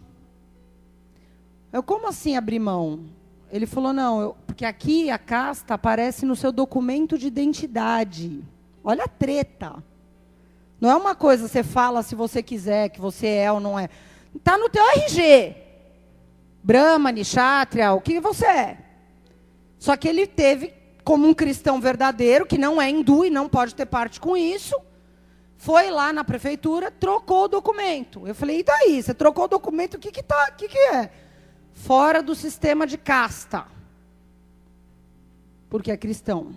Eu, 1.72 1.80
como 1.80 2.09
assim 2.09 2.36
abrir 2.36 2.59
mão? 2.59 3.05
Ele 3.53 3.66
falou, 3.66 3.93
não, 3.93 4.20
eu, 4.20 4.36
porque 4.45 4.64
aqui 4.64 5.11
a 5.11 5.18
casta 5.18 5.74
aparece 5.74 6.26
no 6.26 6.34
seu 6.34 6.51
documento 6.51 7.16
de 7.16 7.28
identidade. 7.28 8.43
Olha 8.82 9.05
a 9.05 9.09
treta. 9.09 9.80
Não 10.80 10.91
é 10.91 10.97
uma 10.97 11.14
coisa 11.14 11.47
você 11.47 11.62
fala 11.62 12.03
se 12.03 12.16
você 12.16 12.43
quiser, 12.43 12.88
que 12.88 13.01
você 13.01 13.28
é 13.28 13.53
ou 13.53 13.61
não 13.61 13.78
é. 13.78 13.88
Está 14.34 14.59
no 14.59 14.68
teu 14.68 14.82
RG. 14.91 15.69
Brahmani, 16.62 17.24
Kshatriya, 17.24 17.92
o 17.92 18.00
que 18.00 18.20
você 18.20 18.46
é. 18.46 18.78
Só 19.78 19.96
que 19.96 20.08
ele 20.08 20.26
teve, 20.26 20.74
como 21.02 21.26
um 21.26 21.34
cristão 21.34 21.80
verdadeiro, 21.80 22.46
que 22.46 22.58
não 22.58 22.80
é 22.80 22.90
hindu 22.90 23.24
e 23.24 23.30
não 23.30 23.48
pode 23.48 23.74
ter 23.74 23.86
parte 23.86 24.20
com 24.20 24.36
isso, 24.36 24.76
foi 25.56 25.90
lá 25.90 26.12
na 26.12 26.24
prefeitura, 26.24 26.90
trocou 26.90 27.44
o 27.44 27.48
documento. 27.48 28.26
Eu 28.26 28.34
falei, 28.34 28.61
e 28.61 28.62
daí? 28.62 29.02
Você 29.02 29.12
trocou 29.12 29.44
o 29.44 29.48
documento, 29.48 29.94
o 29.94 29.98
que, 29.98 30.11
que, 30.11 30.22
tá, 30.22 30.50
que, 30.50 30.68
que 30.68 30.78
é? 30.78 31.11
Fora 31.72 32.22
do 32.22 32.34
sistema 32.34 32.86
de 32.86 32.98
casta. 32.98 33.66
Porque 35.68 35.90
é 35.90 35.96
cristão. 35.96 36.54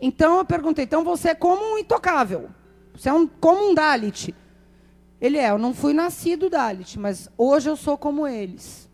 Então 0.00 0.38
eu 0.38 0.44
perguntei, 0.44 0.84
então 0.84 1.04
você 1.04 1.30
é 1.30 1.34
como 1.34 1.74
um 1.74 1.78
intocável. 1.78 2.50
Você 2.94 3.08
é 3.08 3.12
um, 3.12 3.26
como 3.26 3.70
um 3.70 3.74
Dalit. 3.74 4.34
Ele 5.20 5.38
é, 5.38 5.50
eu 5.50 5.58
não 5.58 5.74
fui 5.74 5.92
nascido 5.92 6.50
Dalit, 6.50 6.98
mas 6.98 7.28
hoje 7.36 7.68
eu 7.68 7.76
sou 7.76 7.96
como 7.96 8.26
eles. 8.26 8.85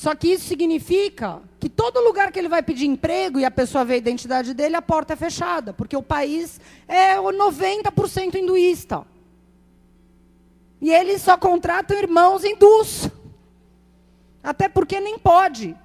Só 0.00 0.14
que 0.14 0.28
isso 0.28 0.46
significa 0.46 1.42
que 1.58 1.68
todo 1.68 2.00
lugar 2.00 2.32
que 2.32 2.38
ele 2.38 2.48
vai 2.48 2.62
pedir 2.62 2.86
emprego 2.86 3.38
e 3.38 3.44
a 3.44 3.50
pessoa 3.50 3.84
vê 3.84 3.92
a 3.92 3.98
identidade 3.98 4.54
dele, 4.54 4.74
a 4.74 4.80
porta 4.80 5.12
é 5.12 5.16
fechada, 5.16 5.74
porque 5.74 5.94
o 5.94 6.02
país 6.02 6.58
é 6.88 7.16
90% 7.18 8.34
hinduísta. 8.34 9.06
E 10.80 10.90
eles 10.90 11.20
só 11.20 11.36
contratam 11.36 11.98
irmãos 11.98 12.42
hindus. 12.44 13.10
Até 14.42 14.70
porque 14.70 14.98
nem 15.00 15.18
pode. 15.18 15.76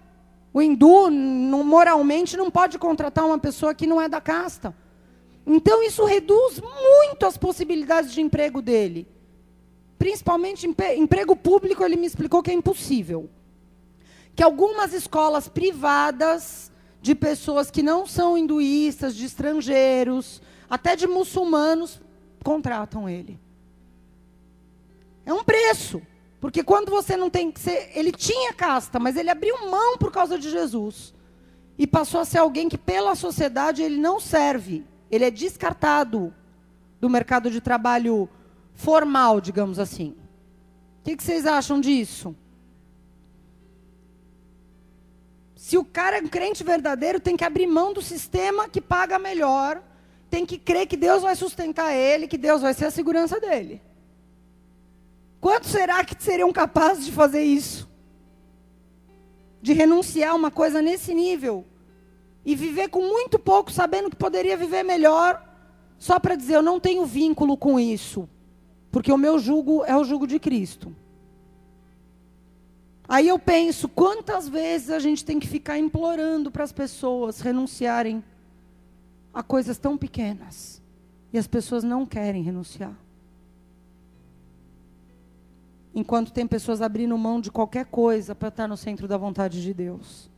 O 0.53 0.61
hindu, 0.61 1.11
moralmente, 1.11 2.37
não 2.37 2.49
pode 2.49 2.79
contratar 2.79 3.25
uma 3.25 3.37
pessoa 3.37 3.75
que 3.75 3.85
não 3.85 4.01
é 4.01 4.07
da 4.07 4.21
casta. 4.21 4.73
Então, 5.45 5.83
isso 5.83 6.05
reduz 6.05 6.61
muito 6.61 7.25
as 7.25 7.35
possibilidades 7.35 8.13
de 8.13 8.21
emprego 8.21 8.61
dele. 8.61 9.09
Principalmente 9.99 10.65
emprego 10.65 11.35
público, 11.35 11.83
ele 11.83 11.97
me 11.97 12.07
explicou 12.07 12.41
que 12.41 12.51
é 12.51 12.53
impossível 12.53 13.29
que 14.35 14.43
algumas 14.43 14.93
escolas 14.93 15.47
privadas 15.47 16.71
de 17.01 17.15
pessoas 17.15 17.71
que 17.71 17.81
não 17.81 18.05
são 18.05 18.37
hinduístas, 18.37 19.15
de 19.15 19.25
estrangeiros, 19.25 20.41
até 20.69 20.95
de 20.95 21.07
muçulmanos, 21.07 22.01
contratam 22.43 23.07
ele. 23.07 23.39
É 25.25 25.33
um 25.33 25.43
preço. 25.43 26.01
Porque 26.39 26.63
quando 26.63 26.89
você 26.91 27.15
não 27.15 27.29
tem 27.29 27.51
que 27.51 27.59
ser. 27.59 27.91
Ele 27.95 28.11
tinha 28.11 28.53
casta, 28.53 28.99
mas 28.99 29.15
ele 29.15 29.29
abriu 29.29 29.69
mão 29.69 29.97
por 29.97 30.11
causa 30.11 30.37
de 30.37 30.49
Jesus. 30.49 31.13
E 31.77 31.87
passou 31.87 32.19
a 32.19 32.25
ser 32.25 32.37
alguém 32.37 32.69
que, 32.69 32.77
pela 32.77 33.15
sociedade, 33.15 33.81
ele 33.81 33.97
não 33.97 34.19
serve. 34.19 34.85
Ele 35.09 35.25
é 35.25 35.31
descartado 35.31 36.33
do 36.99 37.09
mercado 37.09 37.49
de 37.49 37.59
trabalho 37.59 38.29
formal, 38.73 39.41
digamos 39.41 39.79
assim. 39.79 40.15
O 40.99 41.03
que, 41.05 41.17
que 41.17 41.23
vocês 41.23 41.45
acham 41.45 41.79
disso? 41.79 42.35
Se 45.65 45.79
o 45.79 45.83
cara 45.83 46.19
é 46.19 46.21
um 46.21 46.27
crente 46.27 46.63
verdadeiro, 46.63 47.19
tem 47.19 47.35
que 47.35 47.43
abrir 47.43 47.65
mão 47.65 47.91
do 47.91 47.99
sistema 47.99 48.69
que 48.69 48.79
paga 48.79 49.17
melhor, 49.17 49.81
tem 50.29 50.45
que 50.45 50.59
crer 50.59 50.85
que 50.85 50.95
Deus 50.95 51.23
vai 51.23 51.35
sustentar 51.35 51.91
ele, 51.91 52.27
que 52.27 52.37
Deus 52.37 52.61
vai 52.61 52.71
ser 52.71 52.85
a 52.85 52.91
segurança 52.91 53.39
dele. 53.39 53.81
Quantos 55.41 55.71
será 55.71 56.05
que 56.05 56.15
seriam 56.23 56.53
capazes 56.53 57.03
de 57.03 57.11
fazer 57.11 57.41
isso? 57.41 57.89
De 59.59 59.73
renunciar 59.73 60.33
a 60.33 60.35
uma 60.35 60.51
coisa 60.51 60.83
nesse 60.83 61.15
nível 61.15 61.65
e 62.45 62.55
viver 62.55 62.89
com 62.89 63.01
muito 63.01 63.39
pouco, 63.39 63.71
sabendo 63.71 64.11
que 64.11 64.15
poderia 64.15 64.55
viver 64.55 64.83
melhor, 64.83 65.43
só 65.97 66.19
para 66.19 66.35
dizer: 66.35 66.57
eu 66.57 66.61
não 66.61 66.79
tenho 66.79 67.07
vínculo 67.07 67.57
com 67.57 67.79
isso, 67.79 68.29
porque 68.91 69.11
o 69.11 69.17
meu 69.17 69.39
jugo 69.39 69.83
é 69.85 69.97
o 69.97 70.03
jugo 70.03 70.27
de 70.27 70.37
Cristo. 70.37 70.95
Aí 73.07 73.27
eu 73.27 73.37
penso, 73.37 73.87
quantas 73.87 74.49
vezes 74.49 74.89
a 74.89 74.99
gente 74.99 75.23
tem 75.23 75.39
que 75.39 75.47
ficar 75.47 75.77
implorando 75.77 76.49
para 76.49 76.63
as 76.63 76.71
pessoas 76.71 77.39
renunciarem 77.39 78.23
a 79.33 79.43
coisas 79.43 79.77
tão 79.77 79.97
pequenas. 79.97 80.81
E 81.31 81.37
as 81.37 81.47
pessoas 81.47 81.83
não 81.83 82.05
querem 82.05 82.41
renunciar. 82.41 82.95
Enquanto 85.93 86.31
tem 86.31 86.47
pessoas 86.47 86.81
abrindo 86.81 87.17
mão 87.17 87.39
de 87.39 87.51
qualquer 87.51 87.85
coisa 87.85 88.33
para 88.33 88.47
estar 88.47 88.67
no 88.67 88.77
centro 88.77 89.07
da 89.07 89.17
vontade 89.17 89.61
de 89.61 89.73
Deus. 89.73 90.29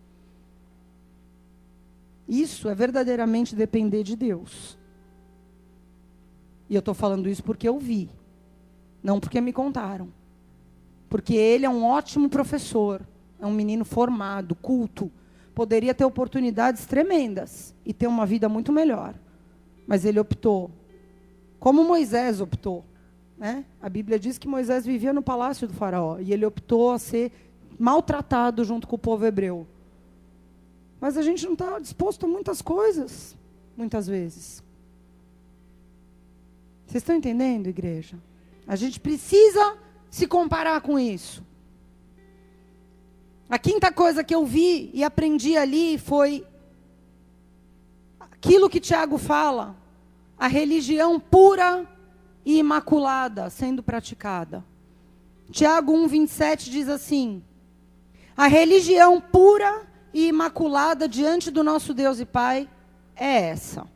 Isso 2.28 2.68
é 2.68 2.76
verdadeiramente 2.76 3.56
depender 3.56 4.04
de 4.04 4.16
Deus. 4.16 4.78
E 6.70 6.76
eu 6.76 6.80
estou 6.80 6.94
falando 6.94 7.30
isso 7.30 7.44
porque 7.44 7.68
eu 7.68 7.80
vi, 7.80 8.10
não 9.02 9.20
porque 9.20 9.40
me 9.40 9.54
contaram. 9.54 10.12
Porque 11.10 11.36
ele 11.36 11.66
é 11.66 11.70
um 11.70 11.86
ótimo 11.86 12.30
professor, 12.30 13.02
é 13.40 13.46
um 13.46 13.54
menino 13.54 13.86
formado, 13.86 14.56
culto, 14.56 15.12
poderia 15.54 15.94
ter 15.94 16.06
oportunidades 16.06 16.86
tremendas 16.86 17.74
e 17.86 17.94
ter 17.94 18.08
uma 18.08 18.26
vida 18.26 18.48
muito 18.48 18.72
melhor. 18.72 19.16
Mas 19.88 20.06
ele 20.06 20.20
optou, 20.20 20.70
como 21.60 21.84
Moisés 21.84 22.42
optou. 22.42 22.86
Né? 23.38 23.66
A 23.82 23.90
Bíblia 23.90 24.20
diz 24.20 24.38
que 24.38 24.48
Moisés 24.48 24.86
vivia 24.86 25.14
no 25.14 25.22
palácio 25.22 25.68
do 25.68 25.74
faraó 25.74 26.20
e 26.20 26.34
ele 26.34 26.46
optou 26.46 26.92
a 26.92 27.00
ser 27.00 27.32
maltratado 27.80 28.64
junto 28.64 28.88
com 28.88 28.96
o 28.96 29.00
povo 29.00 29.26
hebreu. 29.26 29.68
Mas 31.00 31.18
a 31.18 31.22
gente 31.22 31.46
não 31.46 31.54
está 31.54 31.80
disposto 31.80 32.26
a 32.26 32.30
muitas 32.30 32.62
coisas, 32.62 33.38
muitas 33.76 34.08
vezes. 34.08 34.64
Vocês 36.86 37.04
estão 37.04 37.16
entendendo, 37.16 37.68
igreja? 37.68 38.18
A 38.68 38.76
gente 38.76 39.00
precisa 39.00 39.78
se 40.10 40.28
comparar 40.28 40.82
com 40.82 40.98
isso. 40.98 41.46
A 43.50 43.58
quinta 43.58 43.92
coisa 43.92 44.24
que 44.24 44.36
eu 44.36 44.46
vi 44.46 44.90
e 44.94 45.04
aprendi 45.04 45.56
ali 45.56 45.98
foi 45.98 46.46
aquilo 48.20 48.70
que 48.70 48.80
Tiago 48.80 49.18
fala, 49.18 49.76
a 50.38 50.48
religião 50.48 51.20
pura 51.20 51.88
e 52.46 52.58
imaculada 52.58 53.50
sendo 53.50 53.82
praticada. 53.82 54.64
Tiago 55.50 55.94
1:27 55.94 56.70
diz 56.70 56.90
assim: 56.90 57.42
A 58.36 58.48
religião 58.48 59.22
pura 59.22 59.88
e 60.14 60.28
imaculada 60.28 61.08
diante 61.08 61.50
do 61.50 61.64
nosso 61.64 61.94
Deus 61.94 62.20
e 62.20 62.26
Pai 62.26 62.70
é 63.16 63.50
essa: 63.50 63.88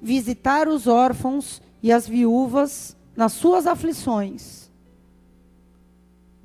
visitar 0.00 0.68
os 0.68 0.86
órfãos 0.86 1.60
e 1.82 1.90
as 1.92 2.06
viúvas 2.06 2.96
nas 3.16 3.32
suas 3.32 3.66
aflições 3.66 4.59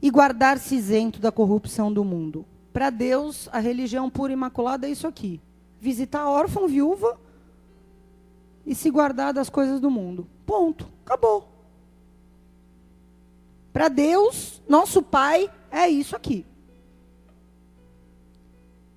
e 0.01 0.09
guardar-se 0.09 0.75
isento 0.75 1.19
da 1.19 1.31
corrupção 1.31 1.91
do 1.91 2.03
mundo. 2.03 2.45
Para 2.71 2.89
Deus, 2.89 3.47
a 3.51 3.59
religião 3.59 4.09
pura 4.09 4.31
e 4.31 4.33
imaculada 4.33 4.87
é 4.87 4.91
isso 4.91 5.07
aqui: 5.07 5.39
visitar 5.79 6.29
órfão, 6.29 6.67
viúva 6.67 7.19
e 8.65 8.75
se 8.75 8.89
guardar 8.89 9.33
das 9.33 9.49
coisas 9.49 9.79
do 9.79 9.89
mundo. 9.89 10.27
Ponto. 10.45 10.87
Acabou. 11.05 11.47
Para 13.71 13.87
Deus, 13.89 14.61
nosso 14.67 15.01
Pai, 15.01 15.49
é 15.69 15.87
isso 15.87 16.15
aqui. 16.15 16.45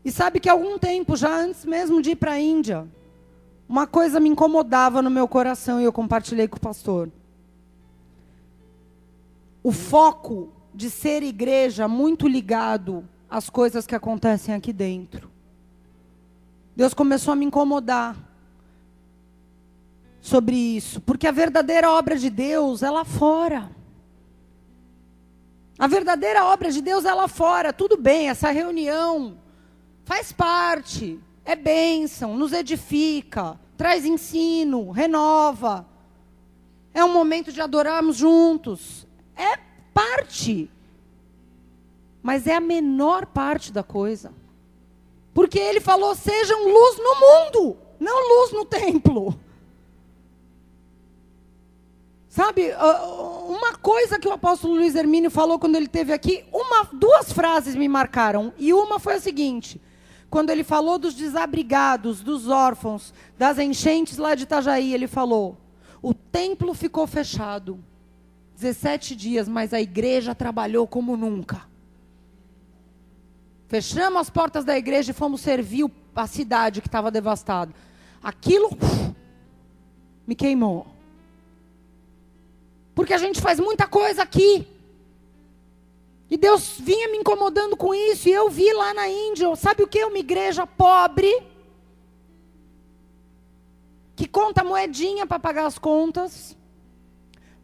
E 0.04 0.10
sabe 0.10 0.40
que 0.40 0.48
algum 0.48 0.78
tempo, 0.78 1.16
já 1.16 1.36
antes 1.36 1.64
mesmo 1.64 2.00
de 2.00 2.12
ir 2.12 2.16
para 2.16 2.32
a 2.32 2.40
Índia, 2.40 2.88
uma 3.68 3.86
coisa 3.86 4.18
me 4.18 4.28
incomodava 4.28 5.02
no 5.02 5.10
meu 5.10 5.28
coração 5.28 5.80
e 5.80 5.84
eu 5.84 5.92
compartilhei 5.92 6.48
com 6.48 6.56
o 6.56 6.60
pastor. 6.60 7.10
O 9.62 9.70
foco 9.70 10.50
de 10.74 10.90
ser 10.90 11.22
igreja 11.22 11.88
muito 11.88 12.28
ligado 12.28 13.08
às 13.28 13.50
coisas 13.50 13.86
que 13.86 13.94
acontecem 13.94 14.54
aqui 14.54 14.72
dentro. 14.72 15.30
Deus 16.76 16.94
começou 16.94 17.32
a 17.32 17.36
me 17.36 17.44
incomodar 17.44 18.16
sobre 20.20 20.56
isso, 20.56 21.00
porque 21.00 21.26
a 21.26 21.32
verdadeira 21.32 21.90
obra 21.90 22.16
de 22.16 22.30
Deus 22.30 22.82
é 22.82 22.90
lá 22.90 23.04
fora. 23.04 23.70
A 25.78 25.86
verdadeira 25.86 26.44
obra 26.44 26.70
de 26.70 26.82
Deus 26.82 27.04
é 27.04 27.14
lá 27.14 27.28
fora. 27.28 27.72
Tudo 27.72 27.96
bem, 27.96 28.28
essa 28.28 28.50
reunião 28.50 29.38
faz 30.04 30.32
parte, 30.32 31.20
é 31.44 31.54
bênção, 31.54 32.36
nos 32.36 32.52
edifica, 32.52 33.58
traz 33.76 34.04
ensino, 34.04 34.90
renova. 34.90 35.86
É 36.92 37.04
um 37.04 37.12
momento 37.12 37.52
de 37.52 37.60
adorarmos 37.60 38.16
juntos. 38.16 39.06
É 39.36 39.67
parte. 40.18 40.70
Mas 42.22 42.46
é 42.46 42.56
a 42.56 42.60
menor 42.60 43.26
parte 43.26 43.72
da 43.72 43.82
coisa. 43.82 44.32
Porque 45.32 45.58
ele 45.58 45.80
falou: 45.80 46.14
sejam 46.14 46.64
luz 46.64 46.98
no 46.98 47.14
mundo, 47.20 47.76
não 48.00 48.40
luz 48.40 48.52
no 48.52 48.64
templo. 48.64 49.38
Sabe, 52.28 52.70
uma 53.48 53.74
coisa 53.76 54.18
que 54.18 54.28
o 54.28 54.32
apóstolo 54.32 54.74
Luiz 54.74 54.94
Hermínio 54.94 55.30
falou 55.30 55.58
quando 55.58 55.74
ele 55.74 55.86
esteve 55.86 56.12
aqui, 56.12 56.44
uma, 56.52 56.84
duas 56.92 57.32
frases 57.32 57.74
me 57.74 57.88
marcaram. 57.88 58.52
E 58.58 58.72
uma 58.72 59.00
foi 59.00 59.14
a 59.14 59.20
seguinte: 59.20 59.80
quando 60.28 60.50
ele 60.50 60.64
falou 60.64 60.98
dos 60.98 61.14
desabrigados, 61.14 62.20
dos 62.20 62.48
órfãos, 62.48 63.14
das 63.36 63.58
enchentes 63.58 64.18
lá 64.18 64.34
de 64.34 64.42
Itajaí, 64.42 64.92
ele 64.92 65.06
falou: 65.06 65.56
o 66.02 66.12
templo 66.12 66.74
ficou 66.74 67.06
fechado 67.06 67.82
17 68.58 69.14
dias, 69.14 69.48
mas 69.48 69.72
a 69.72 69.80
igreja 69.80 70.34
trabalhou 70.34 70.84
como 70.84 71.16
nunca. 71.16 71.62
Fechamos 73.68 74.20
as 74.22 74.28
portas 74.28 74.64
da 74.64 74.76
igreja 74.76 75.12
e 75.12 75.14
fomos 75.14 75.40
servir 75.40 75.88
a 76.16 76.26
cidade 76.26 76.80
que 76.80 76.88
estava 76.88 77.08
devastada. 77.08 77.72
Aquilo 78.20 78.66
uf, 78.66 79.14
me 80.26 80.34
queimou. 80.34 80.88
Porque 82.96 83.14
a 83.14 83.18
gente 83.18 83.40
faz 83.40 83.60
muita 83.60 83.86
coisa 83.86 84.22
aqui. 84.22 84.66
E 86.28 86.36
Deus 86.36 86.80
vinha 86.80 87.08
me 87.08 87.18
incomodando 87.18 87.76
com 87.76 87.94
isso. 87.94 88.28
E 88.28 88.32
eu 88.32 88.50
vi 88.50 88.72
lá 88.72 88.92
na 88.92 89.08
Índia, 89.08 89.54
sabe 89.54 89.84
o 89.84 89.86
que? 89.86 90.04
Uma 90.04 90.18
igreja 90.18 90.66
pobre. 90.66 91.32
Que 94.16 94.26
conta 94.26 94.64
moedinha 94.64 95.28
para 95.28 95.38
pagar 95.38 95.66
as 95.66 95.78
contas. 95.78 96.57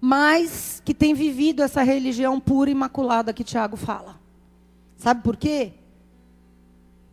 Mas 0.06 0.82
que 0.84 0.92
tem 0.92 1.14
vivido 1.14 1.62
essa 1.62 1.82
religião 1.82 2.38
pura 2.38 2.68
e 2.68 2.72
imaculada 2.72 3.32
que 3.32 3.42
Tiago 3.42 3.74
fala. 3.74 4.20
Sabe 4.98 5.22
por 5.22 5.34
quê? 5.34 5.72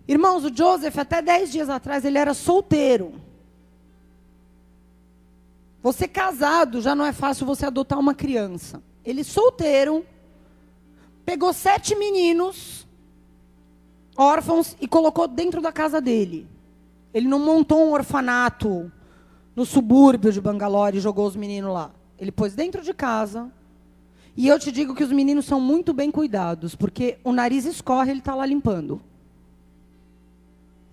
Irmãos, 0.05 0.43
o 0.43 0.53
Joseph, 0.53 0.97
até 0.97 1.21
dez 1.21 1.53
dias 1.53 1.69
atrás, 1.69 2.03
ele 2.03 2.17
era 2.17 2.33
solteiro. 2.33 3.13
Você 5.81 6.05
casado, 6.05 6.81
já 6.81 6.93
não 6.93 7.05
é 7.05 7.13
fácil 7.13 7.45
você 7.45 7.65
adotar 7.65 7.97
uma 7.97 8.13
criança. 8.13 8.83
Ele 9.05 9.23
solteiro, 9.23 10.05
pegou 11.23 11.53
sete 11.53 11.95
meninos 11.95 12.85
órfãos 14.17 14.75
e 14.81 14.85
colocou 14.85 15.29
dentro 15.29 15.61
da 15.61 15.71
casa 15.71 16.01
dele. 16.01 16.45
Ele 17.13 17.29
não 17.29 17.39
montou 17.39 17.87
um 17.87 17.93
orfanato 17.93 18.91
no 19.55 19.65
subúrbio 19.65 20.29
de 20.29 20.41
Bangalore 20.41 20.97
e 20.97 20.99
jogou 20.99 21.25
os 21.25 21.37
meninos 21.37 21.73
lá. 21.73 22.00
Ele 22.21 22.31
pôs 22.31 22.53
dentro 22.53 22.83
de 22.83 22.93
casa. 22.93 23.51
E 24.37 24.47
eu 24.47 24.59
te 24.59 24.71
digo 24.71 24.93
que 24.93 25.03
os 25.03 25.11
meninos 25.11 25.45
são 25.45 25.59
muito 25.59 25.91
bem 25.91 26.11
cuidados, 26.11 26.75
porque 26.75 27.17
o 27.23 27.33
nariz 27.33 27.65
escorre, 27.65 28.11
ele 28.11 28.19
está 28.19 28.35
lá 28.35 28.45
limpando. 28.45 29.01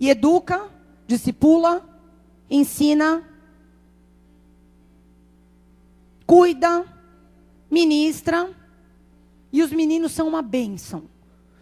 E 0.00 0.08
educa, 0.08 0.70
discipula, 1.06 1.86
ensina, 2.50 3.22
cuida, 6.26 6.86
ministra. 7.70 8.50
E 9.52 9.62
os 9.62 9.70
meninos 9.70 10.12
são 10.12 10.28
uma 10.28 10.40
bênção. 10.40 11.04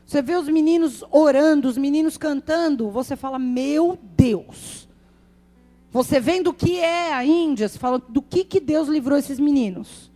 Você 0.07 0.23
vê 0.23 0.37
os 0.37 0.49
meninos 0.49 1.03
orando, 1.11 1.67
os 1.67 1.77
meninos 1.77 2.17
cantando, 2.17 2.89
você 2.89 3.17
fala, 3.17 3.37
meu 3.37 3.99
Deus. 4.17 4.86
Você 5.97 6.21
vendo 6.21 6.49
o 6.49 6.53
que 6.53 6.79
é 6.79 7.15
a 7.15 7.25
Índia, 7.25 7.67
você 7.67 7.79
fala, 7.79 7.99
do 7.99 8.21
que, 8.21 8.45
que 8.45 8.61
Deus 8.61 8.87
livrou 8.87 9.17
esses 9.17 9.41
meninos? 9.41 10.13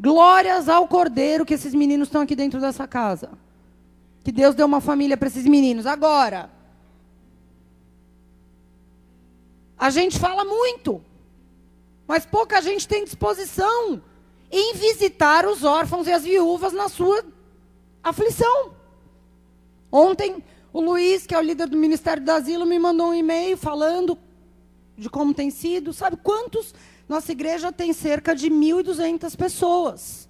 Glórias 0.00 0.68
ao 0.68 0.88
Cordeiro 0.88 1.46
que 1.46 1.54
esses 1.54 1.72
meninos 1.72 2.08
estão 2.08 2.22
aqui 2.22 2.34
dentro 2.34 2.60
dessa 2.60 2.84
casa. 2.88 3.30
Que 4.24 4.32
Deus 4.32 4.52
deu 4.56 4.66
uma 4.66 4.80
família 4.80 5.16
para 5.16 5.28
esses 5.28 5.46
meninos. 5.46 5.86
Agora, 5.86 6.50
a 9.78 9.90
gente 9.90 10.18
fala 10.18 10.44
muito, 10.44 11.00
mas 12.04 12.26
pouca 12.26 12.60
gente 12.60 12.88
tem 12.88 13.04
disposição 13.04 14.02
em 14.50 14.74
visitar 14.74 15.46
os 15.46 15.62
órfãos 15.62 16.08
e 16.08 16.12
as 16.12 16.24
viúvas 16.24 16.72
na 16.72 16.88
sua 16.88 17.24
aflição. 18.02 18.72
Ontem, 19.92 20.42
o 20.72 20.80
Luiz, 20.80 21.28
que 21.28 21.34
é 21.36 21.38
o 21.38 21.42
líder 21.42 21.68
do 21.68 21.76
Ministério 21.76 22.24
do 22.24 22.32
Asilo, 22.32 22.66
me 22.66 22.76
mandou 22.76 23.10
um 23.10 23.14
e-mail 23.14 23.56
falando 23.56 24.18
de 24.96 25.10
como 25.10 25.34
tem 25.34 25.50
sido. 25.50 25.92
Sabe 25.92 26.16
quantos? 26.16 26.74
Nossa 27.08 27.32
igreja 27.32 27.72
tem 27.72 27.92
cerca 27.92 28.34
de 28.34 28.50
1.200 28.50 29.36
pessoas. 29.36 30.28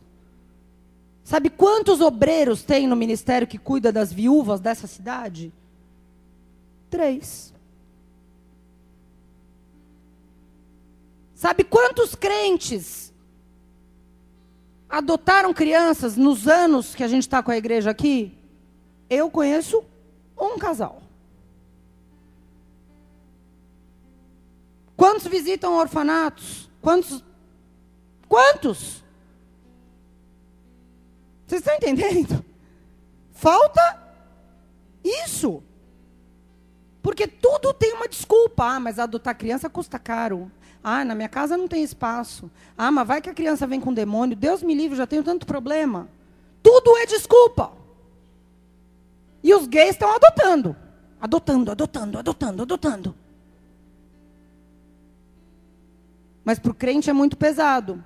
Sabe 1.23 1.49
quantos 1.49 2.01
obreiros 2.01 2.63
tem 2.63 2.87
no 2.87 2.95
ministério 2.97 3.47
que 3.47 3.59
cuida 3.59 3.91
das 3.91 4.13
viúvas 4.13 4.61
dessa 4.61 4.87
cidade? 4.87 5.53
Três. 6.91 7.55
Sabe 11.35 11.65
quantos 11.65 12.15
crentes 12.15 13.13
adotaram 14.89 15.53
crianças 15.53 16.17
nos 16.17 16.47
anos 16.47 16.95
que 16.95 17.03
a 17.03 17.09
gente 17.09 17.23
está 17.23 17.43
com 17.43 17.51
a 17.51 17.57
igreja 17.57 17.91
aqui? 17.91 18.37
Eu 19.09 19.31
conheço 19.31 19.83
um 20.39 20.59
casal. 20.59 21.04
Quantos 25.05 25.27
visitam 25.27 25.75
orfanatos? 25.75 26.71
Quantos? 26.81 27.23
Quantos? 28.27 29.05
Vocês 31.47 31.61
estão 31.61 31.75
entendendo? 31.75 32.43
Falta 33.31 34.03
isso. 35.05 35.63
Porque 37.03 37.27
tudo 37.27 37.75
tem 37.75 37.93
uma 37.93 38.09
desculpa. 38.09 38.65
Ah, 38.65 38.81
mas 38.81 38.99
adotar 38.99 39.37
criança 39.37 39.69
custa 39.69 39.99
caro. 39.99 40.51
Ah, 40.83 41.05
na 41.05 41.15
minha 41.15 41.29
casa 41.29 41.55
não 41.55 41.69
tem 41.69 41.83
espaço. 41.83 42.51
Ah, 42.75 42.91
mas 42.91 43.07
vai 43.07 43.21
que 43.21 43.29
a 43.29 43.35
criança 43.35 43.67
vem 43.67 43.83
com 43.83 43.93
demônio. 43.93 44.35
Deus 44.35 44.63
me 44.63 44.75
livre, 44.75 44.97
já 44.97 45.07
tenho 45.07 45.23
tanto 45.23 45.45
problema. 45.45 46.09
Tudo 46.63 46.97
é 46.97 47.05
desculpa. 47.05 47.73
E 49.43 49.53
os 49.53 49.67
gays 49.67 49.91
estão 49.91 50.11
adotando. 50.15 50.75
Adotando, 51.21 51.73
adotando, 51.73 52.19
adotando, 52.19 52.63
adotando. 52.63 53.24
Mas 56.45 56.59
para 56.59 56.71
o 56.71 56.75
crente 56.75 57.09
é 57.09 57.13
muito 57.13 57.37
pesado. 57.37 58.05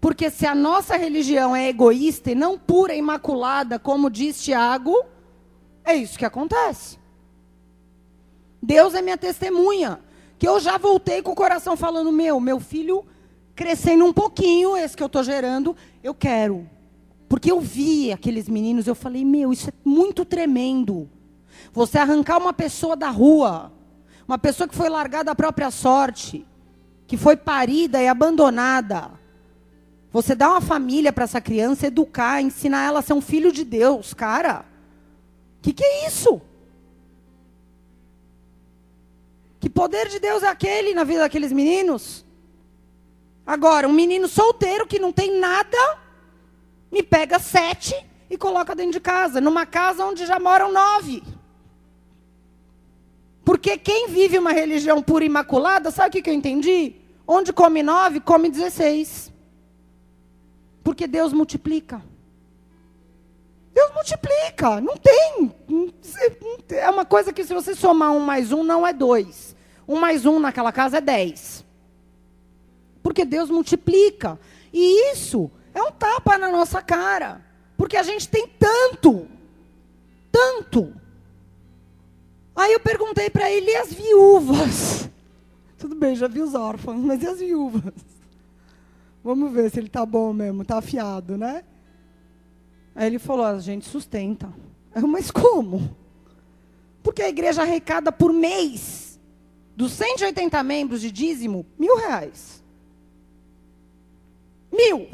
Porque 0.00 0.30
se 0.30 0.44
a 0.44 0.54
nossa 0.54 0.96
religião 0.96 1.54
é 1.54 1.68
egoísta 1.68 2.32
e 2.32 2.34
não 2.34 2.58
pura 2.58 2.94
e 2.94 2.98
imaculada, 2.98 3.78
como 3.78 4.10
diz 4.10 4.42
Tiago, 4.42 5.04
é 5.84 5.94
isso 5.94 6.18
que 6.18 6.24
acontece. 6.24 6.98
Deus 8.60 8.94
é 8.94 9.02
minha 9.02 9.16
testemunha 9.16 10.00
que 10.38 10.48
eu 10.48 10.58
já 10.58 10.76
voltei 10.76 11.22
com 11.22 11.30
o 11.30 11.36
coração 11.36 11.76
falando: 11.76 12.10
meu, 12.10 12.40
meu 12.40 12.58
filho 12.58 13.04
crescendo 13.54 14.04
um 14.04 14.12
pouquinho, 14.12 14.76
esse 14.76 14.96
que 14.96 15.02
eu 15.02 15.06
estou 15.06 15.22
gerando, 15.22 15.76
eu 16.02 16.14
quero. 16.14 16.68
Porque 17.28 17.50
eu 17.50 17.60
vi 17.60 18.12
aqueles 18.12 18.48
meninos, 18.48 18.86
eu 18.86 18.94
falei: 18.94 19.24
meu, 19.24 19.52
isso 19.52 19.70
é 19.70 19.72
muito 19.84 20.24
tremendo. 20.24 21.08
Você 21.72 21.96
arrancar 21.98 22.38
uma 22.38 22.52
pessoa 22.52 22.96
da 22.96 23.08
rua, 23.08 23.72
uma 24.26 24.36
pessoa 24.36 24.68
que 24.68 24.74
foi 24.74 24.88
largada 24.88 25.30
à 25.30 25.34
própria 25.34 25.70
sorte, 25.70 26.44
que 27.06 27.16
foi 27.16 27.36
parida 27.36 28.00
e 28.00 28.08
abandonada. 28.08 29.10
Você 30.12 30.34
dá 30.34 30.50
uma 30.50 30.60
família 30.60 31.12
para 31.12 31.24
essa 31.24 31.40
criança, 31.40 31.86
educar, 31.86 32.42
ensinar 32.42 32.86
ela 32.86 32.98
a 32.98 33.02
ser 33.02 33.14
um 33.14 33.20
filho 33.20 33.50
de 33.50 33.64
Deus, 33.64 34.12
cara. 34.12 34.64
Que, 35.62 35.72
que 35.72 35.82
é 35.82 36.06
isso? 36.06 36.40
Que 39.58 39.70
poder 39.70 40.08
de 40.08 40.18
Deus 40.18 40.42
é 40.42 40.48
aquele 40.48 40.92
na 40.92 41.04
vida 41.04 41.20
daqueles 41.20 41.52
meninos? 41.52 42.24
Agora, 43.46 43.88
um 43.88 43.92
menino 43.92 44.28
solteiro 44.28 44.86
que 44.86 44.98
não 44.98 45.12
tem 45.12 45.38
nada, 45.38 45.98
me 46.90 47.02
pega 47.02 47.38
sete 47.38 47.94
e 48.28 48.36
coloca 48.36 48.74
dentro 48.74 48.92
de 48.92 49.00
casa, 49.00 49.40
numa 49.40 49.64
casa 49.64 50.04
onde 50.04 50.26
já 50.26 50.38
moram 50.38 50.72
nove. 50.72 51.22
Porque 53.52 53.76
quem 53.76 54.08
vive 54.08 54.38
uma 54.38 54.50
religião 54.50 55.02
pura 55.02 55.24
e 55.24 55.26
imaculada, 55.26 55.90
sabe 55.90 56.08
o 56.08 56.12
que, 56.12 56.22
que 56.22 56.30
eu 56.30 56.34
entendi? 56.34 56.94
Onde 57.28 57.52
come 57.52 57.82
nove, 57.82 58.18
come 58.18 58.48
dezesseis. 58.48 59.30
Porque 60.82 61.06
Deus 61.06 61.34
multiplica. 61.34 62.02
Deus 63.74 63.92
multiplica, 63.92 64.80
não 64.80 64.96
tem. 64.96 65.54
É 66.70 66.88
uma 66.88 67.04
coisa 67.04 67.30
que 67.30 67.44
se 67.44 67.52
você 67.52 67.74
somar 67.74 68.12
um 68.12 68.20
mais 68.20 68.52
um, 68.52 68.64
não 68.64 68.86
é 68.86 68.92
dois. 68.94 69.54
Um 69.86 70.00
mais 70.00 70.24
um 70.24 70.40
naquela 70.40 70.72
casa 70.72 70.96
é 70.96 71.02
dez. 71.02 71.62
Porque 73.02 73.22
Deus 73.22 73.50
multiplica. 73.50 74.40
E 74.72 75.12
isso 75.12 75.50
é 75.74 75.82
um 75.82 75.92
tapa 75.92 76.38
na 76.38 76.48
nossa 76.48 76.80
cara. 76.80 77.44
Porque 77.76 77.98
a 77.98 78.02
gente 78.02 78.26
tem 78.30 78.48
tanto. 78.48 79.28
Tanto. 80.32 81.01
Aí 82.54 82.72
eu 82.72 82.80
perguntei 82.80 83.30
para 83.30 83.50
ele 83.50 83.70
e 83.70 83.76
as 83.76 83.92
viúvas. 83.92 85.08
Tudo 85.78 85.94
bem, 85.94 86.14
já 86.14 86.28
vi 86.28 86.40
os 86.40 86.54
órfãos, 86.54 87.02
mas 87.02 87.22
e 87.22 87.26
as 87.26 87.38
viúvas? 87.38 87.94
Vamos 89.24 89.52
ver 89.52 89.70
se 89.70 89.78
ele 89.78 89.88
tá 89.88 90.04
bom 90.04 90.32
mesmo, 90.32 90.64
tá 90.64 90.78
afiado, 90.78 91.38
né? 91.38 91.64
Aí 92.94 93.06
ele 93.06 93.18
falou: 93.18 93.44
a 93.46 93.58
gente 93.58 93.88
sustenta. 93.88 94.52
Eu, 94.94 95.06
mas 95.06 95.30
como? 95.30 95.96
Porque 97.02 97.22
a 97.22 97.28
igreja 97.28 97.62
arrecada 97.62 98.12
por 98.12 98.32
mês, 98.32 99.18
dos 99.76 99.92
180 99.92 100.62
membros 100.62 101.00
de 101.00 101.10
dízimo, 101.10 101.66
mil 101.78 101.96
reais. 101.96 102.62
Mil. 104.70 105.08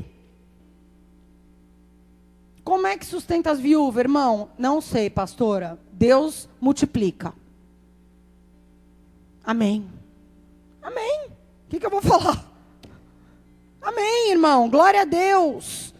Como 2.68 2.86
é 2.86 2.98
que 2.98 3.06
sustenta 3.06 3.50
as 3.50 3.58
viúvas, 3.58 4.00
irmão? 4.04 4.50
Não 4.58 4.82
sei, 4.82 5.08
pastora. 5.08 5.78
Deus 5.90 6.46
multiplica. 6.60 7.32
Amém. 9.42 9.88
Amém. 10.82 11.28
O 11.28 11.70
que, 11.70 11.80
que 11.80 11.86
eu 11.86 11.90
vou 11.90 12.02
falar? 12.02 12.46
Amém, 13.80 14.32
irmão. 14.32 14.68
Glória 14.68 15.00
a 15.00 15.04
Deus. 15.06 15.94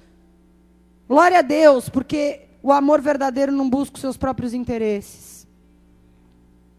Glória 1.09 1.39
a 1.39 1.43
Deus, 1.43 1.89
porque 1.89 2.43
o 2.63 2.71
amor 2.71 3.01
verdadeiro 3.01 3.51
não 3.51 3.71
busca 3.71 3.95
os 3.95 4.03
seus 4.03 4.19
próprios 4.19 4.53
interesses. 4.53 5.49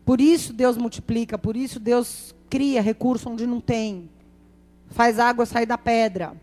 Por 0.06 0.22
isso 0.22 0.54
Deus 0.54 0.78
multiplica, 0.78 1.36
por 1.36 1.58
isso 1.58 1.80
Deus 1.80 2.36
cria 2.48 2.80
recurso 2.80 3.28
onde 3.28 3.48
não 3.48 3.60
tem. 3.60 4.08
Faz 4.92 5.18
água 5.18 5.48
sair 5.48 5.66
da 5.66 5.80
pedra. 5.80 6.40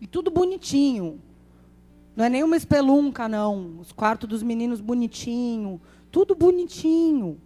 E 0.00 0.06
tudo 0.08 0.32
bonitinho. 0.32 1.29
Não 2.14 2.24
é 2.24 2.28
nenhuma 2.28 2.56
espelunca, 2.56 3.28
não. 3.28 3.78
Os 3.80 3.92
quartos 3.92 4.28
dos 4.28 4.42
meninos 4.42 4.80
bonitinho. 4.80 5.80
Tudo 6.10 6.34
bonitinho. 6.34 7.40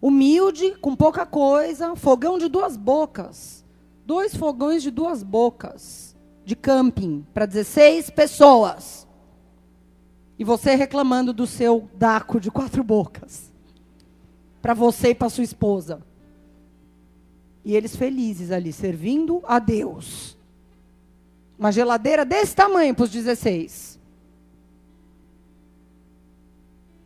Humilde, 0.00 0.72
com 0.80 0.96
pouca 0.96 1.24
coisa. 1.26 1.94
Fogão 1.94 2.38
de 2.38 2.48
duas 2.48 2.76
bocas. 2.76 3.64
Dois 4.06 4.34
fogões 4.34 4.82
de 4.82 4.90
duas 4.90 5.22
bocas. 5.22 6.16
De 6.44 6.56
camping. 6.56 7.24
Para 7.32 7.46
16 7.46 8.10
pessoas. 8.10 9.06
E 10.38 10.44
você 10.44 10.74
reclamando 10.74 11.32
do 11.32 11.46
seu 11.46 11.88
daco 11.94 12.40
de 12.40 12.50
quatro 12.50 12.82
bocas. 12.82 13.52
Para 14.60 14.74
você 14.74 15.10
e 15.10 15.14
para 15.14 15.28
sua 15.28 15.44
esposa. 15.44 16.02
E 17.64 17.74
eles 17.74 17.96
felizes 17.96 18.50
ali, 18.50 18.72
servindo 18.72 19.40
a 19.44 19.58
Deus. 19.58 20.33
Uma 21.58 21.70
geladeira 21.70 22.24
desse 22.24 22.54
tamanho 22.54 22.94
para 22.94 23.04
os 23.04 23.10
16. 23.10 23.98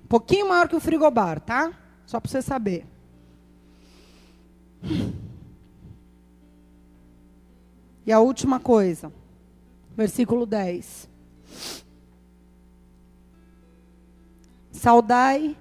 Um 0.04 0.08
pouquinho 0.08 0.48
maior 0.48 0.68
que 0.68 0.76
o 0.76 0.80
frigobar, 0.80 1.40
tá? 1.40 1.72
Só 2.06 2.18
para 2.18 2.30
você 2.30 2.40
saber. 2.40 2.86
E 8.06 8.12
a 8.12 8.20
última 8.20 8.58
coisa, 8.58 9.12
versículo 9.94 10.46
10. 10.46 11.06
Saudai 14.72 15.54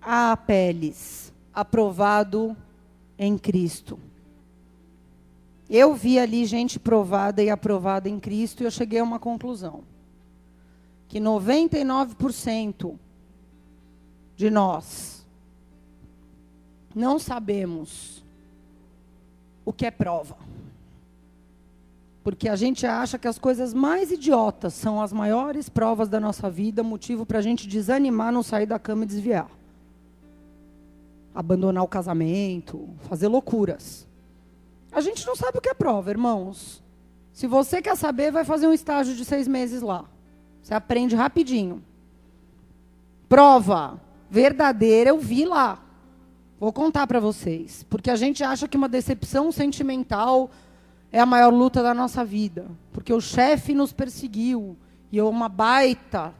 a 0.00 0.30
Apeles, 0.30 1.32
aprovado 1.52 2.56
em 3.18 3.36
Cristo. 3.36 3.98
Eu 5.68 5.94
vi 5.94 6.18
ali 6.18 6.44
gente 6.44 6.78
provada 6.78 7.42
e 7.42 7.50
aprovada 7.50 8.08
em 8.08 8.20
Cristo 8.20 8.62
e 8.62 8.66
eu 8.66 8.70
cheguei 8.70 9.00
a 9.00 9.04
uma 9.04 9.18
conclusão. 9.18 9.82
Que 11.08 11.18
99% 11.18 12.96
de 14.36 14.50
nós 14.50 15.26
não 16.94 17.18
sabemos 17.18 18.24
o 19.64 19.72
que 19.72 19.84
é 19.84 19.90
prova. 19.90 20.36
Porque 22.22 22.48
a 22.48 22.56
gente 22.56 22.86
acha 22.86 23.18
que 23.18 23.28
as 23.28 23.38
coisas 23.38 23.74
mais 23.74 24.10
idiotas 24.10 24.74
são 24.74 25.00
as 25.00 25.12
maiores 25.12 25.68
provas 25.68 26.08
da 26.08 26.18
nossa 26.18 26.50
vida, 26.50 26.82
motivo 26.82 27.24
para 27.26 27.38
a 27.38 27.42
gente 27.42 27.68
desanimar, 27.68 28.32
não 28.32 28.42
sair 28.42 28.66
da 28.66 28.78
cama 28.78 29.04
e 29.04 29.06
desviar. 29.06 29.48
Abandonar 31.34 31.84
o 31.84 31.88
casamento, 31.88 32.88
fazer 33.02 33.28
loucuras. 33.28 34.06
A 34.96 35.02
gente 35.02 35.26
não 35.26 35.36
sabe 35.36 35.58
o 35.58 35.60
que 35.60 35.68
é 35.68 35.74
prova, 35.74 36.08
irmãos. 36.08 36.82
Se 37.30 37.46
você 37.46 37.82
quer 37.82 37.94
saber, 37.98 38.32
vai 38.32 38.46
fazer 38.46 38.66
um 38.66 38.72
estágio 38.72 39.14
de 39.14 39.26
seis 39.26 39.46
meses 39.46 39.82
lá. 39.82 40.06
Você 40.62 40.72
aprende 40.72 41.14
rapidinho. 41.14 41.84
Prova 43.28 44.00
verdadeira, 44.30 45.10
eu 45.10 45.18
vi 45.18 45.44
lá. 45.44 45.78
Vou 46.58 46.72
contar 46.72 47.06
para 47.06 47.20
vocês. 47.20 47.84
Porque 47.90 48.10
a 48.10 48.16
gente 48.16 48.42
acha 48.42 48.66
que 48.66 48.78
uma 48.78 48.88
decepção 48.88 49.52
sentimental 49.52 50.50
é 51.12 51.20
a 51.20 51.26
maior 51.26 51.52
luta 51.52 51.82
da 51.82 51.92
nossa 51.92 52.24
vida. 52.24 52.66
Porque 52.90 53.12
o 53.12 53.20
chefe 53.20 53.74
nos 53.74 53.92
perseguiu. 53.92 54.78
E 55.12 55.18
é 55.18 55.22
uma 55.22 55.50
baita 55.50 56.32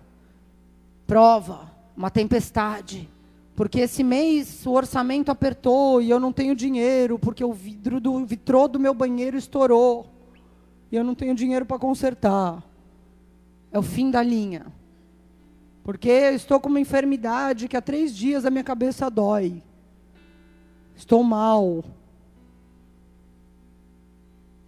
prova, 1.06 1.70
uma 1.94 2.10
tempestade. 2.10 3.06
Porque 3.56 3.80
esse 3.80 4.04
mês 4.04 4.66
o 4.66 4.72
orçamento 4.72 5.30
apertou 5.30 6.02
e 6.02 6.10
eu 6.10 6.20
não 6.20 6.30
tenho 6.30 6.54
dinheiro, 6.54 7.18
porque 7.18 7.42
o 7.42 7.54
vidro 7.54 7.98
do 7.98 8.24
vitrô 8.26 8.68
do 8.68 8.78
meu 8.78 8.92
banheiro 8.92 9.38
estourou. 9.38 10.06
E 10.92 10.96
eu 10.96 11.02
não 11.02 11.14
tenho 11.14 11.34
dinheiro 11.34 11.64
para 11.64 11.78
consertar. 11.78 12.62
É 13.72 13.78
o 13.78 13.82
fim 13.82 14.10
da 14.10 14.22
linha. 14.22 14.66
Porque 15.82 16.10
eu 16.10 16.34
estou 16.34 16.60
com 16.60 16.68
uma 16.68 16.80
enfermidade 16.80 17.66
que 17.66 17.76
há 17.76 17.80
três 17.80 18.14
dias 18.14 18.44
a 18.44 18.50
minha 18.50 18.62
cabeça 18.62 19.10
dói. 19.10 19.62
Estou 20.94 21.22
mal. 21.22 21.82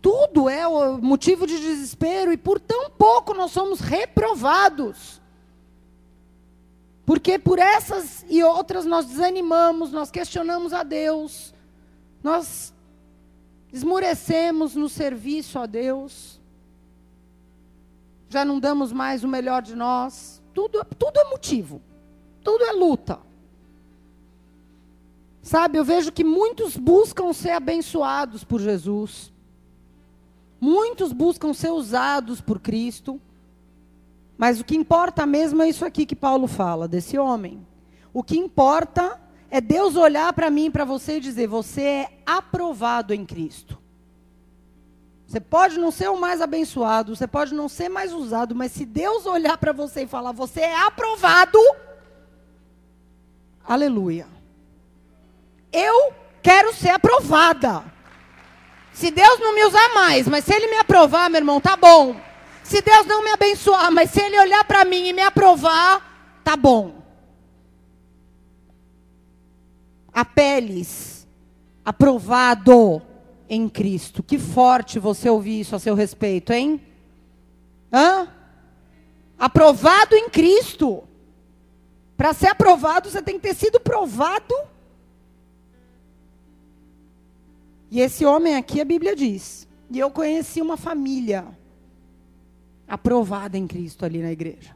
Tudo 0.00 0.48
é 0.48 0.66
motivo 1.02 1.46
de 1.46 1.58
desespero 1.58 2.32
e 2.32 2.38
por 2.38 2.58
tão 2.58 2.88
pouco 2.88 3.34
nós 3.34 3.50
somos 3.50 3.80
reprovados. 3.80 5.17
Porque 7.08 7.38
por 7.38 7.58
essas 7.58 8.22
e 8.28 8.42
outras 8.42 8.84
nós 8.84 9.06
desanimamos, 9.06 9.90
nós 9.90 10.10
questionamos 10.10 10.74
a 10.74 10.82
Deus, 10.82 11.54
nós 12.22 12.74
esmorecemos 13.72 14.74
no 14.74 14.90
serviço 14.90 15.58
a 15.58 15.64
Deus, 15.64 16.38
já 18.28 18.44
não 18.44 18.60
damos 18.60 18.92
mais 18.92 19.24
o 19.24 19.28
melhor 19.28 19.62
de 19.62 19.74
nós. 19.74 20.42
Tudo, 20.52 20.84
tudo 20.98 21.18
é 21.18 21.30
motivo, 21.30 21.80
tudo 22.44 22.62
é 22.62 22.72
luta. 22.72 23.18
Sabe, 25.40 25.78
eu 25.78 25.84
vejo 25.86 26.12
que 26.12 26.22
muitos 26.22 26.76
buscam 26.76 27.32
ser 27.32 27.52
abençoados 27.52 28.44
por 28.44 28.60
Jesus, 28.60 29.32
muitos 30.60 31.10
buscam 31.10 31.54
ser 31.54 31.70
usados 31.70 32.42
por 32.42 32.60
Cristo. 32.60 33.18
Mas 34.38 34.60
o 34.60 34.64
que 34.64 34.76
importa 34.76 35.26
mesmo 35.26 35.60
é 35.62 35.68
isso 35.68 35.84
aqui 35.84 36.06
que 36.06 36.14
Paulo 36.14 36.46
fala, 36.46 36.86
desse 36.86 37.18
homem. 37.18 37.66
O 38.14 38.22
que 38.22 38.38
importa 38.38 39.20
é 39.50 39.60
Deus 39.60 39.96
olhar 39.96 40.32
para 40.32 40.48
mim 40.48 40.66
e 40.66 40.70
para 40.70 40.84
você 40.84 41.16
e 41.16 41.20
dizer: 41.20 41.48
você 41.48 41.82
é 41.82 42.08
aprovado 42.24 43.12
em 43.12 43.26
Cristo. 43.26 43.76
Você 45.26 45.40
pode 45.40 45.78
não 45.78 45.90
ser 45.90 46.08
o 46.08 46.18
mais 46.18 46.40
abençoado, 46.40 47.14
você 47.14 47.26
pode 47.26 47.52
não 47.52 47.68
ser 47.68 47.88
mais 47.88 48.14
usado, 48.14 48.54
mas 48.54 48.72
se 48.72 48.86
Deus 48.86 49.26
olhar 49.26 49.58
para 49.58 49.72
você 49.72 50.04
e 50.04 50.06
falar: 50.06 50.30
você 50.30 50.60
é 50.60 50.80
aprovado, 50.82 51.58
aleluia. 53.66 54.26
Eu 55.72 56.14
quero 56.40 56.72
ser 56.72 56.90
aprovada. 56.90 57.84
Se 58.92 59.10
Deus 59.10 59.38
não 59.40 59.54
me 59.54 59.64
usar 59.64 59.94
mais, 59.94 60.28
mas 60.28 60.44
se 60.44 60.54
Ele 60.54 60.68
me 60.68 60.76
aprovar, 60.76 61.28
meu 61.28 61.40
irmão, 61.40 61.60
tá 61.60 61.76
bom. 61.76 62.27
Se 62.68 62.82
Deus 62.82 63.06
não 63.06 63.24
me 63.24 63.30
abençoar, 63.30 63.90
mas 63.90 64.10
se 64.10 64.20
Ele 64.20 64.38
olhar 64.38 64.62
para 64.62 64.84
mim 64.84 65.08
e 65.08 65.12
me 65.14 65.22
aprovar, 65.22 66.42
tá 66.44 66.54
bom. 66.54 67.02
Apeles, 70.12 71.26
aprovado 71.82 73.00
em 73.48 73.70
Cristo. 73.70 74.22
Que 74.22 74.38
forte 74.38 74.98
você 74.98 75.30
ouvir 75.30 75.60
isso 75.60 75.74
a 75.74 75.78
seu 75.78 75.94
respeito, 75.94 76.52
hein? 76.52 76.78
Hã? 77.90 78.28
Aprovado 79.38 80.14
em 80.14 80.28
Cristo. 80.28 81.04
Para 82.18 82.34
ser 82.34 82.48
aprovado, 82.48 83.08
você 83.08 83.22
tem 83.22 83.36
que 83.36 83.48
ter 83.48 83.54
sido 83.54 83.80
provado. 83.80 84.54
E 87.90 87.98
esse 88.02 88.26
homem 88.26 88.56
aqui, 88.56 88.78
a 88.78 88.84
Bíblia 88.84 89.16
diz. 89.16 89.66
E 89.90 89.98
eu 89.98 90.10
conheci 90.10 90.60
uma 90.60 90.76
família 90.76 91.57
aprovada 92.88 93.58
em 93.58 93.66
Cristo 93.66 94.04
ali 94.04 94.20
na 94.20 94.32
igreja. 94.32 94.74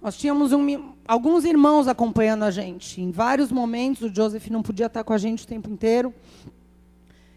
Nós 0.00 0.16
tínhamos 0.16 0.52
um, 0.52 0.94
alguns 1.06 1.44
irmãos 1.44 1.86
acompanhando 1.86 2.44
a 2.44 2.50
gente. 2.50 3.02
Em 3.02 3.10
vários 3.10 3.52
momentos, 3.52 4.02
o 4.02 4.14
Joseph 4.14 4.48
não 4.48 4.62
podia 4.62 4.86
estar 4.86 5.04
com 5.04 5.12
a 5.12 5.18
gente 5.18 5.44
o 5.44 5.46
tempo 5.46 5.68
inteiro. 5.68 6.14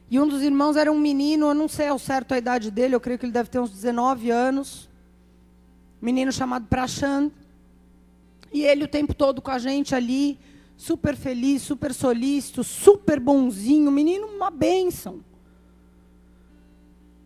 E 0.10 0.18
um 0.20 0.28
dos 0.28 0.42
irmãos 0.42 0.78
era 0.78 0.92
um 0.92 0.98
menino, 0.98 1.48
eu 1.48 1.54
não 1.54 1.68
sei 1.68 1.88
ao 1.88 2.00
certo 2.00 2.34
a 2.34 2.38
idade 2.38 2.72
dele, 2.72 2.96
eu 2.96 3.02
creio 3.02 3.20
que 3.20 3.26
ele 3.26 3.34
deve 3.34 3.50
ter 3.50 3.60
uns 3.60 3.72
19 3.72 4.30
anos. 4.30 4.90
Menino 6.02 6.32
chamado 6.32 6.66
Prachand. 6.68 7.32
E 8.54 8.64
ele 8.64 8.86
o 8.86 8.88
tempo 8.88 9.14
todo 9.14 9.42
com 9.42 9.52
a 9.52 9.58
gente 9.58 9.94
ali, 9.94 10.40
super 10.78 11.18
feliz, 11.18 11.64
super 11.64 11.94
solícito, 11.94 12.64
super 12.64 13.20
bonzinho, 13.20 13.92
menino, 13.92 14.28
uma 14.28 14.50
bênção. 14.50 15.22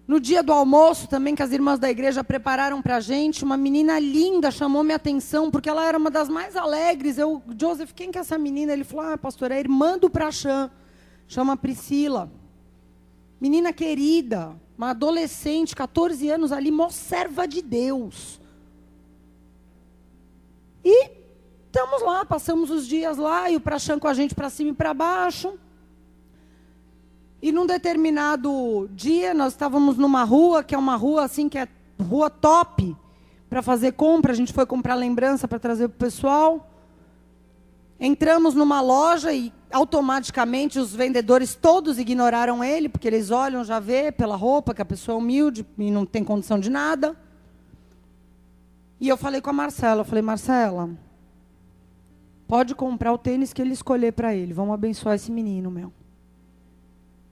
No 0.08 0.22
dia 0.22 0.42
do 0.42 0.54
almoço 0.54 1.06
também, 1.10 1.36
que 1.36 1.44
as 1.44 1.52
irmãs 1.52 1.80
da 1.80 1.90
igreja 1.90 2.24
prepararam 2.24 2.82
para 2.82 2.96
a 2.96 3.00
gente, 3.02 3.44
uma 3.44 3.58
menina 3.58 4.00
linda 4.00 4.50
chamou 4.50 4.82
minha 4.82 4.96
atenção, 4.96 5.52
porque 5.52 5.68
ela 5.68 5.86
era 5.86 5.98
uma 5.98 6.10
das 6.10 6.30
mais 6.30 6.56
alegres. 6.56 7.18
Eu, 7.18 7.44
Joseph, 7.60 7.92
quem 7.92 8.10
que 8.10 8.18
é 8.18 8.22
essa 8.22 8.38
menina? 8.38 8.72
Ele 8.72 8.86
falou, 8.86 9.12
ah, 9.12 9.18
pastor, 9.18 9.52
é 9.52 9.60
irmã 9.60 9.98
do 9.98 10.10
Prachã, 10.10 10.72
chama 11.28 11.58
Priscila. 11.58 12.32
Menina 13.40 13.74
querida, 13.74 14.56
uma 14.78 14.92
adolescente, 14.92 15.76
14 15.76 16.30
anos 16.30 16.54
ali, 16.54 16.72
mó 16.72 16.90
serva 16.90 17.46
de 17.46 17.62
Deus. 17.62 18.40
E 20.86 21.12
estamos 21.66 22.02
lá, 22.02 22.24
passamos 22.24 22.72
os 22.72 22.88
dias 22.88 23.18
lá, 23.18 23.52
e 23.52 23.58
o 23.58 23.60
Prachã 23.60 24.00
com 24.00 24.08
a 24.08 24.14
gente 24.14 24.34
para 24.34 24.50
cima 24.50 24.70
e 24.70 24.74
para 24.74 24.94
baixo. 24.94 25.60
E 27.42 27.52
num 27.52 27.66
determinado 27.66 28.90
dia, 28.94 29.34
nós 29.34 29.54
estávamos 29.54 29.98
numa 29.98 30.24
rua, 30.24 30.64
que 30.64 30.74
é 30.74 30.78
uma 30.78 30.96
rua 30.96 31.26
assim, 31.26 31.48
que 31.48 31.58
é 31.58 31.68
rua 32.02 32.30
top, 32.30 32.96
para 33.50 33.62
fazer 33.62 33.94
compra. 33.94 34.32
A 34.32 34.36
gente 34.36 34.54
foi 34.54 34.66
comprar 34.66 34.96
lembrança 34.96 35.48
para 35.48 35.60
trazer 35.60 35.88
para 35.88 35.96
o 35.96 36.00
pessoal. 36.00 36.72
Entramos 38.00 38.54
numa 38.54 38.82
loja 38.82 39.32
e 39.34 39.54
automaticamente 39.72 40.80
os 40.80 40.96
vendedores 40.96 41.56
todos 41.56 42.00
ignoraram 42.00 42.64
ele, 42.64 42.90
porque 42.90 43.08
eles 43.08 43.32
olham, 43.32 43.64
já 43.64 43.80
vê 43.80 44.12
pela 44.12 44.36
roupa 44.36 44.74
que 44.74 44.82
a 44.82 44.86
pessoa 44.86 45.16
é 45.16 45.20
humilde 45.20 45.66
e 45.78 45.92
não 45.92 46.06
tem 46.06 46.24
condição 46.24 46.60
de 46.60 46.70
nada. 46.70 47.16
E 49.00 49.08
eu 49.08 49.18
falei 49.18 49.42
com 49.42 49.50
a 49.50 49.54
Marcela, 49.54 50.02
eu 50.02 50.06
falei, 50.06 50.24
Marcela, 50.24 50.90
pode 52.48 52.74
comprar 52.74 53.14
o 53.14 53.18
tênis 53.18 53.54
que 53.54 53.62
ele 53.62 53.74
escolher 53.74 54.14
para 54.14 54.34
ele. 54.34 54.54
Vamos 54.54 54.74
abençoar 54.74 55.16
esse 55.16 55.32
menino, 55.32 55.70
meu. 55.70 55.92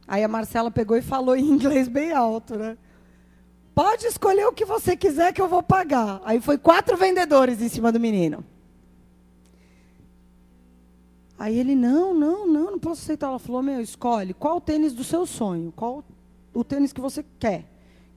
Aí 0.08 0.24
a 0.24 0.28
Marcela 0.28 0.70
pegou 0.70 0.96
e 0.98 1.02
falou 1.02 1.36
em 1.36 1.50
inglês 1.50 1.88
bem 1.88 2.12
alto, 2.12 2.56
né? 2.56 2.78
Pode 3.74 4.06
escolher 4.06 4.46
o 4.46 4.54
que 4.54 4.64
você 4.64 4.96
quiser 4.96 5.34
que 5.34 5.42
eu 5.42 5.50
vou 5.50 5.62
pagar. 5.62 6.22
Aí 6.24 6.40
foi 6.40 6.58
quatro 6.58 6.96
vendedores 6.96 7.62
em 7.62 7.68
cima 7.68 7.92
do 7.92 8.00
menino. 8.00 8.44
Aí 11.38 11.60
ele, 11.60 11.76
não, 11.76 12.14
não, 12.14 12.48
não, 12.48 12.72
não 12.72 12.80
posso 12.80 13.02
aceitar. 13.02 13.28
Ela 13.28 13.40
falou, 13.40 13.62
meu, 13.62 13.82
escolhe 13.82 14.34
qual 14.34 14.58
o 14.58 14.62
tênis 14.62 14.94
do 14.94 15.04
seu 15.04 15.26
sonho, 15.26 15.74
qual 15.76 16.06
o 16.54 16.64
tênis 16.64 16.94
que 16.94 17.02
você 17.02 17.26
quer, 17.38 17.66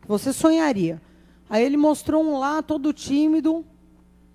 que 0.01 0.07
você 0.07 0.33
sonharia. 0.33 1.03
Aí 1.51 1.65
ele 1.65 1.77
mostrou 1.77 2.23
um 2.23 2.39
lá, 2.39 2.63
todo 2.63 2.93
tímido. 2.93 3.65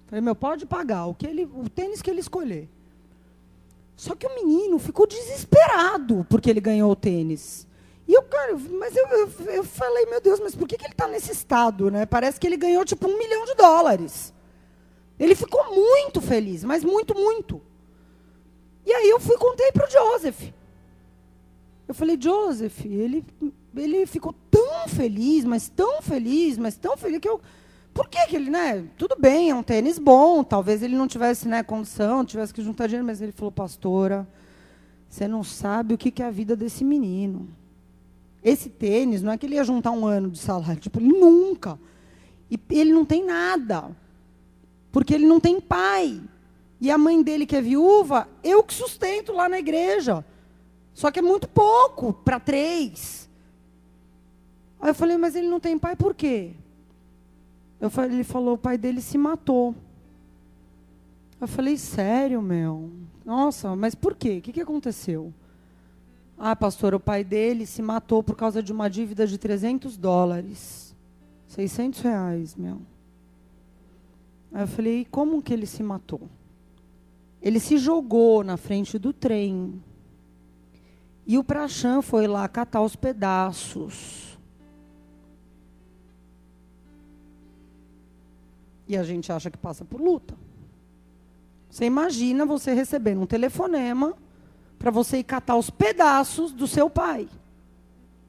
Falei, 0.07 0.21
meu, 0.21 0.35
pode 0.35 0.65
pagar, 0.65 1.05
o, 1.05 1.13
que 1.13 1.25
ele, 1.25 1.45
o 1.45 1.69
tênis 1.69 2.01
que 2.01 2.09
ele 2.09 2.19
escolher. 2.19 2.69
Só 3.95 4.15
que 4.15 4.25
o 4.25 4.35
menino 4.35 4.79
ficou 4.79 5.07
desesperado 5.07 6.25
porque 6.29 6.49
ele 6.49 6.59
ganhou 6.59 6.91
o 6.91 6.95
tênis. 6.95 7.67
E 8.07 8.13
eu, 8.13 8.23
cara, 8.23 8.57
mas 8.79 8.95
eu, 8.95 9.07
eu, 9.07 9.31
eu 9.47 9.63
falei, 9.63 10.05
meu 10.07 10.19
Deus, 10.19 10.39
mas 10.39 10.55
por 10.55 10.67
que, 10.67 10.77
que 10.77 10.85
ele 10.85 10.93
está 10.93 11.07
nesse 11.07 11.31
estado? 11.31 11.89
Né? 11.89 12.05
Parece 12.05 12.39
que 12.39 12.47
ele 12.47 12.57
ganhou 12.57 12.83
tipo 12.83 13.07
um 13.07 13.17
milhão 13.17 13.45
de 13.45 13.55
dólares. 13.55 14.33
Ele 15.19 15.35
ficou 15.35 15.73
muito 15.73 16.19
feliz, 16.19 16.63
mas 16.63 16.83
muito, 16.83 17.13
muito. 17.15 17.61
E 18.85 18.91
aí 18.91 19.09
eu 19.09 19.19
fui 19.19 19.37
contei 19.37 19.71
para 19.71 19.87
o 19.87 19.89
Joseph. 19.89 20.51
Eu 21.87 21.93
falei, 21.93 22.17
Joseph, 22.19 22.85
ele, 22.85 23.23
ele 23.75 24.05
ficou 24.05 24.33
tão 24.49 24.87
feliz, 24.87 25.45
mas 25.45 25.69
tão 25.69 26.01
feliz, 26.01 26.57
mas 26.57 26.75
tão 26.75 26.97
feliz 26.97 27.19
que 27.19 27.29
eu 27.29 27.39
por 27.93 28.07
que, 28.09 28.17
ele, 28.35 28.49
né? 28.49 28.85
Tudo 28.97 29.15
bem, 29.19 29.51
é 29.51 29.55
um 29.55 29.61
tênis 29.61 29.99
bom, 29.99 30.43
talvez 30.43 30.81
ele 30.81 30.95
não 30.95 31.07
tivesse 31.07 31.47
né, 31.47 31.61
condição, 31.61 32.25
tivesse 32.25 32.53
que 32.53 32.63
juntar 32.63 32.87
dinheiro, 32.87 33.05
mas 33.05 33.21
ele 33.21 33.31
falou, 33.31 33.51
pastora, 33.51 34.27
você 35.07 35.27
não 35.27 35.43
sabe 35.43 35.93
o 35.93 35.97
que, 35.97 36.09
que 36.09 36.23
é 36.23 36.25
a 36.25 36.31
vida 36.31 36.55
desse 36.55 36.83
menino. 36.83 37.47
Esse 38.43 38.67
tênis, 38.67 39.21
não 39.21 39.31
é 39.31 39.37
que 39.37 39.45
ele 39.45 39.55
ia 39.55 39.63
juntar 39.63 39.91
um 39.91 40.07
ano 40.07 40.31
de 40.31 40.39
salário, 40.39 40.81
tipo, 40.81 40.99
nunca. 40.99 41.79
E 42.49 42.59
ele 42.71 42.91
não 42.91 43.05
tem 43.05 43.23
nada. 43.23 43.95
Porque 44.91 45.13
ele 45.13 45.27
não 45.27 45.39
tem 45.39 45.61
pai. 45.61 46.19
E 46.81 46.89
a 46.89 46.97
mãe 46.97 47.21
dele, 47.21 47.45
que 47.45 47.55
é 47.55 47.61
viúva, 47.61 48.27
eu 48.43 48.63
que 48.63 48.73
sustento 48.73 49.31
lá 49.31 49.47
na 49.47 49.59
igreja. 49.59 50.25
Só 50.93 51.11
que 51.11 51.19
é 51.19 51.21
muito 51.21 51.47
pouco 51.47 52.11
para 52.11 52.39
três. 52.39 53.29
Aí 54.81 54.89
eu 54.89 54.95
falei, 54.95 55.15
mas 55.15 55.35
ele 55.35 55.47
não 55.47 55.59
tem 55.59 55.77
pai 55.77 55.95
por 55.95 56.13
quê? 56.13 56.53
Eu 57.83 57.89
falei, 57.89 58.15
ele 58.15 58.23
falou, 58.23 58.53
o 58.53 58.57
pai 58.57 58.77
dele 58.77 59.01
se 59.01 59.17
matou. 59.17 59.75
Eu 61.41 61.45
falei, 61.49 61.77
sério, 61.77 62.41
meu? 62.41 62.89
Nossa, 63.25 63.75
mas 63.75 63.93
por 63.93 64.15
quê? 64.15 64.37
O 64.37 64.41
que, 64.41 64.53
que 64.53 64.61
aconteceu? 64.61 65.33
Ah, 66.37 66.55
pastor, 66.55 66.93
o 66.93 66.99
pai 66.99 67.25
dele 67.25 67.65
se 67.65 67.81
matou 67.81 68.23
por 68.23 68.37
causa 68.37 68.63
de 68.63 68.71
uma 68.71 68.89
dívida 68.89 69.27
de 69.27 69.37
300 69.37 69.97
dólares. 69.97 70.95
600 71.49 71.99
reais, 71.99 72.55
meu. 72.55 72.81
Aí 74.53 74.63
eu 74.63 74.67
falei, 74.69 75.05
como 75.11 75.41
que 75.41 75.53
ele 75.53 75.65
se 75.65 75.83
matou? 75.83 76.29
Ele 77.41 77.59
se 77.59 77.77
jogou 77.77 78.45
na 78.45 78.55
frente 78.55 78.97
do 78.97 79.11
trem. 79.11 79.83
E 81.27 81.37
o 81.37 81.43
Prachã 81.43 82.01
foi 82.01 82.27
lá 82.27 82.47
catar 82.47 82.81
os 82.81 82.95
pedaços. 82.95 84.22
E 88.93 88.95
a 88.95 89.01
gente 89.01 89.31
acha 89.31 89.49
que 89.49 89.57
passa 89.57 89.83
por 89.83 89.99
luta. 89.99 90.35
Você 91.67 91.85
imagina 91.85 92.45
você 92.45 92.75
recebendo 92.75 93.21
um 93.21 93.25
telefonema 93.25 94.13
para 94.77 94.91
você 94.91 95.17
ir 95.17 95.23
catar 95.23 95.55
os 95.55 95.71
pedaços 95.71 96.51
do 96.51 96.67
seu 96.67 96.91
pai, 96.91 97.27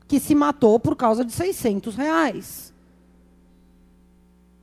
que 0.09 0.19
se 0.19 0.35
matou 0.35 0.81
por 0.81 0.97
causa 0.97 1.23
de 1.23 1.33
600 1.33 1.95
reais. 1.97 2.73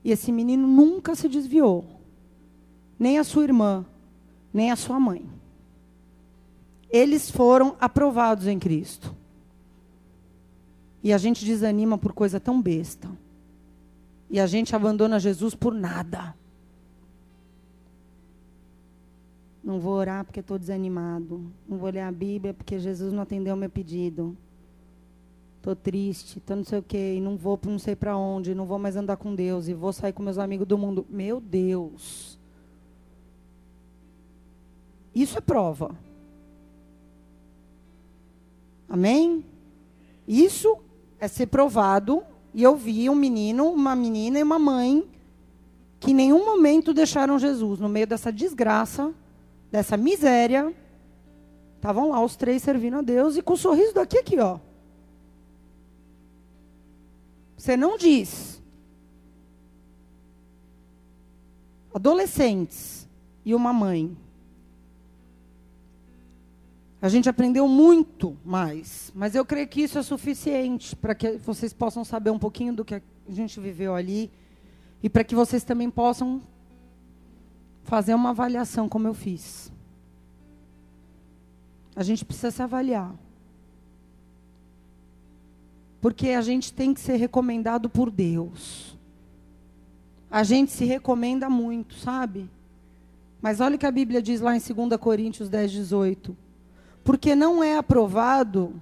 E 0.03 0.11
esse 0.11 0.31
menino 0.31 0.67
nunca 0.67 1.13
se 1.13 1.29
desviou. 1.29 1.85
Nem 2.97 3.19
a 3.19 3.23
sua 3.23 3.43
irmã, 3.43 3.85
nem 4.51 4.71
a 4.71 4.75
sua 4.75 4.99
mãe. 4.99 5.23
Eles 6.89 7.29
foram 7.29 7.75
aprovados 7.79 8.47
em 8.47 8.57
Cristo. 8.57 9.15
E 11.03 11.13
a 11.13 11.19
gente 11.19 11.45
desanima 11.45 11.95
por 11.95 12.11
coisa 12.11 12.39
tão 12.39 12.59
besta. 12.59 13.07
E 14.31 14.39
a 14.39 14.47
gente 14.47 14.73
abandona 14.73 15.19
Jesus 15.19 15.53
por 15.53 15.73
nada. 15.73 16.33
Não 19.61 19.77
vou 19.77 19.93
orar 19.93 20.23
porque 20.23 20.39
estou 20.39 20.57
desanimado. 20.57 21.51
Não 21.67 21.77
vou 21.77 21.89
ler 21.89 21.99
a 21.99 22.11
Bíblia 22.11 22.53
porque 22.53 22.79
Jesus 22.79 23.11
não 23.11 23.23
atendeu 23.23 23.53
o 23.53 23.57
meu 23.57 23.69
pedido. 23.69 24.35
Estou 25.57 25.75
triste, 25.75 26.37
estou 26.37 26.55
não 26.55 26.63
sei 26.63 26.79
o 26.79 26.81
quê, 26.81 27.15
e 27.17 27.21
não 27.21 27.35
vou 27.35 27.59
não 27.65 27.77
sei 27.77 27.93
para 27.93 28.17
onde, 28.17 28.55
não 28.55 28.65
vou 28.65 28.79
mais 28.79 28.95
andar 28.95 29.17
com 29.17 29.35
Deus, 29.35 29.67
e 29.67 29.73
vou 29.73 29.93
sair 29.93 30.13
com 30.13 30.23
meus 30.23 30.37
amigos 30.37 30.65
do 30.65 30.77
mundo. 30.77 31.05
Meu 31.09 31.41
Deus. 31.41 32.39
Isso 35.13 35.37
é 35.37 35.41
prova. 35.41 35.93
Amém? 38.87 39.45
Isso 40.25 40.77
é 41.19 41.27
ser 41.27 41.47
provado 41.47 42.23
e 42.53 42.63
eu 42.63 42.75
vi 42.75 43.09
um 43.09 43.15
menino, 43.15 43.69
uma 43.71 43.95
menina 43.95 44.39
e 44.39 44.43
uma 44.43 44.59
mãe 44.59 45.07
que 45.99 46.11
em 46.11 46.15
nenhum 46.15 46.45
momento 46.45 46.93
deixaram 46.93 47.37
Jesus 47.37 47.79
no 47.79 47.87
meio 47.87 48.07
dessa 48.07 48.31
desgraça, 48.31 49.13
dessa 49.71 49.95
miséria. 49.95 50.73
Estavam 51.75 52.09
lá 52.09 52.23
os 52.23 52.35
três 52.35 52.61
servindo 52.61 52.97
a 52.97 53.01
Deus 53.01 53.37
e 53.37 53.41
com 53.41 53.53
o 53.53 53.57
sorriso 53.57 53.93
daqui 53.93 54.17
aqui, 54.17 54.39
ó. 54.39 54.59
Você 57.55 57.77
não 57.77 57.97
diz. 57.97 58.61
Adolescentes 61.93 63.07
e 63.45 63.53
uma 63.53 63.71
mãe 63.71 64.17
a 67.01 67.09
gente 67.09 67.27
aprendeu 67.27 67.67
muito 67.67 68.37
mais, 68.45 69.11
mas 69.15 69.33
eu 69.33 69.43
creio 69.43 69.67
que 69.67 69.81
isso 69.81 69.97
é 69.97 70.03
suficiente 70.03 70.95
para 70.95 71.15
que 71.15 71.31
vocês 71.37 71.73
possam 71.73 72.05
saber 72.05 72.29
um 72.29 72.37
pouquinho 72.37 72.73
do 72.73 72.85
que 72.85 72.93
a 72.93 73.01
gente 73.27 73.59
viveu 73.59 73.95
ali 73.95 74.31
e 75.01 75.09
para 75.09 75.23
que 75.23 75.33
vocês 75.33 75.63
também 75.63 75.89
possam 75.89 76.43
fazer 77.83 78.13
uma 78.13 78.29
avaliação 78.29 78.87
como 78.87 79.07
eu 79.07 79.15
fiz. 79.15 79.71
A 81.95 82.03
gente 82.03 82.23
precisa 82.23 82.51
se 82.51 82.61
avaliar. 82.61 83.15
Porque 85.99 86.29
a 86.29 86.41
gente 86.41 86.71
tem 86.71 86.93
que 86.93 86.99
ser 86.99 87.15
recomendado 87.15 87.89
por 87.89 88.11
Deus. 88.11 88.95
A 90.29 90.43
gente 90.43 90.71
se 90.71 90.85
recomenda 90.85 91.49
muito, 91.49 91.95
sabe? 91.95 92.49
Mas 93.41 93.59
olha 93.59 93.75
o 93.75 93.79
que 93.79 93.87
a 93.87 93.91
Bíblia 93.91 94.21
diz 94.21 94.39
lá 94.39 94.55
em 94.55 94.59
2 94.59 94.99
Coríntios 94.99 95.49
10, 95.49 95.71
18. 95.71 96.37
Porque 97.03 97.35
não 97.35 97.63
é 97.63 97.77
aprovado 97.77 98.79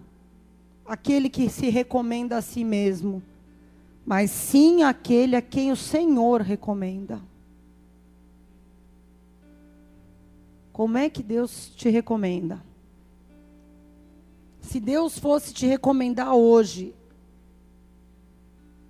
aquele 0.85 1.29
que 1.29 1.49
se 1.49 1.69
recomenda 1.69 2.37
a 2.37 2.41
si 2.41 2.63
mesmo, 2.63 3.21
mas 4.05 4.31
sim 4.31 4.83
aquele 4.83 5.35
a 5.35 5.41
quem 5.41 5.71
o 5.71 5.75
Senhor 5.75 6.41
recomenda. 6.41 7.21
Como 10.73 10.97
é 10.97 11.09
que 11.09 11.21
Deus 11.21 11.69
te 11.75 11.89
recomenda? 11.89 12.63
Se 14.61 14.79
Deus 14.79 15.17
fosse 15.19 15.53
te 15.53 15.65
recomendar 15.65 16.33
hoje, 16.33 16.95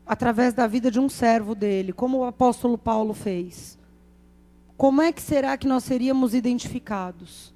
através 0.06 0.54
da 0.54 0.66
vida 0.68 0.90
de 0.90 1.00
um 1.00 1.10
servo 1.10 1.54
dele, 1.54 1.94
como 1.94 2.20
o 2.20 2.24
apóstolo 2.24 2.78
Paulo 2.78 3.14
fez, 3.14 3.78
como 4.78 5.02
é 5.02 5.12
que 5.12 5.22
será 5.22 5.58
que 5.58 5.68
nós 5.68 5.84
seríamos 5.84 6.34
identificados? 6.34 7.54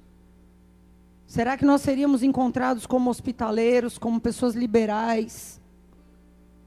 Será 1.34 1.56
que 1.56 1.64
nós 1.64 1.80
seríamos 1.80 2.22
encontrados 2.22 2.86
como 2.86 3.10
hospitaleiros, 3.10 3.98
como 3.98 4.20
pessoas 4.20 4.54
liberais, 4.54 5.60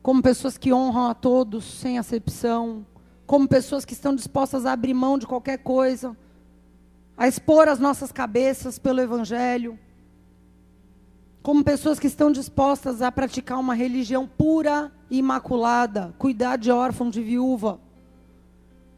como 0.03 0.22
pessoas 0.22 0.57
que 0.57 0.74
honram 0.74 1.09
a 1.09 1.13
todos 1.13 1.63
sem 1.63 1.97
acepção, 1.97 2.86
como 3.26 3.47
pessoas 3.47 3.86
que 3.86 3.93
estão 3.93 4.13
dispostas 4.13 4.65
a 4.65 4.74
abrir 4.74 4.93
mão 4.93 5.18
de 5.18 5.26
qualquer 5.26 5.59
coisa, 5.59 6.18
a 7.15 7.30
expor 7.30 7.70
as 7.70 7.80
nossas 7.80 8.11
cabeças 8.11 8.78
pelo 8.78 8.99
Evangelho? 8.99 9.80
como 11.41 11.63
pessoas 11.63 11.97
que 11.97 12.07
estão 12.07 12.30
dispostas 12.30 13.01
a 13.01 13.09
praticar 13.09 13.57
uma 13.57 13.74
religião 13.74 14.28
pura 14.28 14.91
e 15.09 15.20
imaculada, 15.20 16.13
cuidar 16.18 16.57
de 16.57 16.70
órfão, 16.70 17.09
de 17.09 17.24
viúva, 17.24 17.80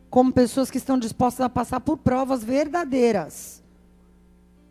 como 0.10 0.34
pessoas 0.34 0.72
que 0.72 0.80
estão 0.80 0.98
dispostas 0.98 1.46
a 1.46 1.50
passar 1.50 1.80
por 1.80 2.00
provas 2.00 2.44
verdadeiras 2.44 3.60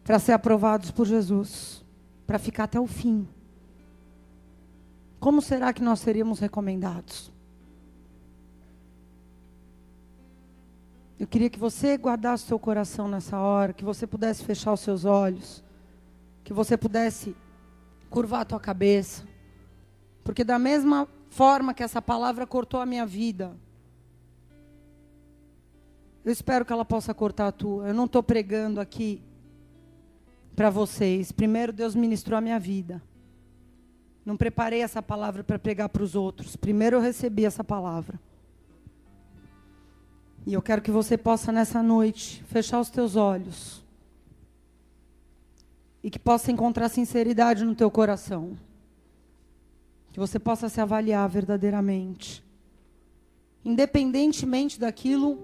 para 0.09 0.19
ser 0.19 0.33
aprovados 0.33 0.91
por 0.91 1.07
Jesus, 1.07 1.85
para 2.27 2.39
ficar 2.39 2.65
até 2.65 2.81
o 2.81 2.87
fim. 2.87 3.29
Como 5.21 5.43
será 5.43 5.71
que 5.71 5.83
nós 5.83 6.01
seríamos 6.01 6.39
recomendados? 6.39 7.31
Eu 11.21 11.27
queria 11.27 11.51
que 11.51 11.59
você 11.59 11.99
guardasse 11.99 12.47
seu 12.47 12.59
coração 12.59 13.07
nessa 13.07 13.39
hora, 13.39 13.75
que 13.75 13.85
você 13.85 14.07
pudesse 14.07 14.43
fechar 14.43 14.73
os 14.73 14.81
seus 14.81 15.05
olhos, 15.05 15.63
que 16.43 16.55
você 16.55 16.75
pudesse 16.75 17.37
curvar 18.09 18.41
a 18.41 18.47
tua 18.47 18.61
cabeça. 18.61 19.29
Porque 20.25 20.43
da 20.43 20.59
mesma 20.59 21.07
forma 21.29 21.75
que 21.75 21.83
essa 21.83 22.01
palavra 22.01 22.47
cortou 22.47 22.81
a 22.81 22.87
minha 22.87 23.05
vida, 23.05 23.55
eu 26.25 26.33
espero 26.33 26.65
que 26.65 26.73
ela 26.73 26.87
possa 26.87 27.13
cortar 27.13 27.49
a 27.49 27.53
tua. 27.53 27.89
Eu 27.89 27.93
não 27.93 28.07
estou 28.07 28.23
pregando 28.23 28.81
aqui 28.81 29.28
para 30.59 30.71
vocês. 30.71 31.31
Primeiro, 31.31 31.73
Deus 31.73 31.95
ministrou 31.95 32.37
a 32.37 32.41
minha 32.41 32.59
vida. 32.59 33.01
Não 34.25 34.37
preparei 34.37 34.83
essa 34.83 35.01
palavra 35.01 35.45
para 35.45 35.57
pregar 35.57 35.89
para 35.89 36.03
os 36.03 36.17
outros. 36.17 36.57
Primeiro, 36.57 36.97
eu 36.97 37.01
recebi 37.01 37.45
essa 37.45 37.63
palavra. 37.63 38.19
E 40.45 40.53
eu 40.53 40.61
quero 40.61 40.83
que 40.83 40.91
você 40.91 41.17
possa, 41.17 41.53
nessa 41.53 41.81
noite, 41.81 42.43
fechar 42.49 42.81
os 42.81 42.91
teus 42.91 43.15
olhos 43.15 43.85
e 46.03 46.11
que 46.11 46.19
possa 46.19 46.51
encontrar 46.51 46.89
sinceridade 46.89 47.65
no 47.65 47.77
teu 47.77 47.89
coração. 47.89 48.59
Que 50.11 50.19
você 50.19 50.41
possa 50.41 50.69
se 50.69 50.81
avaliar 50.81 51.29
verdadeiramente. 51.29 52.45
Independentemente 53.65 54.81
daquilo 54.81 55.39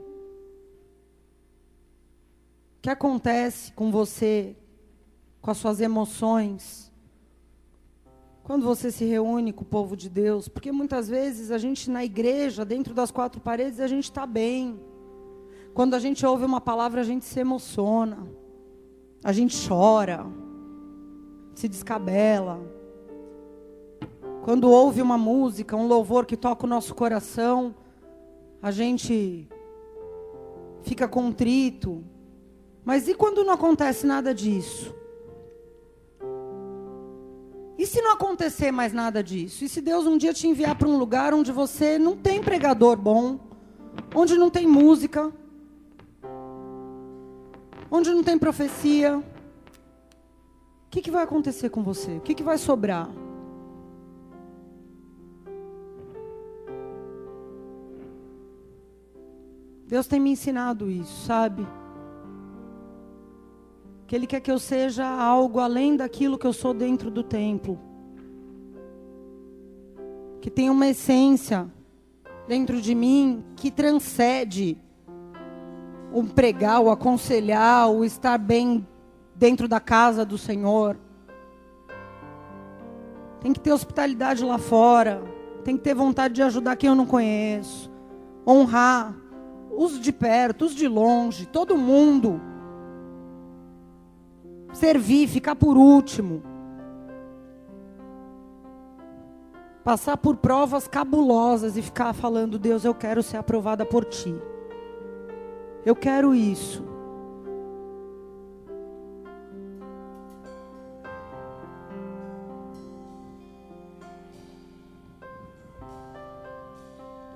que 2.83 2.91
acontece 2.91 3.73
com 3.75 3.93
você, 3.93 4.57
com 5.45 5.51
as 5.51 5.59
suas 5.59 5.79
emoções, 5.79 6.91
quando 8.43 8.65
você 8.65 8.91
se 8.91 9.05
reúne 9.05 9.53
com 9.53 9.61
o 9.61 9.67
povo 9.67 9.95
de 9.95 10.09
Deus, 10.09 10.49
porque 10.49 10.73
muitas 10.73 11.07
vezes 11.07 11.51
a 11.51 11.59
gente 11.59 11.91
na 11.91 12.03
igreja, 12.03 12.65
dentro 12.65 12.95
das 12.95 13.11
quatro 13.11 13.43
paredes, 13.43 13.79
a 13.79 13.87
gente 13.87 14.05
está 14.05 14.27
bem. 14.27 14.81
Quando 15.75 15.93
a 15.93 15.99
gente 15.99 16.25
ouve 16.25 16.47
uma 16.47 16.63
palavra, 16.63 17.03
a 17.03 17.05
gente 17.05 17.27
se 17.27 17.39
emociona, 17.39 18.27
a 19.23 19.33
gente 19.33 19.69
chora 19.69 20.25
se 21.55 21.69
descabela. 21.69 22.59
Quando 24.45 24.71
ouve 24.71 25.03
uma 25.03 25.19
música, 25.19 25.77
um 25.77 25.87
louvor 25.87 26.25
que 26.25 26.39
toca 26.39 26.65
o 26.65 26.69
nosso 26.69 26.95
coração, 26.95 27.75
a 28.63 28.71
gente 28.71 29.47
fica 30.85 31.07
contrito. 31.07 32.03
Mas 32.83 33.09
e 33.09 33.15
quando 33.15 33.45
não 33.45 33.53
acontece 33.53 34.07
nada 34.07 34.35
disso? 34.35 35.04
E 37.77 37.87
se 37.87 38.01
não 38.01 38.13
acontecer 38.13 38.71
mais 38.71 38.93
nada 38.93 39.23
disso? 39.23 39.65
E 39.65 39.69
se 39.69 39.81
Deus 39.81 40.07
um 40.07 40.17
dia 40.17 40.33
te 40.33 40.47
enviar 40.47 40.77
para 40.77 40.89
um 40.89 40.97
lugar 40.97 41.35
onde 41.35 41.51
você 41.51 41.99
não 41.99 42.17
tem 42.17 42.43
pregador 42.43 42.97
bom, 42.97 43.39
onde 44.15 44.37
não 44.37 44.51
tem 44.51 44.67
música, 44.67 45.33
onde 47.91 48.11
não 48.11 48.23
tem 48.23 48.39
profecia, 48.39 49.23
que, 50.95 51.03
que 51.03 51.11
vai 51.11 51.25
acontecer 51.25 51.71
com 51.71 51.83
você? 51.83 52.19
O 52.19 52.21
que, 52.21 52.37
que 52.37 52.43
vai 52.45 52.57
sobrar? 52.57 53.11
Deus 59.89 60.07
tem 60.07 60.21
me 60.21 60.31
ensinado 60.31 60.89
isso, 60.89 61.27
sabe? 61.27 61.67
Que 64.07 64.15
Ele 64.15 64.27
quer 64.27 64.41
que 64.41 64.51
eu 64.51 64.59
seja 64.59 65.07
algo 65.07 65.61
além 65.61 65.97
daquilo 65.97 66.39
que 66.39 66.47
eu 66.47 66.53
sou 66.53 66.75
dentro 66.75 67.11
do 67.11 67.23
templo. 67.23 67.79
Que 70.41 70.51
tem 70.51 70.69
uma 70.69 70.89
essência 70.89 71.71
dentro 72.47 72.81
de 72.81 72.95
mim 72.95 73.45
que 73.57 73.71
transcende 73.71 74.79
o 76.13 76.23
pregar, 76.23 76.81
o 76.81 76.91
aconselhar, 76.91 77.91
o 77.91 78.05
estar 78.05 78.39
bem 78.39 78.87
dentro 79.35 79.67
da 79.67 79.81
casa 79.81 80.25
do 80.25 80.39
Senhor. 80.39 80.97
Tem 83.41 83.53
que 83.53 83.61
ter 83.61 83.73
hospitalidade 83.73 84.45
lá 84.45 84.59
fora. 84.59 85.23
Tem 85.65 85.77
que 85.77 85.83
ter 85.83 85.95
vontade 85.95 86.35
de 86.35 86.43
ajudar 86.43 86.77
quem 86.77 86.89
eu 86.89 86.95
não 86.95 87.07
conheço. 87.07 87.91
Honrar 88.47 89.15
os 89.71 89.99
de 89.99 90.13
perto, 90.13 90.67
os 90.67 90.75
de 90.75 90.87
longe, 90.87 91.47
todo 91.47 91.77
mundo. 91.77 92.41
Servir, 94.75 95.29
ficar 95.29 95.55
por 95.55 95.77
último. 95.77 96.43
Passar 99.85 100.17
por 100.17 100.37
provas 100.37 100.89
cabulosas 100.89 101.77
e 101.77 101.83
ficar 101.83 102.13
falando: 102.13 102.59
Deus, 102.59 102.85
eu 102.85 102.95
quero 102.95 103.23
ser 103.23 103.37
aprovada 103.37 103.87
por 103.87 104.05
ti. 104.05 104.35
Eu 105.87 105.95
quero 105.95 106.35
isso. 106.35 106.83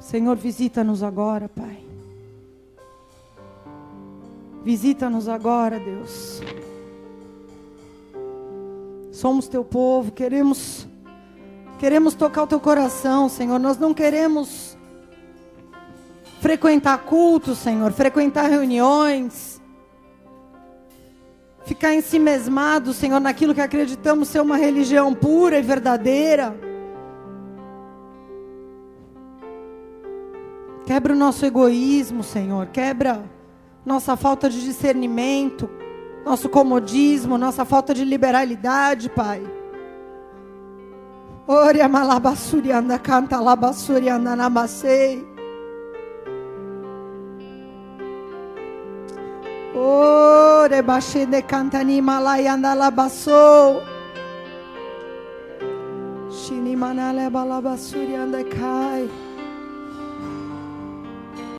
Senhor, 0.01 0.37
visita-nos 0.37 1.03
agora, 1.03 1.49
Pai. 1.49 1.85
Visita-nos 4.65 5.29
agora, 5.29 5.79
Deus. 5.79 6.41
Somos 9.19 9.49
teu 9.49 9.65
povo, 9.65 10.13
queremos 10.13 10.87
queremos 11.77 12.15
tocar 12.15 12.45
o 12.45 12.47
teu 12.47 12.61
coração, 12.61 13.29
Senhor. 13.29 13.59
Nós 13.59 13.77
não 13.77 13.93
queremos 13.93 14.79
frequentar 16.41 16.99
cultos, 16.99 17.59
Senhor, 17.59 17.91
frequentar 17.91 18.49
reuniões, 18.49 19.61
ficar 21.65 21.95
em 21.95 22.01
si 22.01 22.17
mesmado, 22.17 22.93
Senhor, 22.93 23.19
naquilo 23.19 23.53
que 23.53 23.61
acreditamos 23.61 24.29
ser 24.29 24.41
uma 24.41 24.57
religião 24.57 25.13
pura 25.13 25.59
e 25.59 25.63
verdadeira. 25.63 26.57
Quebra 30.87 31.13
o 31.13 31.17
nosso 31.17 31.45
egoísmo, 31.45 32.23
Senhor. 32.23 32.69
Quebra 32.69 33.29
nossa 33.85 34.17
falta 34.17 34.49
de 34.49 34.63
discernimento, 34.63 35.69
nosso 36.25 36.49
comodismo, 36.49 37.39
nossa 37.39 37.65
falta 37.65 37.95
de 37.95 38.05
liberalidade, 38.05 39.09
Pai. 39.09 39.43
Ore 41.47 41.81
anda 42.73 42.99
canta 42.99 43.41
anda 44.11 44.37
namasei. 44.37 45.27
Ore 49.75 50.83
bashende 50.83 51.41
canta 51.43 51.83
nimalai 51.83 52.47
anda 52.47 52.75
labassou. 52.75 53.81
Shini 56.31 56.77
manale 56.77 57.31
balabasuri 57.31 58.15
anda 58.15 58.45
cai. 58.45 59.09